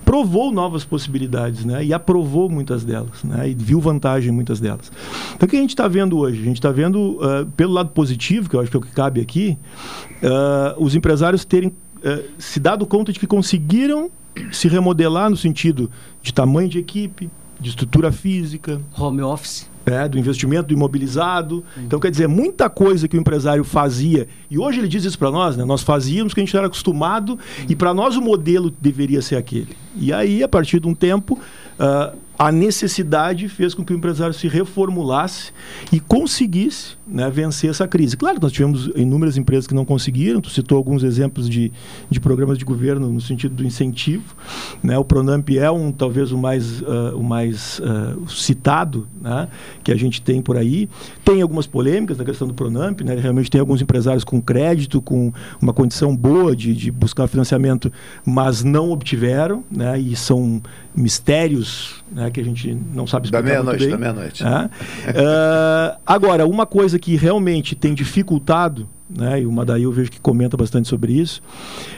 [0.03, 1.83] provou novas possibilidades né?
[1.83, 3.49] e aprovou muitas delas né?
[3.49, 4.91] e viu vantagem em muitas delas.
[5.35, 6.41] Então, o que a gente está vendo hoje?
[6.41, 8.91] A gente está vendo, uh, pelo lado positivo, que eu acho que é o que
[8.91, 9.57] cabe aqui,
[10.21, 11.71] uh, os empresários terem
[12.37, 14.11] se dado conta de que conseguiram
[14.51, 15.89] se remodelar no sentido
[16.21, 17.29] de tamanho de equipe,
[17.59, 18.81] de estrutura física.
[18.97, 19.71] Home office.
[19.85, 21.55] É, do investimento do imobilizado.
[21.75, 21.83] Uhum.
[21.83, 25.29] Então, quer dizer, muita coisa que o empresário fazia, e hoje ele diz isso para
[25.29, 25.65] nós, né?
[25.65, 27.65] Nós fazíamos que a gente era acostumado, uhum.
[27.67, 29.75] e para nós o modelo deveria ser aquele.
[29.97, 31.37] E aí, a partir de um tempo,
[31.77, 35.53] uh, a necessidade fez com que o empresário se reformulasse
[35.93, 38.17] e conseguisse né, vencer essa crise.
[38.17, 41.71] Claro, nós tivemos inúmeras empresas que não conseguiram, tu citou alguns exemplos de,
[42.09, 44.35] de programas de governo no sentido do incentivo.
[44.83, 44.97] Né?
[44.97, 49.47] O Pronamp é um, talvez o mais, uh, o mais uh, citado né,
[49.81, 50.89] que a gente tem por aí.
[51.23, 53.15] Tem algumas polêmicas na questão do Pronamp, né?
[53.15, 57.89] realmente tem alguns empresários com crédito, com uma condição boa de, de buscar financiamento,
[58.25, 59.97] mas não obtiveram, né?
[59.97, 60.61] e são
[60.93, 64.43] mistérios né, que a gente não sabe explicar Da meia-noite, da meia-noite.
[64.43, 70.19] Uh, agora, uma coisa que realmente tem dificultado, né, e o Madaí eu vejo que
[70.19, 71.41] comenta bastante sobre isso,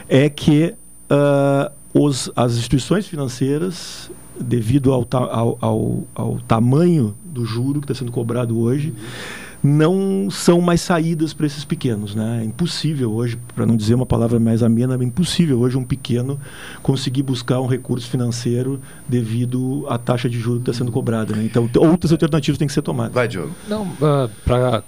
[0.07, 0.75] é que
[1.09, 7.91] uh, os, as instituições financeiras, devido ao, ta, ao, ao, ao, tamanho do juro que
[7.91, 12.13] está sendo cobrado hoje, uhum não são mais saídas para esses pequenos.
[12.13, 12.41] Né?
[12.41, 16.39] É impossível hoje, para não dizer uma palavra mais amena, é impossível hoje um pequeno
[16.81, 21.35] conseguir buscar um recurso financeiro devido à taxa de juros que está sendo cobrada.
[21.35, 21.43] Né?
[21.45, 23.13] Então, outras alternativas têm que ser tomadas.
[23.13, 23.53] Vai, Diogo.
[23.67, 24.83] Não, uh, para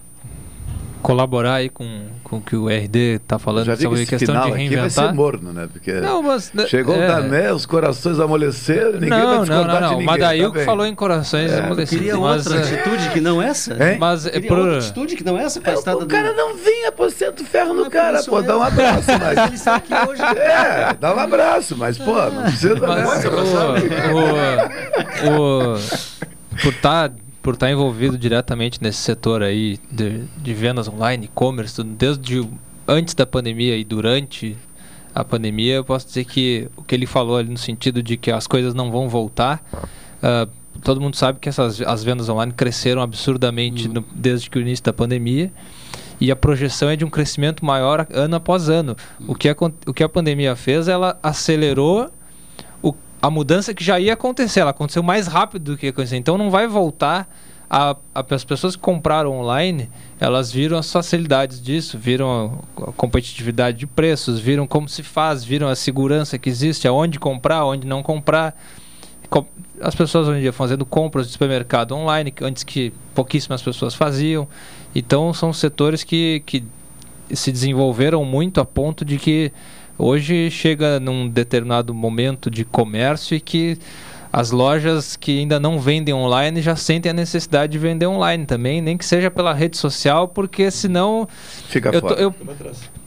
[1.07, 4.85] colaborar aí com, com o que o RD está falando sobre a questão de reinventar.
[4.85, 5.69] Aqui vai ser morno, né?
[5.71, 7.05] Porque não, mas, chegou é...
[7.05, 9.99] o Dané, os corações amoleceram, ninguém não, vai discordar não, não, não.
[9.99, 11.59] O Madail tá falou em corações é.
[11.61, 12.05] amolecidos.
[12.05, 13.71] Queria mas, outra atitude que não essa?
[13.75, 13.97] Hein?
[13.97, 14.59] Mas é por...
[14.59, 15.61] outra atitude que não essa?
[15.63, 19.07] É, o cara não vinha, pô, senta o ferro no cara, pô, dá um abraço.
[19.17, 19.37] Mas...
[19.47, 20.21] Ele está aqui hoje.
[20.21, 23.69] É, dá um abraço, mas, pô, não precisa mas, abraçar.
[24.11, 25.79] O, o, o,
[26.61, 27.15] por estar tá
[27.47, 32.45] por estar envolvido diretamente nesse setor aí de, de vendas online, e-commerce, desde
[32.85, 34.57] antes da pandemia e durante
[35.15, 38.31] a pandemia, eu posso dizer que o que ele falou ali no sentido de que
[38.31, 39.63] as coisas não vão voltar,
[40.21, 40.51] uh,
[40.81, 43.93] todo mundo sabe que essas, as vendas online cresceram absurdamente uhum.
[43.93, 45.49] no, desde que o início da pandemia
[46.19, 48.93] e a projeção é de um crescimento maior ano após ano.
[49.25, 49.55] O, que a,
[49.85, 52.11] o que a pandemia fez, ela acelerou
[53.27, 56.17] a mudança que já ia acontecer, ela aconteceu mais rápido do que aconteceu.
[56.17, 57.29] Então não vai voltar
[57.69, 62.91] a, a, as pessoas que compraram online, elas viram as facilidades disso, viram a, a,
[62.93, 67.85] competitividade de preços, viram como se faz, viram a segurança que existe, aonde comprar, onde
[67.85, 68.57] não comprar.
[69.81, 74.47] As pessoas hoje em dia fazendo compras de supermercado online, antes que pouquíssimas pessoas faziam.
[74.95, 76.63] Então são setores que, que
[77.33, 79.51] se desenvolveram muito a ponto de que
[79.97, 83.77] Hoje chega num determinado momento de comércio e que
[84.31, 88.81] as lojas que ainda não vendem online já sentem a necessidade de vender online também,
[88.81, 91.27] nem que seja pela rede social, porque senão
[91.67, 92.21] Fica eu, fora.
[92.21, 92.35] eu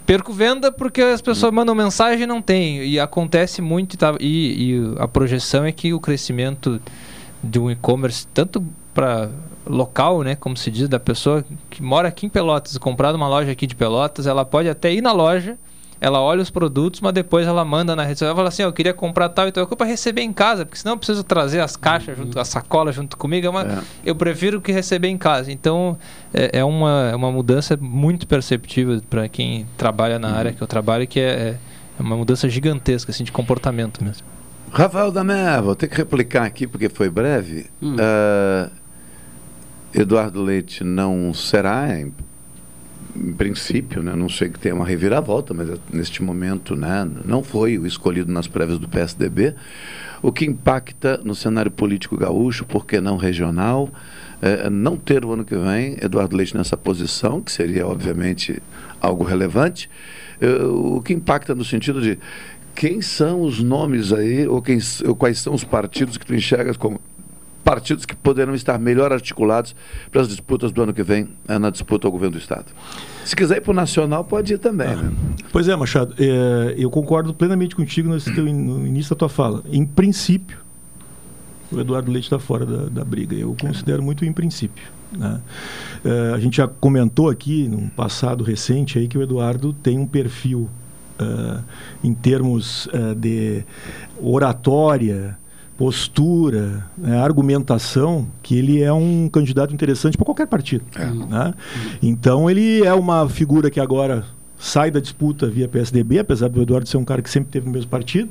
[0.05, 2.83] perco venda porque as pessoas mandam mensagem e não tem.
[2.83, 6.81] E acontece muito tá, e, e a projeção é que o crescimento
[7.45, 9.31] de um e-commerce, tanto para
[9.65, 13.29] local, né, como se diz, da pessoa que mora aqui em Pelotas e comprar uma
[13.29, 15.57] loja aqui de Pelotas, ela pode até ir na loja
[16.01, 18.73] ela olha os produtos, mas depois ela manda na rede social e fala assim: eu
[18.73, 21.61] queria comprar tal e tal coisa para receber em casa, porque senão eu preciso trazer
[21.61, 23.47] as caixas, junto, a sacola junto comigo.
[23.47, 23.79] É uma, é.
[24.05, 25.53] Eu prefiro que receber em casa.
[25.53, 25.99] Então
[26.33, 30.35] é, é uma, é uma mudança muito perceptível para quem trabalha na uhum.
[30.35, 31.57] área que eu trabalho, que é,
[31.99, 34.27] é uma mudança gigantesca assim, de comportamento mesmo.
[34.73, 37.67] Rafael Damé, vou ter que replicar aqui porque foi breve.
[37.83, 37.97] Hum.
[37.97, 38.71] Uh,
[39.93, 41.89] Eduardo Leite não será
[43.17, 47.79] em princípio, né, não sei que tenha uma reviravolta, mas neste momento né, não foi
[47.79, 49.55] o escolhido nas prévias do PSDB.
[50.23, 53.91] O que impacta no cenário político gaúcho, por que não regional,
[54.43, 58.63] é, não ter o ano que vem Eduardo Leite nessa posição, que seria, obviamente,
[59.01, 59.89] algo relevante.
[60.41, 62.19] É, o que impacta no sentido de
[62.75, 66.77] quem são os nomes aí, ou, quem, ou quais são os partidos que tu enxergas
[66.77, 67.01] como
[67.65, 69.75] partidos que poderão estar melhor articulados
[70.11, 72.67] para as disputas do ano que vem eh, na disputa ao governo do Estado.
[73.25, 74.89] Se quiser ir para o Nacional, pode ir também.
[74.89, 75.13] Ah, né?
[75.53, 79.63] Pois é, Machado, é, eu concordo plenamente contigo no, teu, no início da tua fala.
[79.71, 80.59] Em princípio,
[81.71, 83.35] o Eduardo Leite está fora da, da briga.
[83.37, 84.85] Eu considero muito em princípio.
[85.13, 85.41] Né?
[86.05, 90.07] Eh, a gente já comentou aqui, num passado recente, aí, que o Eduardo tem um
[90.07, 90.69] perfil
[91.19, 91.61] eh,
[92.03, 93.65] em termos eh, de
[94.21, 95.39] oratória,
[95.81, 100.85] postura, né, argumentação, que ele é um candidato interessante para qualquer partido.
[101.27, 101.55] Né?
[102.03, 104.27] Então ele é uma figura que agora
[104.59, 107.73] sai da disputa via PSDB, apesar do Eduardo ser um cara que sempre teve no
[107.73, 108.31] mesmo partido,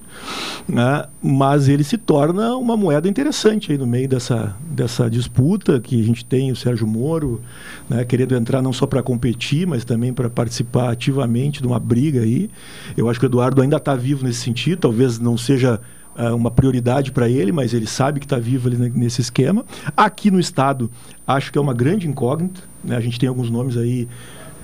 [0.68, 1.06] né?
[1.24, 6.04] mas ele se torna uma moeda interessante aí no meio dessa, dessa disputa que a
[6.04, 7.42] gente tem o Sérgio Moro
[7.90, 12.22] né, querendo entrar não só para competir, mas também para participar ativamente de uma briga
[12.22, 12.48] aí.
[12.96, 15.82] Eu acho que o Eduardo ainda está vivo nesse sentido, talvez não seja
[16.16, 19.66] ah, uma prioridade para ele, mas ele sabe que está vivo ali ne- nesse esquema.
[19.96, 20.90] Aqui no estado,
[21.26, 22.62] acho que é uma grande incógnita.
[22.84, 22.96] né?
[22.96, 24.08] A gente tem alguns nomes aí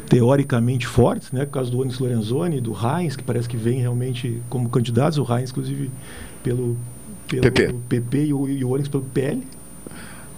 [0.09, 1.45] teoricamente fortes, né?
[1.45, 5.17] Por causa do Onyx Lorenzoni, do Heinz, que parece que vem realmente como candidatos.
[5.17, 5.89] O Heinz, inclusive,
[6.43, 6.77] pelo,
[7.27, 7.73] pelo PP.
[7.89, 9.41] PP e o, e o pelo PL.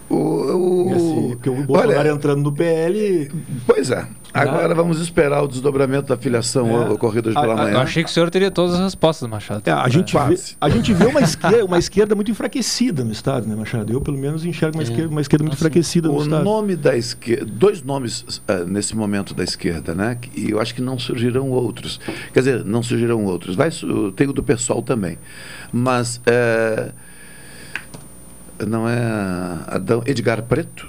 [0.09, 3.29] O, o- Esse- porque o Bolsonaro Olha, entrando no PL.
[3.65, 4.07] Pois é.
[4.33, 6.89] Agora vamos esperar o desdobramento da filiação É.
[6.89, 7.71] ocorrida hoje pela manhã.
[7.73, 9.63] Eu achei que o senhor teria todas as respostas, Machado.
[9.65, 13.47] É, a, gente vê, a gente vê uma esquerda, uma esquerda muito enfraquecida no Estado,
[13.47, 13.91] né, Machado?
[13.91, 16.43] Eu, pelo menos, enxergo uma, esquerda, uma esquerda muito enfraquecida no O Estado.
[16.43, 20.17] nome da esquerda, dois nomes ah, nesse momento da esquerda, né?
[20.35, 21.99] E eu acho que não surgirão outros.
[22.33, 23.55] Quer dizer, não surgirão outros.
[23.55, 23.69] Vai,
[24.15, 25.17] tem o do pessoal também.
[25.71, 26.91] Mas é,
[28.67, 28.97] não é
[29.67, 30.87] Adão Edgar Preto,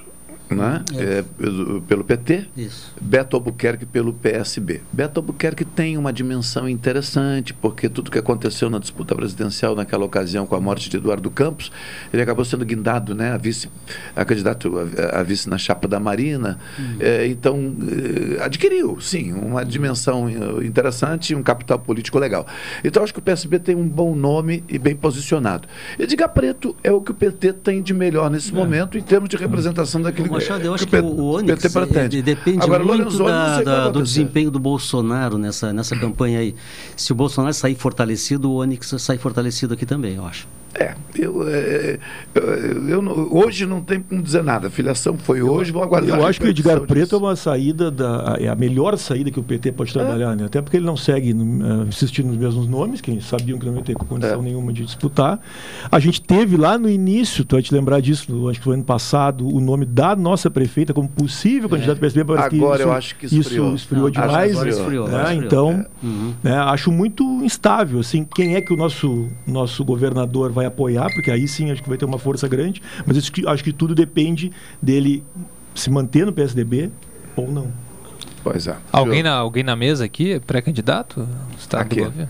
[0.50, 0.82] né?
[0.96, 2.46] É, pelo- pelo PT.
[2.56, 2.94] Isso.
[3.00, 4.80] Beto Albuquerque pelo PSB.
[4.92, 10.46] Beto Albuquerque tem uma dimensão interessante, porque tudo que aconteceu na disputa presidencial naquela ocasião
[10.46, 11.70] com a morte de Eduardo Campos,
[12.12, 13.68] ele acabou sendo guindado, né, a vice,
[14.16, 14.72] a candidato
[15.12, 16.58] a, a vice na chapa da Marina.
[17.00, 17.74] Eh, então,
[18.38, 22.46] eh, adquiriu, sim, uma dimensão eh, interessante e um capital político legal.
[22.82, 25.68] Então, acho que o PSB tem um bom nome e bem posicionado.
[25.98, 29.36] Edgar Preto é o que o PT tem de melhor nesse momento em termos de
[29.36, 32.16] representação daquele Machado, eu acho que que o o, P- o Onyx PT pretende.
[32.16, 36.54] ele depende Agora, muito da- vai da- do desempenho do Bolsonaro nessa, nessa campanha aí.
[36.96, 40.46] Se o Bolsonaro sair fortalecido, o Onyx sai fortalecido aqui também, eu acho.
[40.74, 41.98] É, eu, é,
[42.34, 44.68] eu, eu não- hoje não tem como dizer nada.
[44.68, 46.18] A filiação foi hoje, vamos aguardar.
[46.18, 49.40] Eu acho que o Edgar Preto é uma saída da, é a melhor saída que
[49.40, 50.44] o PT pode trabalhar, né?
[50.44, 53.82] Até porque ele não segue uh, insistindo nos mesmos nomes, que sabiam que não ia
[53.82, 55.40] ter condição nenhuma de disputar.
[55.90, 58.84] A gente teve lá no início, tu vai te lembrar disso, acho que foi ano
[58.84, 62.20] passado, o nome da nossa prefeita como possível candidato do PSB.
[62.20, 63.66] Agora isso, eu acho que esfriou.
[63.68, 64.52] Isso esfriou Não, demais.
[64.52, 65.22] agora esfriou, né?
[65.22, 65.44] esfriou.
[65.44, 65.70] Então,
[66.02, 66.06] É.
[66.06, 66.34] Uhum.
[66.42, 68.00] né, acho muito instável.
[68.00, 71.10] Assim, quem é que o nosso, nosso governador vai apoiar?
[71.12, 72.82] Porque aí sim acho que vai ter uma força grande.
[73.06, 75.22] Mas acho que, acho que tudo depende dele
[75.74, 76.90] se manter no PSDB
[77.36, 77.68] ou não.
[78.42, 78.76] Pois é.
[78.92, 81.28] Alguém na, alguém na mesa aqui, é pré-candidato?
[81.58, 81.96] Estado Aqui.
[81.96, 82.28] do governo?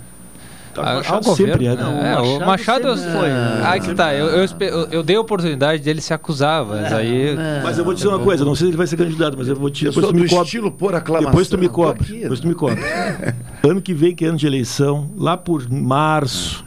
[0.74, 1.82] Tá, o Ah, Machado ao governo, sempre é, né?
[1.82, 2.12] né?
[2.14, 3.62] É, O Machado sempre foi, né?
[3.64, 4.14] Ah, que tá.
[4.14, 7.36] Eu, eu, eu- eu dei a oportunidade dele se acusar, mas aí.
[7.62, 9.48] Mas eu vou te dizer uma coisa, não sei se ele vai ser candidato, mas
[9.48, 10.44] eu vou te depois tu me cobra.
[10.44, 11.30] estilo por aclamação.
[11.30, 12.02] Depois tu me cobra.
[12.02, 12.76] aqui, Depois tu me cobra.
[13.64, 16.64] ano que vem, que é ano de eleição, lá por março,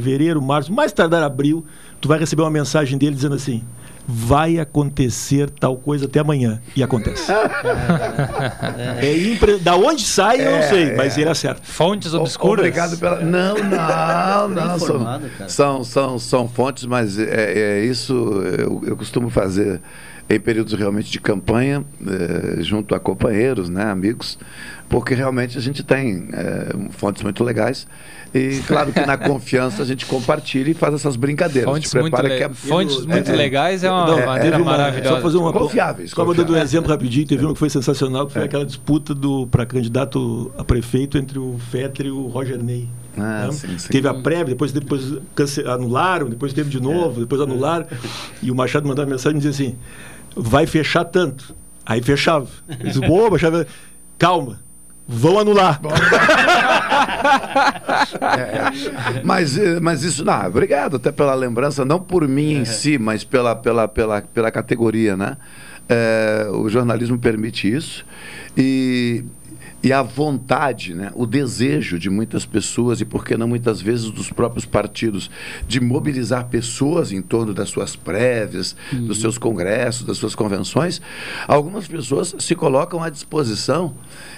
[0.00, 1.64] fevereiro, março, mais tardar abril,
[2.00, 3.62] tu vai receber uma mensagem dele dizendo assim:
[4.06, 6.60] vai acontecer tal coisa até amanhã.
[6.74, 7.30] E acontece.
[9.00, 9.58] É impre...
[9.58, 10.96] Da onde sai, eu não É, sei, é.
[10.96, 11.60] mas ele acerta.
[11.62, 13.20] Fontes O- Obrigado pela.
[13.20, 14.78] Não, não, não.
[14.78, 18.14] São, são, são, são fontes, mas é, é isso
[18.58, 19.80] eu, eu costumo fazer
[20.28, 24.38] em períodos realmente de campanha, eh, junto a companheiros, né, amigos,
[24.88, 27.86] porque realmente a gente tem eh, fontes muito legais.
[28.34, 31.70] E claro que na confiança a gente compartilha e faz essas brincadeiras.
[31.70, 35.16] Fontes muito le- que é- fontes muito legais é uma Não, maneira uma- maravilhosa.
[35.16, 36.70] Só fazer uma Confiáveis, Só vou dando um confiáveis.
[36.72, 40.64] exemplo rapidinho, teve uma que foi sensacional, que foi aquela disputa do para candidato a
[40.64, 42.88] prefeito entre o Fetter e o Roger Ney.
[43.16, 43.52] Ah, né?
[43.52, 43.88] sim, sim.
[43.90, 45.12] Teve a prévia, depois, depois
[45.68, 47.86] anularam, depois teve de novo, depois anularam.
[48.42, 49.76] E o Machado mandou uma mensagem e dizia assim:
[50.34, 51.54] vai fechar tanto.
[51.86, 52.48] Aí fechava.
[52.68, 53.66] Eu disse, Boa, Machado,
[54.18, 54.60] calma,
[55.06, 55.80] vão anular.
[58.20, 62.98] É, mas, eh, mas isso, não, obrigado até pela lembrança, não por mim em si,
[62.98, 65.36] mas pela, pela, pela, pela categoria, né?
[65.88, 68.04] É, o jornalismo permite isso
[68.56, 69.24] e,
[69.84, 71.12] e a vontade, né?
[71.14, 75.30] o desejo de muitas pessoas e, por que não muitas vezes, dos próprios partidos,
[75.68, 81.02] de mobilizar pessoas em torno das suas prévias, dos seus congressos, das suas convenções,
[81.46, 83.94] algumas pessoas se colocam à disposição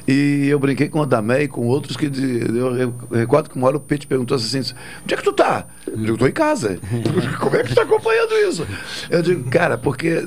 [0.09, 3.68] e eu brinquei com o Adamé e com outros que eu, eu recordo que uma
[3.68, 4.59] hora o Pete perguntou assim,
[5.05, 5.66] onde é que tu tá?
[5.86, 6.81] Eu digo, tô em casa.
[7.39, 8.66] Como é que tu tá acompanhando isso?
[9.09, 10.27] Eu digo, cara, porque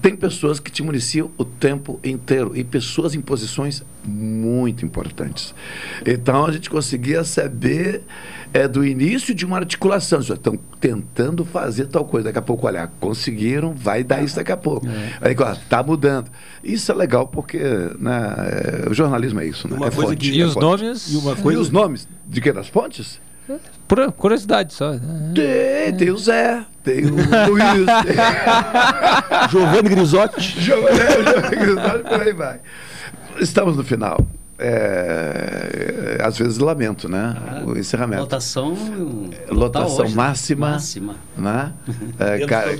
[0.00, 5.54] tem pessoas que te municiam o tempo inteiro e pessoas em posições muito importantes.
[6.06, 8.02] Então a gente conseguia saber
[8.52, 10.20] é, do início de uma articulação.
[10.20, 12.26] Estão tentando fazer tal coisa.
[12.26, 14.86] Daqui a pouco, olha, conseguiram, vai dar isso daqui a pouco.
[14.88, 15.18] É.
[15.20, 16.30] Aí, ó, tá mudando.
[16.64, 17.58] Isso é legal porque
[17.98, 19.76] né, é, o jornalismo é isso, né?
[19.76, 20.62] Uma é coisa fonte, que- é E os fonte.
[20.64, 21.12] nomes?
[21.12, 21.60] E uma E coisa.
[21.60, 23.20] os nomes de que das fontes?
[23.86, 24.92] Por curiosidade só.
[25.34, 28.16] Tem, tem o Zé, tem o Luiz, tem...
[29.50, 30.40] Giovanni Grisotti.
[30.60, 32.60] Giovanni, Giovanni Grisaldi, por aí vai.
[33.40, 34.18] Estamos no final.
[34.60, 37.62] É, às vezes lamento, né?
[37.64, 38.22] o encerramento.
[38.22, 38.76] Lotação.
[39.48, 40.22] Lotação tá hoje, né?
[40.22, 41.14] máxima, Máxima.
[41.36, 41.72] né?
[42.18, 42.76] É, ca- é,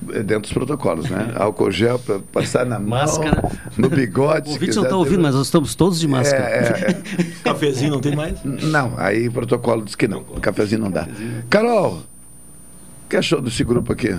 [0.00, 1.32] dentro dos protocolos, né?
[1.36, 3.50] Álcool gel para passar na mão, Máscara.
[3.76, 4.48] no bigode.
[4.48, 6.44] O ouvinte não está ouvindo, mas nós estamos todos de máscara.
[6.44, 7.24] É, é, é.
[7.44, 8.42] Cafezinho não tem mais?
[8.44, 10.22] Não, aí o protocolo diz que não.
[10.22, 11.06] Cafezinho não dá.
[11.48, 12.02] Carol,
[13.04, 14.16] o que achou desse grupo aqui?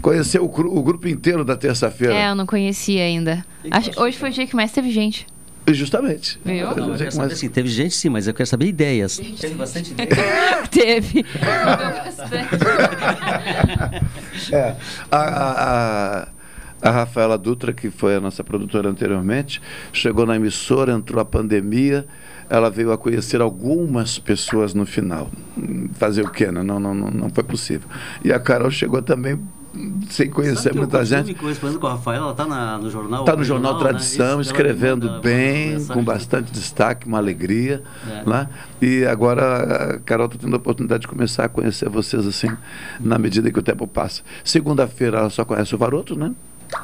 [0.00, 2.14] Conheceu o, o grupo inteiro da terça-feira?
[2.14, 3.44] É, eu não conhecia ainda.
[3.70, 5.26] Acho- hoje foi o dia que mais teve gente.
[5.74, 6.38] Justamente.
[6.44, 6.74] Viu?
[6.74, 9.18] Não, eu Mas- assim, teve gente sim, mas eu quero saber ideias.
[9.18, 10.08] Teve bastante ideia.
[10.70, 11.24] teve.
[14.52, 14.76] É,
[15.10, 16.28] a, a, a,
[16.82, 19.60] a Rafaela Dutra, que foi a nossa produtora anteriormente,
[19.92, 22.06] chegou na emissora, entrou a pandemia,
[22.48, 25.30] ela veio a conhecer algumas pessoas no final.
[25.94, 26.50] Fazer o quê?
[26.50, 26.62] né?
[26.62, 27.88] Não, não, não, não foi possível.
[28.24, 29.38] E a Carol chegou também
[30.10, 31.34] sem conhecer muita gente.
[31.34, 33.20] Correspondendo com a Rafaela, ela está no jornal.
[33.20, 33.98] Está no Jornal regional, né?
[33.98, 35.94] Tradição, ela escrevendo manda- bem, mensagem.
[35.94, 37.82] com bastante destaque, uma alegria.
[38.08, 38.28] É.
[38.28, 38.48] Né?
[38.82, 42.50] E agora a Carol está tendo a oportunidade de começar a conhecer vocês assim,
[42.98, 44.22] na medida que o tempo passa.
[44.44, 46.32] Segunda-feira ela só conhece o Varoto, né?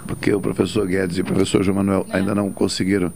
[0.07, 3.13] Porque o professor Guedes e o professor João Manuel ainda não conseguiram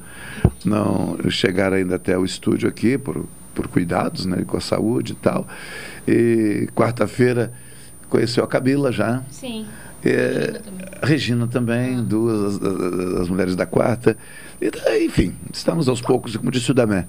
[0.64, 5.16] não chegar ainda até o estúdio aqui por, por cuidados né, com a saúde e
[5.16, 5.46] tal.
[6.06, 7.52] E quarta-feira
[8.10, 9.22] conheceu a Camila já.
[9.30, 9.66] Sim.
[10.04, 10.60] É,
[11.02, 14.16] Regina também, duas das, mulheres da quarta.
[14.60, 14.70] E,
[15.04, 17.06] enfim, estamos aos poucos, como disse o Damé.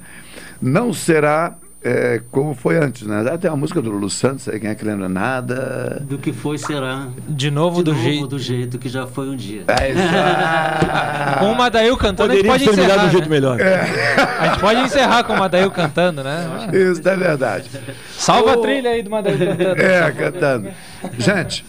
[0.62, 3.28] Não será é, como foi antes, né?
[3.32, 6.04] Até a música do Lulu Santos, aí quem é que lembra nada.
[6.08, 7.08] Do que foi, será.
[7.28, 8.28] De novo do novo jeito.
[8.28, 9.64] do jeito que já foi um dia.
[9.68, 11.38] É, já.
[11.42, 13.06] Com o Madail cantando, a gente pode encerrar.
[13.06, 13.30] do jeito né?
[13.30, 13.58] melhor.
[13.60, 16.70] A gente pode encerrar com o Madail cantando, né?
[16.72, 17.70] Isso é verdade.
[18.12, 19.82] Salva O- a trilha aí do Madail cantando.
[19.82, 20.70] É, cantando.
[21.18, 21.66] Gente,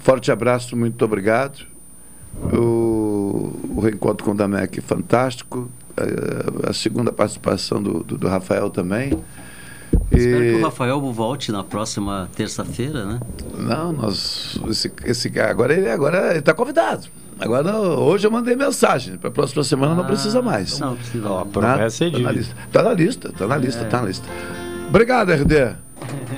[0.00, 1.60] forte abraço, muito obrigado.
[2.52, 5.70] O, o reencontro com o Damec fantástico.
[6.04, 9.18] Eh, A segunda participação do, do, do Rafael também.
[10.10, 13.20] Espero que E- o Rafael volte na próxima terça-feira, né?
[13.58, 14.58] Não, nós.
[14.68, 17.06] Esse, esse cara, agora ele agora está convidado.
[17.38, 19.16] Agora, hoje eu mandei mensagem.
[19.16, 20.78] Para a próxima semana não precisa mais.
[20.78, 21.28] Não, precisa.
[21.28, 22.32] Ó, promessa é tá na dívida.
[22.32, 22.54] lista.
[22.70, 24.28] Tá na lista, tá na lista, tá na lista.
[24.88, 25.54] Obrigado, RD.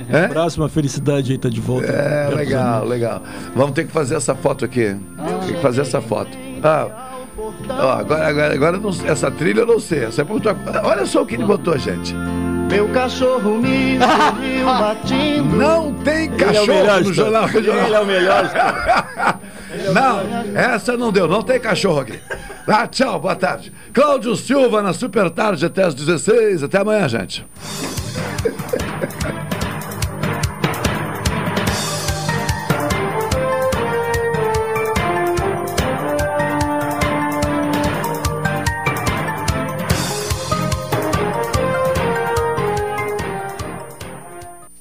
[0.09, 0.27] É?
[0.29, 1.87] Próxima felicidade aí, tá de volta.
[1.87, 3.21] É, legal, legal.
[3.55, 4.95] Vamos ter que fazer essa foto aqui.
[5.45, 6.37] Tem que fazer essa foto.
[6.63, 10.05] Ah, ó, agora, agora, agora não- essa trilha eu não sei.
[10.05, 12.13] Essa é por tua- Olha só o que ele botou, gente.
[12.69, 15.55] Meu cachorro me sorriu batindo.
[15.55, 17.85] Não tem é cachorro melhor, no jornal regional.
[17.85, 18.51] Ele é o melhor.
[19.91, 20.21] Não,
[20.55, 22.19] essa não deu, não tem cachorro aqui.
[22.67, 23.73] Ah, tchau, boa tarde.
[23.91, 26.61] Cláudio Silva na Super Tarde até às 16.
[26.61, 27.43] Até amanhã, gente.